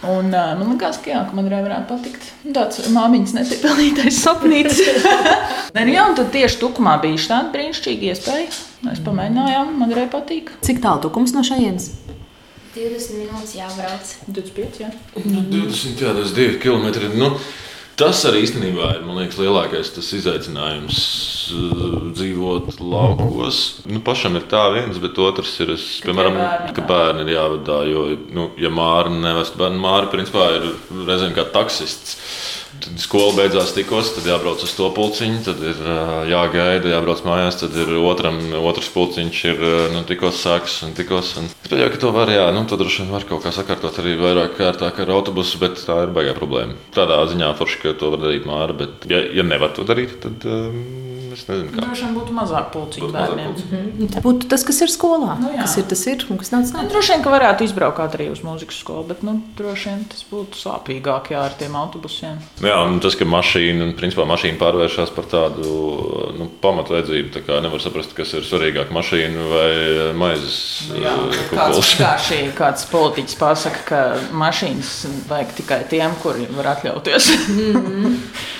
Un, 0.04 0.28
uh, 0.28 0.52
man 0.58 0.74
liekas, 0.74 0.98
ka, 1.00 1.10
jā, 1.10 1.22
ka 1.24 1.34
man 1.34 1.46
arī 1.48 1.62
varētu 1.64 1.88
patikt 1.88 2.26
tāds 2.54 2.82
māmiņas 2.92 3.32
nepilnītais 3.38 4.18
sapnis. 4.20 4.82
Nē, 5.74 5.86
nu, 5.86 5.94
jā, 5.94 6.04
un 6.04 6.18
tad 6.18 6.28
tieši 6.34 6.60
tukumā 6.60 6.98
bija 7.02 7.22
tāda 7.32 7.48
brīnišķīga 7.54 8.12
iespēja. 8.12 8.50
Mēs 8.86 9.00
pamēģinājām, 9.06 9.72
man 9.80 9.96
arī 9.96 10.04
patīk. 10.12 10.52
Cik 10.66 10.84
tālu 10.84 11.08
tukums 11.08 11.32
no 11.34 11.42
šejienes? 11.46 11.90
20 12.76 13.20
minūtes 13.22 13.54
jābrauc. 13.58 14.16
25, 14.28 14.82
jā. 14.84 14.90
Nu, 15.24 15.44
20, 15.50 16.02
jā, 16.02 16.12
tas 16.16 16.34
ir 16.34 16.58
2 16.58 16.60
km. 16.62 16.90
Nu, 17.16 17.32
Tas 17.96 18.18
arī 18.28 18.42
īstenībā 18.44 18.90
ir 18.98 19.04
liekas, 19.08 19.38
lielākais 19.40 19.88
izaicinājums 20.18 20.96
uh, 21.56 21.94
dzīvot 22.12 22.74
laukos. 22.76 23.60
Nu, 23.88 24.02
pašam 24.04 24.36
ir 24.36 24.44
tā 24.50 24.66
viens, 24.74 24.98
bet 25.00 25.16
otrs 25.16 25.54
ir, 25.64 25.72
es, 25.78 25.86
ka 26.04 26.10
piemēram, 26.10 26.36
bērni, 26.36 26.74
ka 26.76 26.84
bērni 26.90 27.24
ir 27.24 27.32
jāvadā. 27.38 27.78
Jo, 27.88 28.02
nu, 28.36 28.50
ja 28.60 28.68
māra 28.68 29.08
nevest 29.14 29.56
bērnu, 29.56 29.80
māra 29.80 30.10
principā 30.12 30.50
ir 30.58 30.68
reizēm 31.08 31.32
kā 31.38 31.46
taksists. 31.56 32.18
Tad 32.86 33.00
skola 33.02 33.32
beidzās 33.34 33.72
tikos, 33.74 34.12
tad 34.14 34.28
jābrauc 34.30 34.60
uz 34.62 34.72
to 34.78 34.86
pulciņu, 34.94 35.40
tad 35.46 35.62
ir 35.66 35.80
jāgaida, 36.30 36.92
jābrauc 36.92 37.24
mājās, 37.26 37.58
tad 37.58 37.74
ir 37.82 37.90
otram, 37.98 38.38
otrs 38.60 38.92
pulciņš, 38.94 39.40
ir 39.50 39.64
nu, 39.94 40.04
tikos 40.06 40.38
sāks 40.44 40.78
un 40.86 40.94
tikos. 40.94 41.32
Un... 41.40 41.50
Es 41.50 41.72
pieļauju, 41.72 41.94
ka 41.96 42.02
to 42.04 42.12
var, 42.14 42.30
jā, 42.30 42.46
nu, 42.54 42.62
to 42.70 42.78
droši 42.78 43.02
vien 43.02 43.10
var 43.16 43.26
kaut 43.26 43.42
kā 43.42 43.50
sakārtot 43.56 43.98
arī 44.02 44.14
vairāk 44.20 44.54
kārtāk 44.60 45.02
ar 45.02 45.14
autobusu, 45.18 45.58
bet 45.62 45.82
tā 45.82 46.04
ir 46.06 46.14
baigā 46.14 46.36
problēma. 46.38 46.78
Tādā 46.94 47.18
ziņā 47.32 47.50
forši, 47.58 47.82
ka 47.82 47.96
to 47.98 48.14
var 48.14 48.22
darīt 48.22 48.46
māra, 48.46 48.76
bet 48.78 49.10
ja, 49.10 49.24
ja 49.34 49.46
nevar 49.46 49.74
to 49.74 49.86
darīt, 49.88 50.20
tad. 50.22 50.46
Um, 50.46 51.25
Es 51.36 51.44
nezinu, 51.50 51.68
kā. 51.74 51.82
Droši 51.84 52.06
vien 52.06 52.14
būtu 52.16 52.34
mazāk 52.36 52.70
pulciņu 52.72 53.08
bērniem. 53.12 53.50
-hmm. 53.60 54.12
Tas 54.14 54.24
būtu 54.24 54.48
tas, 54.48 54.62
kas 54.64 54.80
ir 54.86 54.92
skolā. 54.92 55.36
Nu, 55.40 55.50
jā. 55.52 55.66
kas 55.66 55.76
ir 55.76 55.84
tas, 55.90 56.04
ir, 56.08 56.24
un 56.32 56.40
kas 56.40 56.52
nav 56.54 56.64
tāds. 56.64 56.88
Droši 56.92 57.12
vien, 57.12 57.24
ka 57.24 57.32
varētu 57.34 57.66
izbraukt 57.66 58.16
arī 58.16 58.30
uz 58.32 58.40
mūzikas 58.46 58.80
skolu, 58.80 59.04
bet 59.10 59.22
nu, 59.26 59.36
droši 59.58 59.90
vien 59.90 60.04
tas 60.12 60.24
būtu 60.30 60.56
sāpīgāk 60.62 61.30
jā, 61.34 61.44
ar 61.44 61.56
tiem 61.60 61.76
autobusiem. 61.76 62.40
Jā, 62.64 62.78
un 62.88 63.00
tas, 63.04 63.18
ka 63.18 63.28
mašīna, 63.28 63.84
un, 63.84 63.94
principā, 64.00 64.24
mašīna 64.32 64.60
pārvēršas 64.62 65.12
par 65.16 65.28
tādu 65.34 65.76
nu, 66.38 66.48
pamatu 66.64 66.96
vajadzību, 66.96 67.32
tā 67.36 67.44
kā 67.44 67.60
nevar 67.64 67.84
saprast, 67.84 68.16
kas 68.16 68.32
ir 68.32 68.48
svarīgāk- 68.48 68.92
mašīna 68.98 69.48
vai 69.52 69.70
maizes 70.16 70.58
nu, 70.88 71.04
kukulis. 71.50 71.94
Kā 72.00 72.16
šī 72.16 72.42
kāds 72.56 72.88
politiķis 72.90 73.40
pasaka, 73.40 73.84
ka 73.84 74.02
mašīnas 74.32 74.92
vajag 75.28 75.56
tikai 75.60 75.82
tiem, 75.90 76.16
kuri 76.22 76.48
var 76.56 76.76
atļauties. 76.76 77.32
mm 77.48 77.74
-hmm. 77.74 78.20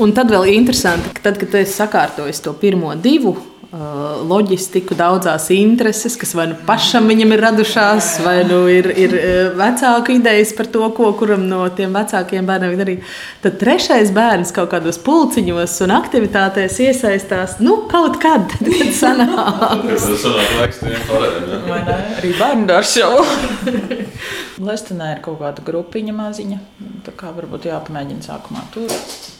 Un 0.00 0.14
tad 0.16 0.30
vēl 0.32 0.48
interesanti, 0.54 1.10
ka 1.12 1.26
tad, 1.26 1.36
kad 1.36 1.54
es 1.60 1.74
sakārtoju 1.76 2.32
to 2.40 2.54
pirmo 2.56 2.94
divu 2.96 3.34
loģistiku, 3.70 4.96
daudzās 4.98 5.44
intereses, 5.54 6.16
kas 6.18 6.32
vai 6.34 6.48
nu 6.50 6.56
pašam 6.66 7.06
viņam 7.06 7.34
ir 7.36 7.42
radušās, 7.44 8.08
vai 8.24 8.40
nu 8.48 8.64
ir, 8.66 8.88
ir 8.98 9.14
uh, 9.14 9.28
vecāku 9.58 10.16
idejas 10.16 10.50
par 10.58 10.66
to, 10.74 10.82
ko 10.96 11.12
kuram 11.18 11.44
no 11.46 11.62
tiem 11.78 11.94
vecākiem 11.94 12.48
bērniem 12.48 12.74
darīt. 12.80 13.06
Tad 13.44 13.60
trešais 13.62 14.10
bērns 14.16 14.50
kaut 14.56 14.72
kādos 14.74 14.98
pulciņos 15.06 15.76
un 15.86 15.94
aktivitātēs 16.00 16.80
iesaistās 16.82 17.60
nu, 17.62 17.84
kaut 17.90 18.18
kad, 18.22 18.50
kad 18.80 18.92
sanāk. 18.98 19.86
Tas 19.86 20.10
sanāk 20.26 20.54
laiks 20.58 20.82
tiem 20.82 21.00
pārējiem. 21.06 21.96
Arī 22.18 22.36
bērnu 22.42 22.70
dārs 22.74 22.98
jau. 22.98 23.14
Lestenē 24.70 25.14
ir 25.14 25.22
kaut 25.24 25.38
kāda 25.40 25.62
grupiņa 25.64 26.18
maziņa. 26.18 26.64
Tā 27.06 27.14
kā 27.16 27.30
varbūt 27.38 27.70
jāpamēģina 27.70 28.26
sākumā 28.26 28.66
tur. 28.74 28.90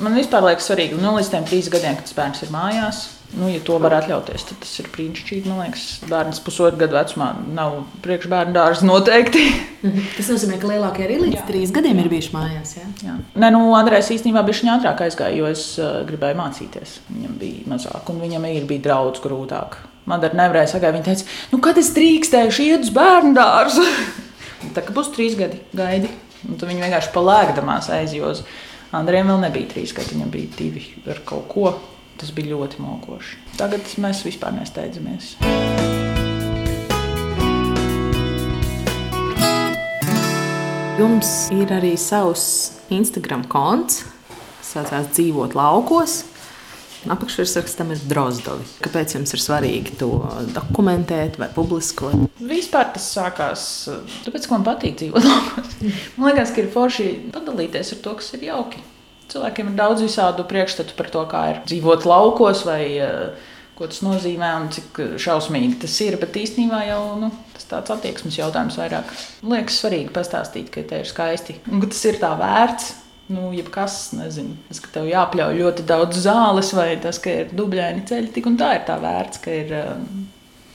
Man 0.00 0.14
vispār 0.16 0.46
liekas 0.46 0.70
svarīgi, 0.70 1.02
nu, 1.02 1.18
līdz 1.18 1.34
tiem 1.34 1.50
trīs 1.50 1.68
gadiem, 1.72 1.98
kad 1.98 2.14
bērns 2.14 2.46
ir 2.46 2.54
mājās. 2.54 3.08
Nu, 3.30 3.46
ja 3.46 3.60
to 3.62 3.76
var 3.78 3.94
atļauties, 3.94 4.42
tad 4.48 4.58
tas 4.64 4.72
ir 4.82 4.88
brīnišķīgi. 4.90 5.46
Man 5.46 5.60
liekas, 5.62 5.84
bērns 6.10 6.40
pusotru 6.42 6.80
gadu 6.80 6.96
vecumā 6.98 7.28
nav 7.54 7.76
priekšbērnu 8.02 8.54
dārza 8.56 8.86
noteikti. 8.88 9.44
Tas 10.16 10.30
nozīmē, 10.32 10.58
ka 10.58 10.70
lielākie 10.72 11.04
arī 11.06 11.20
līdz 11.20 11.36
jā. 11.38 11.44
trīs 11.46 11.70
gadiem 11.74 12.00
ir 12.02 12.08
bijuši 12.10 12.32
mājās. 12.34 12.72
Jā, 12.80 12.88
jā. 13.06 13.14
Nē, 13.38 13.52
nu, 13.54 13.62
Andrēs 13.78 14.10
īstenībā 14.16 14.42
bija 14.46 14.58
viņa 14.58 14.74
ātrāk 14.74 15.04
aizgāja, 15.06 15.36
jo 15.38 15.46
es 15.48 15.62
uh, 15.78 16.00
gribēju 16.08 16.40
mācīties. 16.40 16.96
Viņam 17.12 17.36
bija 17.40 17.70
mazāk, 17.70 18.10
un 18.10 18.18
viņam 18.24 18.48
ir 18.50 18.66
bija 18.68 18.88
daudz 18.88 19.22
grūtāk. 19.22 19.78
Man 20.10 20.26
arī 20.26 20.40
nevarēja 20.40 20.72
sagaidīt. 20.74 21.06
Viņa 21.06 21.06
teica, 21.06 21.38
nu, 21.52 21.60
kad 21.62 21.78
es 21.78 21.92
drīkstēšu 21.94 22.66
iet 22.66 22.88
uz 22.88 22.90
bērnu 22.96 23.32
dārzu? 23.38 23.86
Tā 24.74 24.82
kā 24.82 24.96
būs 24.96 25.12
trīs 25.14 25.38
gadi, 25.38 25.62
gaidi. 25.76 26.10
Un 26.48 26.58
tad 26.58 26.70
viņi 26.70 26.82
vienkārši 26.82 27.14
palēkdamās 27.14 27.92
aizjūza. 27.94 28.44
Andrejam 28.96 29.30
vēl 29.30 29.42
nebija 29.44 29.70
trīs 29.70 29.94
gadi, 29.94 30.16
viņam 30.16 30.34
bija 30.34 30.52
divi 30.58 30.82
ar 31.12 31.22
kaut 31.28 31.46
ko. 31.52 31.72
Tas 32.20 32.34
bija 32.36 32.52
ļoti 32.52 32.82
mokoši. 32.84 33.38
Tagad 33.56 33.86
mēs 34.02 34.20
vispār 34.26 34.52
nesteidzamies. 34.52 35.38
Jums 41.00 41.30
ir 41.56 41.70
arī 41.72 41.94
savs 41.96 42.42
Instagram 42.92 43.46
konts, 43.48 44.02
kas 44.58 44.74
saucās 44.74 45.08
Dzīvot 45.14 45.56
laukos. 45.56 46.18
Apakšvirsrakstam 47.08 47.94
ir 47.94 48.02
drozdovi. 48.10 48.66
Kāpēc 48.84 49.14
jums 49.16 49.32
ir 49.32 49.40
svarīgi 49.40 49.96
to 50.02 50.10
dokumentēt 50.52 51.40
vai 51.40 51.48
publiskot? 51.56 52.28
Vispār 52.36 52.92
tas 52.92 53.08
sākās 53.16 53.64
tāpēc, 54.26 54.44
ka 54.44 54.58
man 54.58 54.68
patīk 54.68 55.00
dzīvot 55.00 55.24
laukos. 55.24 55.76
Man 56.20 56.34
liekas, 56.34 56.52
ka 56.52 56.66
ir 56.66 56.72
forši 56.76 57.12
padalīties 57.32 57.96
ar 57.96 58.04
to, 58.04 58.18
kas 58.20 58.34
ir 58.36 58.50
jauki. 58.50 58.84
Cilvēkiem 59.30 59.70
ir 59.70 59.78
daudz 59.78 60.02
visādu 60.04 60.44
priekšstatu 60.50 60.96
par 60.98 61.10
to, 61.12 61.24
kā 61.30 61.44
ir 61.52 61.62
dzīvot 61.68 62.06
laukos 62.08 62.64
vai 62.66 62.82
uh, 62.98 63.50
ko 63.80 63.88
tas 63.88 64.02
nozīmē 64.04 64.48
un 64.60 64.66
cik 64.74 64.98
šausmīgi 65.22 65.78
tas 65.84 65.94
ir. 66.04 66.18
Bet 66.20 66.36
īstenībā 66.36 66.82
jau 66.90 67.02
nu, 67.22 67.30
tas 67.56 67.68
tāds 67.70 67.94
attieksmes 67.94 68.36
jautājums 68.36 68.76
vairāk. 68.80 69.14
Man 69.40 69.56
liekas, 69.56 69.78
svarīgi 69.80 70.12
pastāstīt, 70.12 70.68
ka 70.74 70.84
te 70.84 71.00
ir 71.00 71.08
skaisti 71.08 71.56
un 71.70 71.80
ka 71.80 71.88
tas 71.94 72.02
ir 72.10 72.20
tā 72.20 72.34
vērts. 72.40 72.90
Nu, 73.30 73.52
jebkas, 73.54 74.08
nezinu, 74.18 74.56
tas, 74.66 74.80
ka 74.82 74.90
tev 74.96 75.06
jāpļauj 75.06 75.60
ļoti 75.60 75.84
daudz 75.86 76.18
zāles, 76.24 76.72
vai 76.74 76.88
tas, 76.98 77.20
ka 77.22 77.30
ir 77.44 77.52
dubļaini 77.54 78.02
ceļi, 78.08 78.32
tik 78.34 78.48
un 78.50 78.56
tā 78.58 78.72
ir 78.74 78.82
tā 78.88 78.96
vērts, 78.98 79.38
ka 79.44 79.54
ir 79.54 79.70
uh, 79.78 79.92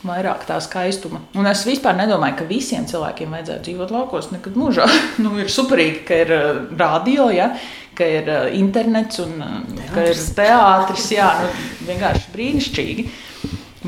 vairāk 0.08 0.46
tā 0.48 0.58
skaistuma. 0.64 1.20
Un 1.36 1.50
es 1.52 1.66
vispār 1.68 1.98
nedomāju, 2.00 2.38
ka 2.40 2.48
visiem 2.48 2.88
cilvēkiem 2.90 3.36
vajadzētu 3.36 3.68
dzīvot 3.68 3.92
laukos 3.92 4.32
nekad 4.32 4.56
mūžā. 4.60 4.88
nu, 5.24 5.36
ir 5.42 5.52
superīgi, 5.52 6.06
ka 6.08 6.22
ir 6.24 6.34
radio, 6.80 7.28
ja, 7.36 7.52
ka 7.98 8.08
ir 8.18 8.32
uh, 8.32 8.48
internets 8.56 9.22
un 9.24 9.38
uh, 9.42 9.60
ka 9.94 10.08
ir 10.12 10.24
teātris. 10.38 11.12
Jā, 11.16 11.30
nu, 11.44 11.52
vienkārši 11.90 12.34
brīnišķīgi. 12.36 13.08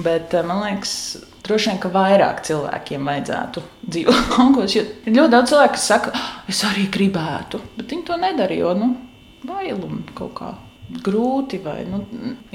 Bet 0.03 0.35
uh, 0.37 0.45
man 0.45 0.63
liekas, 0.65 0.93
Droši 1.47 1.69
vien, 1.71 1.77
ka 1.79 1.89
vairāk 1.93 2.41
cilvēkiem 2.43 3.05
vajadzētu 3.07 3.61
dzīvot 3.87 4.31
laukos. 4.35 4.75
Ir 4.75 5.13
ļoti 5.15 5.31
daudz 5.31 5.53
cilvēku, 5.53 5.75
kas 5.77 5.89
saka, 5.93 6.13
ah, 6.17 6.31
es 6.51 6.59
arī 6.67 6.87
gribētu, 6.91 7.61
bet 7.77 7.93
viņi 7.93 8.07
to 8.09 8.17
nedara, 8.19 8.57
jo 8.57 8.73
nu, 8.75 8.89
bail 9.47 9.79
un 9.87 10.01
kaut 10.17 10.33
kā 10.35 10.49
grūti 11.03 11.59
vai 11.63 11.81
nu, 11.87 12.01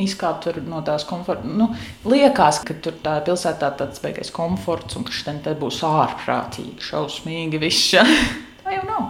izkāpt 0.01 0.51
no 0.69 0.83
tās 0.85 1.07
komforta. 1.09 1.49
Nu, 1.49 1.71
liekas, 2.09 2.61
ka 2.69 2.77
tur 2.85 2.97
tā 3.05 3.17
pilsētā 3.25 3.73
tāds 3.81 4.01
beigas 4.05 4.33
komforts 4.35 4.97
un 5.01 5.09
ka 5.09 5.17
šeit 5.17 5.49
būs 5.61 5.83
ārprātīgi, 5.89 6.81
šausmīgi 6.85 7.61
viss. 7.63 7.95
Tā 8.63 8.77
jau 8.77 8.85
nav. 8.89 9.09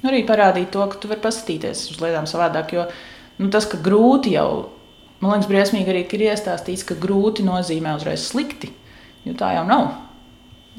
Nu, 0.00 0.10
arī 0.10 0.22
parādīt 0.28 0.70
to, 0.72 0.84
ka 0.88 1.00
tu 1.00 1.10
vari 1.10 1.20
paskatīties 1.24 1.86
uz 1.92 1.98
lietām 2.00 2.28
savādāk, 2.28 2.72
jo 2.76 2.86
nu, 3.40 3.50
tas, 3.52 3.66
ka 3.68 3.80
grūti 3.84 4.34
jau, 4.36 4.70
man 5.20 5.34
liekas, 5.34 5.48
briesmīgi 5.50 5.92
arī 5.92 6.04
ir 6.06 6.28
iestāstīts, 6.30 6.86
ka 6.88 6.96
grūti 7.00 7.44
nozīmē 7.44 7.98
uzreiz 7.98 8.24
slikti. 8.30 8.72
Jo 9.26 9.34
tā 9.36 9.52
jau 9.58 9.66
nav. 9.68 9.90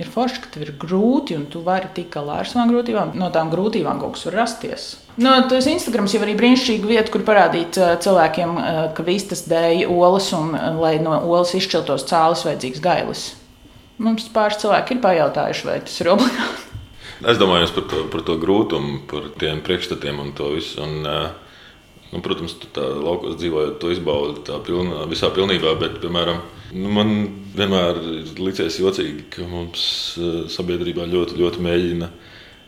Ir 0.01 0.07
forši, 0.09 0.39
ka 0.41 0.49
tev 0.53 0.63
ir 0.65 0.71
grūti, 0.81 1.35
un 1.37 1.43
tu 1.51 1.59
vari 1.61 1.91
tikt 1.93 2.15
galā 2.15 2.39
ar 2.41 2.49
savām 2.49 2.71
grūtībām. 2.71 3.11
No 3.19 3.27
tām 3.33 3.51
grūtībām 3.51 3.99
kaut 4.01 4.15
kas 4.15 4.25
var 4.29 4.37
rasties. 4.39 4.85
No, 5.17 5.35
nu, 5.35 5.45
tas 5.51 5.67
Instagrams 5.69 6.15
jau 6.15 6.23
ir 6.23 6.33
brīnišķīga 6.39 6.89
vieta, 6.89 7.11
kur 7.13 7.25
parādīt 7.27 7.77
uh, 7.77 7.93
cilvēkiem, 8.01 8.55
uh, 8.57 8.81
ka 8.97 9.05
vistas 9.05 9.43
dēļ 9.51 9.83
olas, 9.91 10.31
un 10.33 10.55
uh, 10.55 10.71
lai 10.79 10.95
no 11.03 11.19
olas 11.19 11.53
izšķeltos 11.59 12.07
cēlis, 12.09 12.45
vajadzīgs 12.47 12.81
gailis. 12.81 13.27
Mums 14.01 14.31
pāris 14.33 14.63
cilvēki 14.63 14.95
ir 14.95 15.03
pajautājuši, 15.03 15.67
vai 15.67 15.79
tas 15.85 16.01
ir 16.01 16.13
obligāti. 16.15 16.70
Es 17.27 17.37
domāju 17.37 17.69
par 17.75 17.85
to, 17.91 18.05
par 18.13 18.25
to 18.25 18.37
grūtumu, 18.41 19.01
par 19.09 19.29
tiem 19.41 19.61
priekšstatiem 19.65 20.21
un 20.23 20.31
to 20.37 20.53
visu. 20.55 20.81
Un, 20.81 21.05
uh, 21.05 21.59
nu, 22.11 22.21
protams, 22.25 22.55
tu 22.57 22.69
tā 22.73 22.87
laukos 22.87 23.37
dzīvojot, 23.41 23.77
to 23.81 23.91
izbaudi 23.93 24.57
pilnā, 24.65 25.05
visā 25.11 25.29
pilnībā, 25.35 25.75
bet, 25.79 26.01
piemēram, 26.01 26.41
Nu, 26.71 26.87
man 26.95 27.09
vienmēr 27.57 27.97
licies 28.39 28.77
jocīgi, 28.79 29.25
ka 29.33 29.43
mums 29.49 29.83
eh, 30.15 30.43
sabiedrībā 30.51 31.03
ļoti, 31.11 31.35
ļoti 31.41 31.63
mēģina 31.65 32.07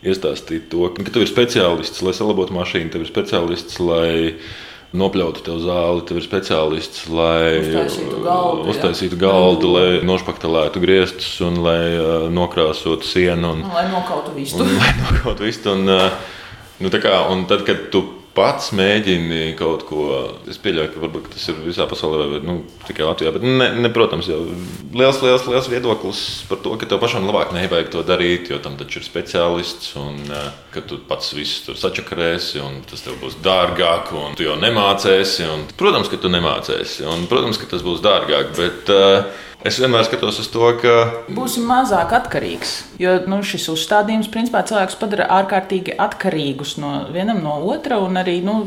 iestāstīt 0.04 0.68
to, 0.74 0.90
ka 0.92 1.06
tev 1.08 1.24
ir 1.24 1.32
speciālists, 1.32 2.04
lai 2.04 2.12
salabotu 2.18 2.56
mašīnu, 2.58 2.92
tev 2.92 3.06
ir 3.06 3.12
speciālists, 3.12 3.80
lai 3.80 4.34
nopļautu 4.94 5.42
tev 5.46 5.58
zāli, 5.64 6.04
tev 6.10 6.20
ir 6.20 6.26
speciālists, 6.28 7.08
lai 7.10 7.58
uztaisītu 7.64 8.22
galdu, 8.22 8.68
uztaisītu 8.74 9.20
galdu 9.22 9.74
lai 9.74 9.88
nošpaktelētu 10.06 10.84
griestus 10.84 11.34
un 11.46 11.60
lai 11.66 11.82
uh, 11.98 12.30
nokrāsotu 12.34 13.10
sienu. 13.10 13.56
Un, 13.58 13.66
un 13.66 13.76
lai 13.76 13.88
nokautu 13.90 14.36
vistu. 14.38 14.62
Un, 14.66 14.78
lai 14.78 14.94
nokautu 15.08 15.50
vistu 15.50 15.74
un, 15.74 15.90
uh, 15.90 16.32
Nu, 16.82 16.90
tā 16.92 17.00
kā, 17.00 17.14
un 17.32 17.46
tad, 17.48 17.62
kad 17.68 17.86
tu 17.94 18.02
pats 18.34 18.72
mēģini 18.74 19.54
kaut 19.58 19.86
ko, 19.86 20.06
es 20.50 20.58
pieļauju, 20.62 20.92
ka 20.94 21.02
varbūt 21.04 21.30
tas 21.36 21.46
ir 21.52 21.60
visā 21.62 21.86
pasaulē, 21.90 22.26
vai 22.32 22.40
nu, 22.46 22.56
tikai 22.88 23.06
Latvijā. 23.06 23.34
Bet, 23.36 23.46
ne, 23.46 23.68
ne, 23.86 23.92
protams, 23.94 24.30
jau 24.32 24.40
liels, 24.94 25.22
liels, 25.22 25.46
liels 25.50 25.70
viedoklis 25.70 26.24
par 26.50 26.62
to, 26.66 26.74
ka 26.82 26.90
tev 26.90 27.02
pašam 27.04 27.28
labāk 27.30 27.54
nevajag 27.54 27.94
to 27.94 28.04
darīt, 28.08 28.50
jo 28.50 28.60
tam 28.64 28.78
taču 28.80 29.02
ir 29.02 29.08
speciālists 29.08 29.94
un 30.02 30.20
eh, 30.26 30.50
ka 30.74 30.82
tu 30.90 30.98
pats 31.10 31.34
visu 31.38 31.68
tur 31.68 31.80
sačakarēsi 31.80 32.62
un 32.66 32.82
tas 32.90 33.06
tev 33.06 33.20
būs 33.22 33.38
dārgāk 33.46 34.14
un 34.18 34.38
tu 34.40 34.48
jau 34.48 34.58
nemācēsi. 34.62 35.48
Un, 35.54 35.68
protams, 35.78 36.10
ka 36.10 36.22
tu 36.22 36.34
nemācēsi 36.34 37.06
un, 37.10 37.28
protams, 37.30 37.62
ka 37.62 37.70
tas 37.70 37.86
būs 37.86 38.02
dārgāk. 38.04 38.56
Bet, 38.58 38.94
uh, 38.94 39.52
Es 39.64 39.78
vienmēr 39.80 40.04
skatos 40.04 40.42
uz 40.42 40.50
to, 40.52 40.66
ka. 40.82 40.94
Būsim 41.32 41.64
mazāk 41.70 42.12
atkarīgs. 42.18 42.74
Jo 43.00 43.14
nu, 43.32 43.40
šis 43.48 43.70
uzstādījums 43.72 44.28
principā 44.32 44.60
cilvēkus 44.68 44.98
padara 45.00 45.30
ārkārtīgi 45.38 45.96
atkarīgus 46.04 46.76
no 46.84 46.92
vienam 47.14 47.40
no 47.46 47.56
otra 47.72 48.02
un 48.04 48.20
arī 48.20 48.42
nu, 48.44 48.58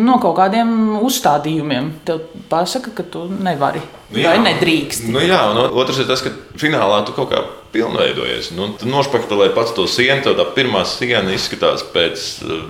no 0.00 0.16
kaut 0.22 0.38
kādiem 0.38 0.96
uzstādījumiem. 1.04 1.90
Tev 2.08 2.24
pasaka, 2.48 2.94
ka 2.96 3.04
tu 3.04 3.26
nevari 3.28 3.82
nu, 3.84 4.22
jā, 4.22 4.32
vai 4.32 4.40
nedrīkst. 4.46 5.10
Nu, 5.12 5.20
jā, 5.20 5.42
un 5.52 5.60
otrs 5.76 6.00
ir 6.00 6.08
tas, 6.08 6.24
ka 6.24 6.32
finālā 6.56 7.02
tu 7.04 7.12
kaut 7.18 7.34
kā 7.34 7.44
pilnveidojies. 7.76 8.54
Nu, 8.56 8.70
tu 8.80 8.88
nošpaktelē 8.88 9.50
pats 9.56 9.76
to 9.76 9.84
sienu, 9.90 10.22
tad 10.24 10.40
tā 10.40 10.48
pirmā 10.56 10.86
siena 10.88 11.36
izskatās 11.36 11.84
pēc 11.92 12.24
uh, 12.46 12.64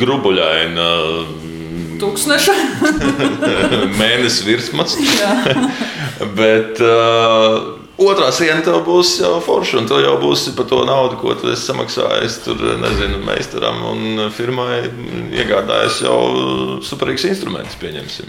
grubuļaina. 0.00 0.88
Uh, 1.04 1.47
Tūkstneša. 2.02 2.54
Mēnesis 4.00 4.44
virsmas. 4.46 4.94
Bet 6.38 6.80
uh, 6.82 7.78
otrā 7.98 8.30
siena 8.34 8.62
tev 8.64 8.80
būs 8.86 9.16
jau 9.22 9.36
forša, 9.44 9.82
un 9.82 9.90
tev 9.90 10.02
jau 10.02 10.14
būs 10.22 10.48
par 10.56 10.68
to 10.70 10.80
naudu, 10.88 11.18
ko 11.20 11.34
tu 11.38 11.50
esi 11.52 11.68
samaksājis 11.70 12.40
tur, 12.46 12.62
nezinu, 12.82 13.20
meistaram 13.26 13.84
un 13.92 14.24
firmai 14.34 14.80
iegādājies 15.34 16.00
jau 16.06 16.18
superīgs 16.86 17.28
instruments. 17.30 17.78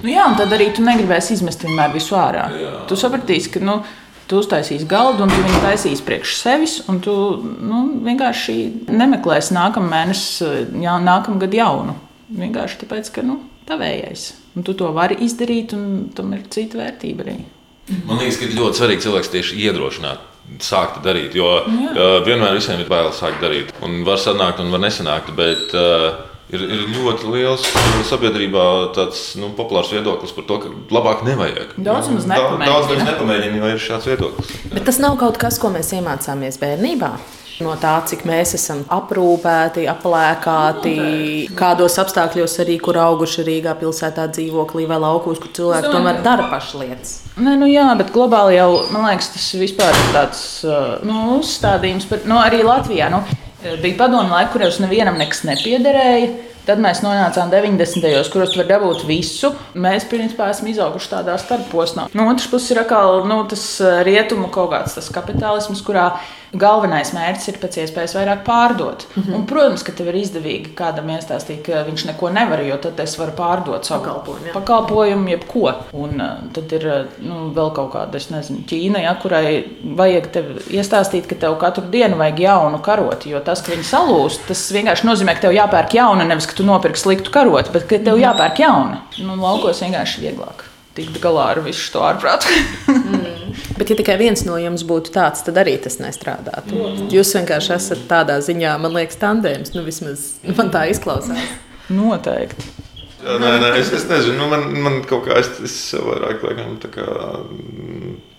Nu 0.04 0.14
jā, 0.14 0.28
un 0.30 0.38
tad 0.40 0.54
arī 0.58 0.72
tu 0.76 0.86
negribēsi 0.86 1.38
izmest 1.38 1.66
vienmēr 1.66 1.94
visu 1.96 2.18
ārā. 2.20 2.50
Jā. 2.60 2.76
Tu 2.90 3.00
sapratīsi, 3.00 3.56
ka. 3.56 3.66
Nu, 3.66 3.82
Tu 4.30 4.38
uztaisīsi 4.38 4.86
galdu, 4.86 5.24
un 5.26 5.32
tu 5.34 5.40
viņu 5.42 5.60
taisīsi 5.64 6.04
priekš 6.06 6.36
sevis, 6.38 6.74
tu 7.02 7.14
nu, 7.66 7.80
vienkārši 8.06 8.54
nemeklēsi 8.94 9.56
nākamā 9.56 9.90
mēnesī, 9.90 10.68
nākamā 10.78 11.40
gada 11.42 11.58
jaunu. 11.58 11.96
Vienkārši 12.38 12.78
tāpēc, 12.84 13.10
ka 13.16 13.24
nu, 13.26 13.40
tavējais. 13.70 14.26
Un 14.58 14.66
tu 14.68 14.76
to 14.78 14.90
vari 14.96 15.20
izdarīt, 15.26 15.76
un 15.78 16.10
tam 16.16 16.34
ir 16.36 16.48
cita 16.54 16.82
vērtība 16.82 17.26
arī. 17.26 17.38
Man 18.06 18.20
liekas, 18.22 18.40
ka 18.42 18.50
ļoti 18.54 18.82
svarīgi 18.82 19.06
cilvēks 19.06 19.32
tieši 19.34 19.62
iedrošināt. 19.68 20.26
Sākt 20.66 21.04
darīt, 21.06 21.36
jo 21.38 21.46
Jā. 21.46 21.92
uh, 21.94 22.16
vienmēr 22.26 22.56
visiem 22.58 22.82
ir 22.82 22.90
bail 22.90 23.12
sākt 23.14 23.42
darīt. 23.44 23.70
Un 23.86 24.02
var 24.08 24.18
sanākt, 24.22 24.62
un 24.64 24.74
var 24.74 24.82
nesanākt. 24.82 25.30
Bet 25.38 25.76
uh, 25.78 26.24
ir, 26.50 26.64
ir 26.66 26.86
ļoti 26.96 27.30
liels 27.34 27.66
sabiedrībā 28.10 28.64
tāds 28.98 29.36
nu, 29.40 29.52
populārs 29.58 29.92
viedoklis 29.94 30.34
par 30.34 30.48
to, 30.50 30.58
ka 30.64 30.72
labāk 30.96 31.22
nevajag. 31.28 31.76
Daudz 31.78 32.10
mums 32.14 32.26
nepamēģina. 32.30 32.72
Daudz 32.72 32.90
mums 32.94 33.06
nepamēģina, 33.12 33.62
jo 33.62 33.74
ir 33.76 33.84
šāds 33.86 34.10
viedoklis. 34.10 34.56
Bet 34.74 34.88
tas 34.90 35.02
nav 35.02 35.20
kaut 35.22 35.38
kas, 35.42 35.62
ko 35.62 35.70
mēs 35.74 35.94
iemācāmies 36.00 36.58
bērnībā. 36.62 37.14
No 37.60 37.74
tā, 37.76 37.98
cik 38.08 38.22
mēs 38.24 38.54
esam 38.56 38.86
aprūpēti, 38.96 39.84
aplēkāti, 39.92 40.94
kādos 41.60 41.98
apstākļos 42.00 42.56
arī, 42.64 42.78
kur 42.80 42.96
auguši 43.04 43.44
Rīgā 43.48 43.74
pilsētā 43.82 44.30
dzīvoklī 44.32 44.86
vai 44.88 45.00
laukos, 45.04 45.42
kur 45.44 45.52
cilvēki 45.58 45.92
tomēr 45.92 46.22
dara 46.24 46.48
pašlietas. 46.54 47.18
Nē, 47.36 47.58
nu 47.60 47.68
jā, 47.68 47.90
bet 48.00 48.14
globāli 48.16 48.56
jau, 48.56 48.70
man 48.94 49.10
liekas, 49.10 49.34
tas 49.36 49.50
vispār 49.60 49.92
ir 49.92 50.16
tāds 50.16 50.44
nu, 51.04 51.20
uzstādījums, 51.42 52.08
bet 52.08 52.30
nu, 52.32 52.40
arī 52.40 52.64
Latvijā. 52.64 53.12
Nu, 53.12 53.26
bija 53.84 53.98
padomu 54.06 54.32
laika, 54.32 54.54
kuros 54.56 54.80
nevienam 54.80 55.20
nekas 55.20 55.44
nepiederēja. 55.50 56.32
Tad 56.70 56.78
mēs 56.84 57.00
nonācām 57.02 57.50
90. 57.50 58.04
gados, 58.04 58.28
kuros 58.30 58.52
var 58.54 58.68
dabūt 58.70 59.02
visu. 59.10 59.50
Mēs, 59.80 60.04
principā, 60.10 60.52
esam 60.54 60.68
izauguši 60.70 61.10
tādā 61.16 61.34
starposmā. 61.42 62.06
No 62.14 62.28
otras 62.30 62.46
puses, 62.52 62.70
ir 62.76 62.84
atkal 62.84 63.24
nu, 63.26 63.40
tas 63.50 63.64
rietumu 64.06 64.52
kaut 64.54 64.70
kāds 64.76 65.10
kapitālisms, 65.16 65.82
kurā 65.86 66.12
galvenais 66.58 67.12
mērķis 67.14 67.52
ir 67.52 67.58
pēc 67.62 67.78
iespējas 67.84 68.16
vairāk 68.18 68.44
pārdot. 68.46 69.06
Mm 69.16 69.24
-hmm. 69.24 69.36
Un, 69.36 69.46
protams, 69.46 69.84
ka 69.84 69.92
tev 69.92 70.08
ir 70.08 70.20
izdevīgi 70.22 70.74
kādam 70.76 71.10
iestāstīt, 71.14 71.62
ka 71.66 71.84
viņš 71.88 72.06
neko 72.06 72.30
nevar, 72.30 72.62
jo 72.66 72.78
tad 72.78 73.00
es 73.00 73.18
varu 73.20 73.32
pārdot 73.38 73.86
savu 73.86 74.04
pakalpojumu, 74.04 74.54
pakalpojumu 74.54 75.30
jebko. 75.30 75.74
Un 75.94 76.22
uh, 76.22 76.52
tad 76.54 76.72
ir 76.72 76.88
uh, 76.88 77.06
nu, 77.20 77.52
vēl 77.56 77.74
kaut 77.74 77.94
kāda, 77.94 78.18
es 78.18 78.30
nezinu, 78.30 78.64
Ķīna, 78.70 79.04
ja, 79.04 79.16
kurai 79.22 79.66
vajag 79.84 80.32
tev 80.32 80.46
iestāstīt, 80.70 81.28
ka 81.28 81.36
tev 81.36 81.58
katru 81.60 81.84
dienu 81.92 82.18
vajag 82.18 82.40
jaunu 82.40 82.80
karoti. 82.80 83.30
Jo 83.30 83.40
tas, 83.40 83.62
ka 83.62 83.72
viņi 83.72 83.84
salūst, 83.84 84.48
tas 84.48 84.72
vienkārši 84.72 85.08
nozīmē, 85.08 85.36
ka 85.36 85.48
tev 85.48 85.52
jāpērk 85.52 85.94
jauna, 85.94 86.26
nevis 86.26 86.48
ka 86.48 86.54
tu 86.54 86.64
nopirksi 86.64 87.04
sliktu 87.04 87.32
karoti, 87.32 87.70
bet 87.72 87.84
ka 87.84 87.98
tev 87.98 88.18
mhm. 88.18 88.24
jāpērk 88.24 88.60
jauna. 88.60 89.02
Nu, 89.18 89.36
laukos 89.36 89.82
vienkārši 89.82 90.22
vieglāk 90.22 90.70
tikt 91.00 91.20
galā 91.24 91.52
ar 91.54 91.62
visu 91.64 91.86
šo 91.90 92.04
ārprātu. 92.10 92.52
Mm. 93.80 93.84
Bet, 93.84 93.94
ja 93.94 93.96
tikai 94.00 94.18
viens 94.20 94.44
no 94.48 94.58
jums 94.60 94.84
būtu 94.88 95.14
tāds, 95.16 95.46
tad 95.48 95.58
arī 95.62 95.78
tas 95.80 95.98
nestrādātu. 96.04 96.76
Mm. 96.76 97.08
Jūs 97.14 97.32
vienkārši 97.38 97.74
esat 97.78 98.04
tādā 98.12 98.40
ziņā, 98.44 98.76
man 98.84 98.98
liekas, 98.98 99.20
tandēms. 99.22 99.74
Nu, 99.78 99.86
vismaz 99.88 100.34
man 100.58 100.74
tā 100.76 100.86
izklausās. 100.92 101.40
Noteikti. 101.90 102.76
Jā, 103.20 103.36
nē, 103.42 103.50
nē, 103.60 103.70
es, 103.82 103.90
es 103.92 104.06
nezinu, 104.08 104.38
nu, 104.40 104.46
man, 104.48 104.62
man 104.80 105.02
kaut 105.08 105.26
kā 105.28 105.40
es, 105.42 105.50
es 105.66 105.76
vairāk 106.00 106.44
laikam, 106.46 106.78
kā, 106.94 107.08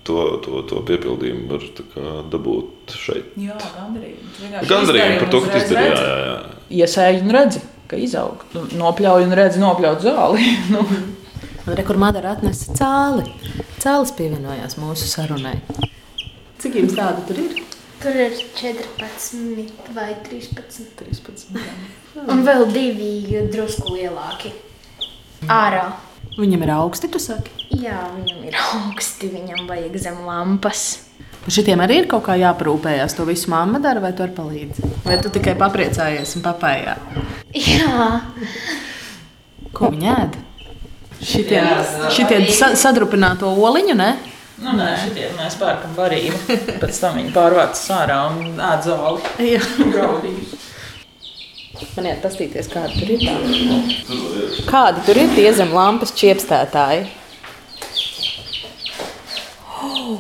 to, 0.09 0.22
to, 0.45 0.62
to 0.70 0.80
piepildījumu 0.88 1.51
var 1.51 1.66
kā, 1.93 2.05
dabūt 2.32 2.95
šeit. 2.97 3.34
Jā, 3.41 3.59
gandarījumu. 3.74 4.62
Gandarījumu 4.70 5.20
par 5.20 5.32
to, 5.34 5.43
ka 5.45 5.61
jā, 5.61 5.84
jā. 6.01 6.38
Iesēji 6.80 7.20
un 7.26 7.34
redzi, 7.36 7.62
ka 7.91 8.01
izaug. 8.01 8.47
Nu, 8.57 8.64
nopļauj 8.80 9.26
un 9.28 9.36
redzi 9.36 9.61
nopļaut 9.61 10.07
zāli. 10.07 10.49
nu. 10.74 10.86
Un 11.66 11.74
re, 11.76 11.84
kur 11.84 11.98
Madara 12.00 12.32
atnesa 12.34 12.72
cāli. 12.76 13.26
Cālis 13.82 14.12
pievienojās 14.16 14.78
mūsu 14.80 15.08
sarunai. 15.11 15.58
Cik 16.61 16.78
jums 16.80 16.96
tādu 16.96 17.24
tur 17.28 17.40
ir? 17.42 17.58
Tur 18.00 18.16
ir 18.16 18.36
14 18.56 19.92
vai 19.92 20.14
13. 20.24 20.86
13 20.96 21.52
jā. 21.52 21.74
Un 22.32 22.40
vēl 22.46 22.64
divi 22.72 23.42
drusku 23.52 23.92
lielāki. 23.92 24.54
Ārā. 25.52 25.90
Viņam 26.38 26.64
ir 26.64 26.72
augsti, 26.72 27.08
tu 27.12 27.20
saki? 27.20 27.52
Jā, 27.76 28.06
viņam 28.16 28.44
ir 28.48 28.56
augsti. 28.61 29.28
Viņam 29.32 29.68
vajag 29.68 30.00
zem 30.00 30.20
lampas. 30.24 30.84
Par 31.44 31.54
šitiem 31.56 31.80
arī 31.84 32.02
ir 32.02 32.08
kaut 32.08 32.24
kā 32.28 32.36
jāparūpējas. 32.40 33.16
To 33.18 33.28
visu 33.28 33.52
mamma 33.52 33.80
dara, 33.84 34.00
vai 34.00 34.14
tu 34.16 34.24
ar 34.24 34.32
palīdzi? 34.36 34.94
Vai 35.04 35.20
tu 35.20 35.32
tikai 35.32 35.56
papriecājies 35.61 36.36
un 36.40 36.44
papējā? 36.44 36.96
Jā. 37.56 38.12
Ko 39.76 39.92
viņa 39.92 40.16
ēda? 40.16 40.46
Šitie, 41.21 41.61
šitie 42.14 42.41
sa 42.57 42.73
sadrupināto 42.79 43.51
oliņu, 43.53 43.97
ne? 43.99 44.11
Nu, 44.61 44.73
nē, 44.77 44.89
šitie 45.03 45.29
mēs 45.37 45.57
pērkam 45.61 45.93
barību. 45.97 46.41
Pēc 46.83 46.99
tam 47.01 47.21
viņi 47.21 47.33
pārvāc 47.35 47.77
sārā 47.81 48.23
un 48.33 48.57
ēd 48.57 48.89
zāli. 48.89 49.33
Jā, 49.55 49.61
graudīgi. 49.79 50.59
Man 51.97 52.11
ir 52.11 52.18
pastīties, 52.21 52.68
kādi 52.68 53.01
tur 53.01 53.14
ir 53.14 53.23
tādi. 53.25 54.64
Kādi 54.68 55.05
tur 55.07 55.21
ir 55.23 55.33
tie 55.37 55.49
zem 55.57 55.73
lampas 55.73 56.12
čiepstētāji? 56.16 57.07
Oh, 59.81 60.18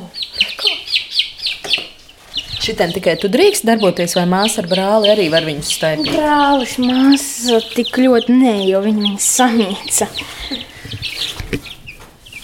Šitien 2.60 2.92
tikai 2.92 3.16
tu 3.20 3.28
drīkst 3.32 3.64
darboties, 3.68 4.12
vai 4.18 4.26
māsa 4.28 4.60
ar 4.62 4.68
brāli 4.70 5.08
arī 5.12 5.28
var 5.32 5.44
viņus 5.48 5.70
staigāt? 5.78 6.12
Brālis, 6.12 6.76
māsa 6.80 7.60
tik 7.72 7.96
ļoti 7.96 8.36
nē, 8.36 8.56
jo 8.68 8.82
viņi 8.84 9.06
viņus 9.06 9.28
samīca. 9.40 10.08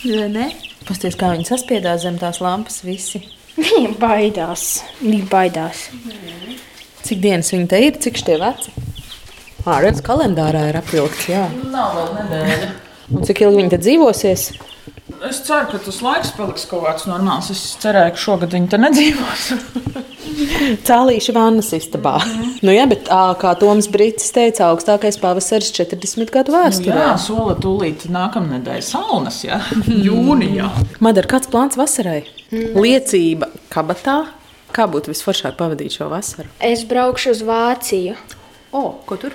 Vai 0.06 0.28
ne? 0.30 0.50
Pasties, 0.86 1.16
kā 1.18 1.32
viņi 1.34 1.48
saspiedās 1.48 2.04
zem 2.04 2.18
tās 2.20 2.38
lampas 2.44 2.82
visi. 2.86 3.22
Viņi 3.56 3.94
baidās. 3.98 4.66
Viņi 5.00 5.24
baidās. 5.30 5.88
Cik 7.06 7.22
dienas 7.22 7.50
viņi 7.54 7.68
te 7.70 7.80
ir, 7.82 7.98
cik 8.02 8.20
šie 8.20 8.36
veci? 8.42 8.74
Ā, 9.66 9.80
redz, 9.82 10.02
kalendārā 10.06 10.68
ir 10.70 10.78
apvilkts, 10.78 11.26
jā. 11.30 11.46
Nav 11.72 11.96
vēl 11.96 12.12
nedēļa. 12.20 12.68
Un 13.16 13.26
cik 13.26 13.42
ilgi 13.42 13.60
viņi 13.62 13.72
te 13.72 13.80
dzīvosies? 13.82 14.48
Es 15.26 15.40
ceru, 15.42 15.66
ka 15.72 15.78
tas 15.82 15.98
laiks 16.04 16.32
paliks 16.36 16.66
kaut 16.70 16.84
kāds 16.86 17.06
normāls. 17.08 17.48
Es 17.50 17.62
cerēju, 17.82 18.14
ka 18.14 18.22
šogad 18.22 18.54
viņi 18.54 18.68
te 18.70 18.78
nedzīvos. 18.78 19.46
Cēlīši 20.86 21.34
vannas 21.34 21.72
istabā. 21.76 22.16
Mm 22.20 22.32
-hmm. 22.36 22.54
nu, 22.66 22.74
jā, 22.74 22.86
bet 22.90 23.08
kā 23.42 23.54
Toms 23.58 23.88
Brīsīs 23.90 24.32
teica, 24.34 24.70
augstākais 24.70 25.18
pavasaris 25.22 25.72
40 25.72 26.32
gadu 26.34 26.52
vēsturē. 26.52 26.94
Nu, 26.94 27.06
jā, 27.08 27.16
sola 27.18 27.54
tūlīt 27.54 28.06
nākamā 28.12 28.58
nedēļa 28.58 28.86
saunas, 28.86 29.42
jā, 29.44 29.60
jūnijā. 30.08 30.70
Madara, 31.00 31.30
kāds 31.34 31.50
plāns 31.50 31.78
vasarai? 31.80 32.24
Mm. 32.50 32.76
Liecība 32.82 33.50
kabatā. 33.72 34.24
Kā 34.76 34.84
būtu 34.90 35.12
visforšāk 35.14 35.56
pavadīt 35.56 35.94
šo 35.96 36.10
vasaru? 36.10 36.48
Es 36.60 36.84
braukšu 36.84 37.30
uz 37.30 37.42
Vāciju. 37.46 38.16
O, 38.72 38.90
ko 39.06 39.16
tur? 39.16 39.32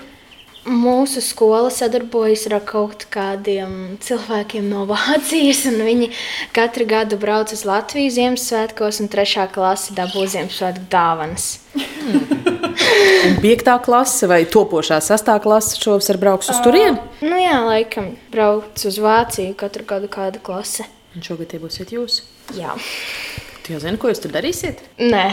Mūsu 0.62 1.24
skola 1.26 1.72
sadarbojas 1.74 2.44
ar 2.46 2.60
kaut 2.62 3.08
kādiem 3.10 3.98
cilvēkiem 4.04 4.68
no 4.70 4.84
Vācijas. 4.92 5.64
Viņi 5.66 6.12
katru 6.54 6.86
gadu 6.86 7.18
brauc 7.22 7.50
uz 7.56 7.64
Latviju 7.66 8.14
Ziemassvētkos, 8.14 9.02
un 9.02 9.10
trešā 9.10 9.48
klase 9.54 9.96
dabū 9.98 10.28
Ziemassvētku 10.30 10.86
dāvanas. 10.92 11.48
Piektā 13.42 13.80
klase 13.82 14.30
vai 14.30 14.44
topošā 14.46 15.02
sastā 15.02 15.40
klase 15.42 15.82
šovasar 15.82 16.22
brauks 16.22 16.54
uz 16.54 16.62
turieni? 16.62 17.02
Nu 17.26 17.42
jā, 17.42 17.58
laikam 17.66 18.14
brauc 18.34 18.86
uz 18.86 19.02
Vāciju 19.02 19.58
katru 19.58 19.88
gadu 19.90 20.12
kāda 20.14 20.42
klase. 20.44 20.86
Un 21.16 21.26
šogad 21.26 21.50
tie 21.52 21.60
būsiet 21.60 21.90
jūs. 21.96 22.22
Jā. 22.54 22.78
Jau 23.72 23.80
zini, 23.80 23.98
ko 24.02 24.10
jūs 24.12 24.20
tur 24.20 24.34
darīsiet? 24.34 24.82
Nē, 25.00 25.28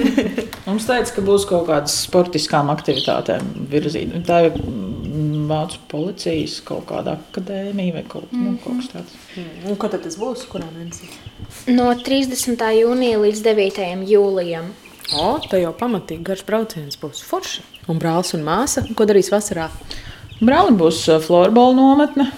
Mums 0.66 0.86
teica, 0.88 1.10
ka 1.12 1.22
būs 1.24 1.44
kaut 1.46 1.66
kādas 1.68 1.92
sportiskām 2.06 2.70
aktivitātēm 2.72 3.66
virzīta. 3.70 4.22
Tā 4.26 4.38
ir 4.48 4.56
mm, 4.56 5.44
Vācu 5.50 5.82
policijas 5.90 6.56
kaut 6.66 6.88
kāda 6.88 7.18
akadēmija 7.18 7.98
vai 7.98 8.02
kaut, 8.08 8.32
mm 8.32 8.40
-hmm. 8.40 8.56
nu, 8.56 8.58
kaut 8.64 8.80
kas 8.80 8.88
tāds. 8.94 9.12
Un 9.68 9.76
kad 9.76 9.94
tas 10.02 10.16
būs? 10.18 10.46
Kurā 10.50 10.66
mēnesī? 10.72 11.10
no 11.66 11.92
30. 11.94 12.64
jūnija 12.80 13.20
līdz 13.20 13.44
9. 13.44 14.08
jūlijam. 14.08 14.72
O, 15.14 15.38
tā 15.50 15.60
jau 15.62 15.72
pamatīgi 15.76 16.26
garš 16.26 16.44
brauciens 16.48 16.98
būs 16.98 17.22
forši. 17.22 17.62
Un 17.88 17.98
brālis 17.98 18.34
un 18.34 18.42
māsa, 18.42 18.82
ko 18.96 19.04
darīs 19.04 19.30
vasarā? 19.30 19.68
Brālim 20.40 20.76
būs 20.80 21.04
uh, 21.12 21.20
florbola 21.22 21.76
nometne. 21.76 22.32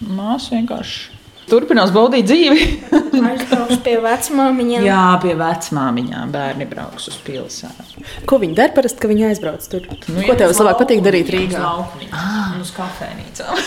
Māsa 0.00 0.56
vienkārši 0.56 1.19
turpinās 1.50 1.92
baudīt 1.94 2.28
dzīvi. 2.30 2.66
Aizbraukšu 3.30 3.78
pie 3.84 3.96
vecmāmiņām. 4.04 4.86
Jā, 4.86 5.04
pie 5.22 5.36
vecmāmiņām 5.38 6.34
bērni 6.34 6.68
brauks 6.70 7.10
uz 7.12 7.20
pilsētu. 7.26 8.04
Ko 8.30 8.40
viņi 8.42 8.58
dara 8.58 8.74
parasti, 8.76 9.02
ka 9.02 9.10
viņi 9.10 9.28
aizbrauc 9.30 9.70
tur? 9.70 9.86
Nu, 10.08 10.24
ko 10.26 10.36
tev 10.38 10.54
labāk 10.54 10.82
patīk 10.84 11.04
darīt 11.04 11.32
Rīgā? 11.34 11.62
Ah, 12.10 12.54
uz 12.60 12.74
kafejnīcām. 12.76 13.64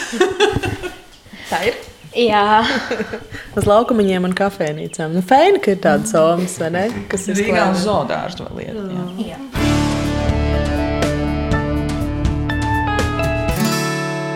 Tā 1.51 1.65
ir. 1.69 1.81
Jā, 2.13 2.61
Uz 3.57 3.65
laukumiņiem 3.65 4.29
un 4.29 4.35
kafejnīcām. 4.37 5.17
Nu, 5.17 5.25
Feini, 5.25 5.61
ka 5.63 5.73
ir 5.73 5.81
tādas 5.81 6.13
somas, 6.13 6.59
vai 6.61 6.69
ne? 6.75 6.85
Kas 7.09 7.25
ir 7.29 7.41
Rīgā 7.41 7.71
uz 7.73 7.85
zoodārstu 7.87 8.45
vēl 8.51 8.67
iet. 8.67 8.81
jā. 8.93 9.33
jā. 9.33 9.62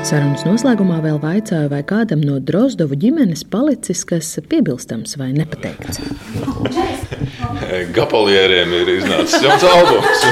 Sarunas 0.08 0.46
noslēgumā 0.48 1.02
vēl 1.04 1.18
vaicāju, 1.20 1.68
vai 1.72 1.82
kādam 1.84 2.22
no 2.24 2.38
Drozdovu 2.40 2.96
ģimenes 3.02 3.42
palicis 3.52 4.06
kas 4.08 4.30
piebilstams 4.48 5.18
vai 5.20 5.34
nepateikts. 5.36 6.00
Gapalieriem 7.98 8.72
ir 8.78 8.92
iznācis 8.94 9.44
jauns 9.44 9.66
albums. 9.68 10.24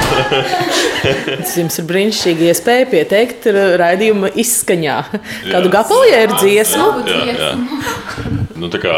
Tas 1.41 1.55
jums 1.59 1.79
ir 1.81 1.87
brīnišķīgi 1.89 2.47
iespēja 2.53 2.87
pieteikt 2.93 3.49
ra- 3.51 3.65
raidījuma 3.81 4.31
izskaņā 4.45 4.95
kādu 5.49 5.73
gapalieru 5.73 6.39
dziesmu. 6.39 6.87
Jā, 7.09 7.19
jā. 7.35 7.51
Nu, 8.55 8.71
tā 8.71 8.79
kā 8.85 8.95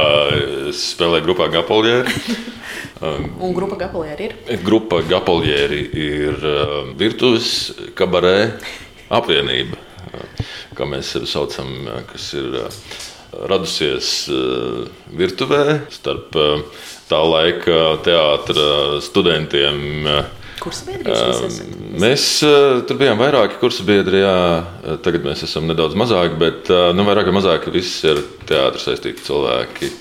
es 0.69 0.83
spēlēju 0.93 1.25
grupā 1.25 1.49
Gapalieri. 1.57 2.13
Un 3.01 3.51
grupa 3.57 3.77
gapalieri 3.81 4.29
ir. 4.29 4.61
Grupa 4.65 5.01
Gapalieri 5.05 5.81
ir 6.01 6.37
uh, 6.37 6.77
virtuves 6.97 7.49
kabarē 7.97 8.37
apvienība, 9.13 9.77
kā 10.77 10.87
mēs 10.89 11.13
sevi 11.15 11.29
saucam, 11.29 11.71
uh, 11.87 12.01
kas 12.09 12.31
ir 12.37 12.59
uh, 12.63 12.81
radusies 13.49 14.11
uh, 14.31 14.87
virtuvē 15.19 15.63
starp 15.93 16.35
uh, 16.39 16.63
tā 17.09 17.21
laika 17.23 17.97
teātra 18.05 18.99
studentiem. 19.03 19.79
uh? 20.07 20.25
Mēs 22.01 22.23
uh, 22.45 22.81
tur 22.89 22.97
bijām 22.99 23.19
vairāki 23.21 23.59
kursu 23.61 23.85
biedri. 23.87 24.23
Jā. 24.23 24.37
Uh, 24.81 24.97
Tagad 25.05 25.27
mēs 25.27 25.43
esam 25.45 25.67
nedaudz 25.69 25.97
mazāki, 25.99 26.39
bet 26.41 26.71
uh, 26.73 26.89
nu, 26.97 27.05
vairāk 27.07 27.29
vai 27.29 27.37
mazāk 27.37 27.69
visi 27.73 28.09
ir 28.09 28.23
teātris 28.49 28.87
saistīti 28.89 29.25
cilvēki. 29.27 29.91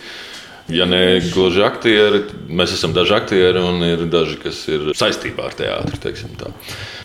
Ja 0.68 0.82
ne 0.88 1.20
gluži 1.22 1.62
aktieri, 1.62 2.24
mēs 2.50 2.72
esam 2.74 2.90
daži 2.94 3.14
aktieri 3.14 3.60
un 3.62 3.84
ir 3.86 4.00
daži, 4.10 4.34
kas 4.42 4.64
ir 4.66 4.88
saistībā 4.98 5.46
ar 5.46 5.54
teātri. 5.54 6.14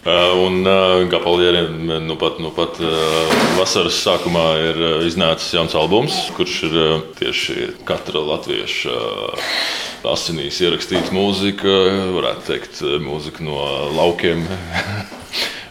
Uh, 0.02 0.32
Un 0.42 0.66
uh, 0.66 1.04
Gapalieriem 1.10 1.92
nu 2.08 2.16
pat, 2.18 2.40
nu 2.42 2.50
pat 2.56 2.80
uh, 2.82 3.36
vasaras 3.60 4.00
sākumā 4.02 4.48
ir 4.66 4.82
iznācis 5.06 5.54
jauns 5.54 5.78
albums, 5.78 6.18
kurš 6.34 6.56
ir 6.66 6.78
tieši 7.20 7.70
katra 7.86 8.24
latvieša 8.32 8.98
asinīs 10.10 10.58
ierakstīta 10.66 11.14
mūzika, 11.14 11.78
varētu 12.18 12.48
teikt, 12.50 12.82
mūzika 13.06 13.46
no 13.46 13.62
laukiem. 13.94 14.48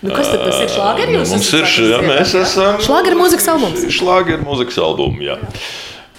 Nu, 0.00 0.14
kas 0.14 0.30
tad 0.30 0.46
tas 0.46 0.62
ir? 0.62 0.70
Šlāgeri 0.72 1.18
jūs 1.18 1.32
Mums 1.34 1.48
ir, 1.58 1.66
jā, 1.90 1.98
mēs 2.06 2.30
esam. 2.38 2.78
Šlāgeru 2.86 3.18
mūzikas 3.18 3.50
albums. 3.52 3.82
Šlāgeru 3.98 4.46
mūzikas 4.46 4.78
albums. 4.80 5.26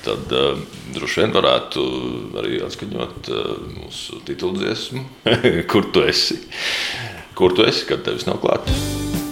Tad 0.02 0.34
uh, 0.34 0.58
droši 0.96 1.22
vien 1.22 1.36
varētu 1.36 1.86
arī 2.42 2.62
atskaņot 2.66 3.30
uh, 3.30 3.52
mūsu 3.78 4.22
tituldziesmu, 4.26 5.06
kur 5.72 5.92
tu 5.94 6.06
esi. 6.08 6.42
Kur 7.38 7.54
tu 7.58 7.66
esi, 7.68 7.86
kad 7.90 8.04
tevis 8.06 8.28
nav 8.28 8.42
klāta? 8.42 8.74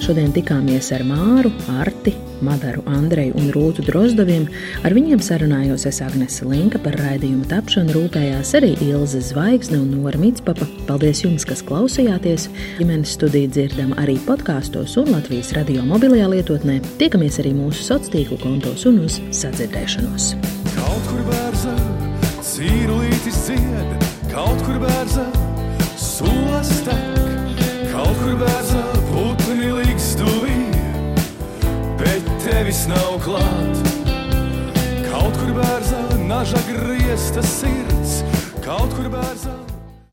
Šodien 0.10 0.32
tikāmies 0.34 0.88
ar 0.96 1.04
Māru, 1.06 1.52
Arti, 1.78 2.16
Madaru, 2.42 2.82
Andreju 2.90 3.36
un 3.38 3.50
Rūtu 3.54 3.84
Drozdoviem. 3.86 4.48
Ar 4.88 4.96
viņiem 4.96 5.22
sarunājos 5.22 5.86
es 5.90 6.00
Agnese 6.02 6.48
Linka 6.50 6.80
par 6.82 6.96
raidījumu 6.98 7.46
tapšanu, 7.52 7.94
rūpējās 7.94 8.56
arī 8.58 8.72
Ilze 8.88 9.22
Zvaigzne 9.28 9.78
un 9.84 9.92
Nora 10.00 10.18
Mitspapa. 10.18 10.66
Paldies 10.90 11.22
jums, 11.26 11.46
kas 11.46 11.62
klausījāties! 11.68 12.48
Ģimenes 12.80 13.18
studiju 13.20 13.52
dzirdam 13.54 13.94
arī 14.02 14.18
podkāstos 14.26 14.98
un 15.02 15.12
Latvijas 15.14 15.52
radio 15.58 15.86
mobilajā 15.86 16.32
lietotnē. 16.34 16.80
Tiekamies 17.02 17.42
arī 17.44 17.54
mūsu 17.58 17.84
sociālo 17.84 18.16
tīklu 18.16 18.42
kontos 18.42 18.88
un 18.90 19.04
uz 19.06 19.20
sadzirdēšanos! 19.36 20.34
Kaut 21.00 21.14
kur 21.14 21.22
bērza, 21.30 21.74
cīrulītis 22.44 23.38
dzied, 23.46 24.02
kaut 24.28 24.60
kur 24.66 24.82
bērza, 24.82 25.24
solas 25.96 26.74
tek, 26.84 27.62
kaut 27.88 28.20
kur 28.20 28.36
bērza, 28.42 28.82
putni 29.08 29.70
līgs 29.78 30.10
tuvī, 30.20 30.58
bet 32.04 32.28
tevis 32.44 32.84
nav 32.92 33.16
klāt. 33.24 33.80
Kaut 35.08 35.40
kur 35.40 35.56
bērza, 35.62 36.04
naža 36.28 36.60
griezta 36.68 37.48
sirds, 37.48 38.20
kaut 38.60 38.92
kur 39.00 39.08
bērza. 39.16 39.59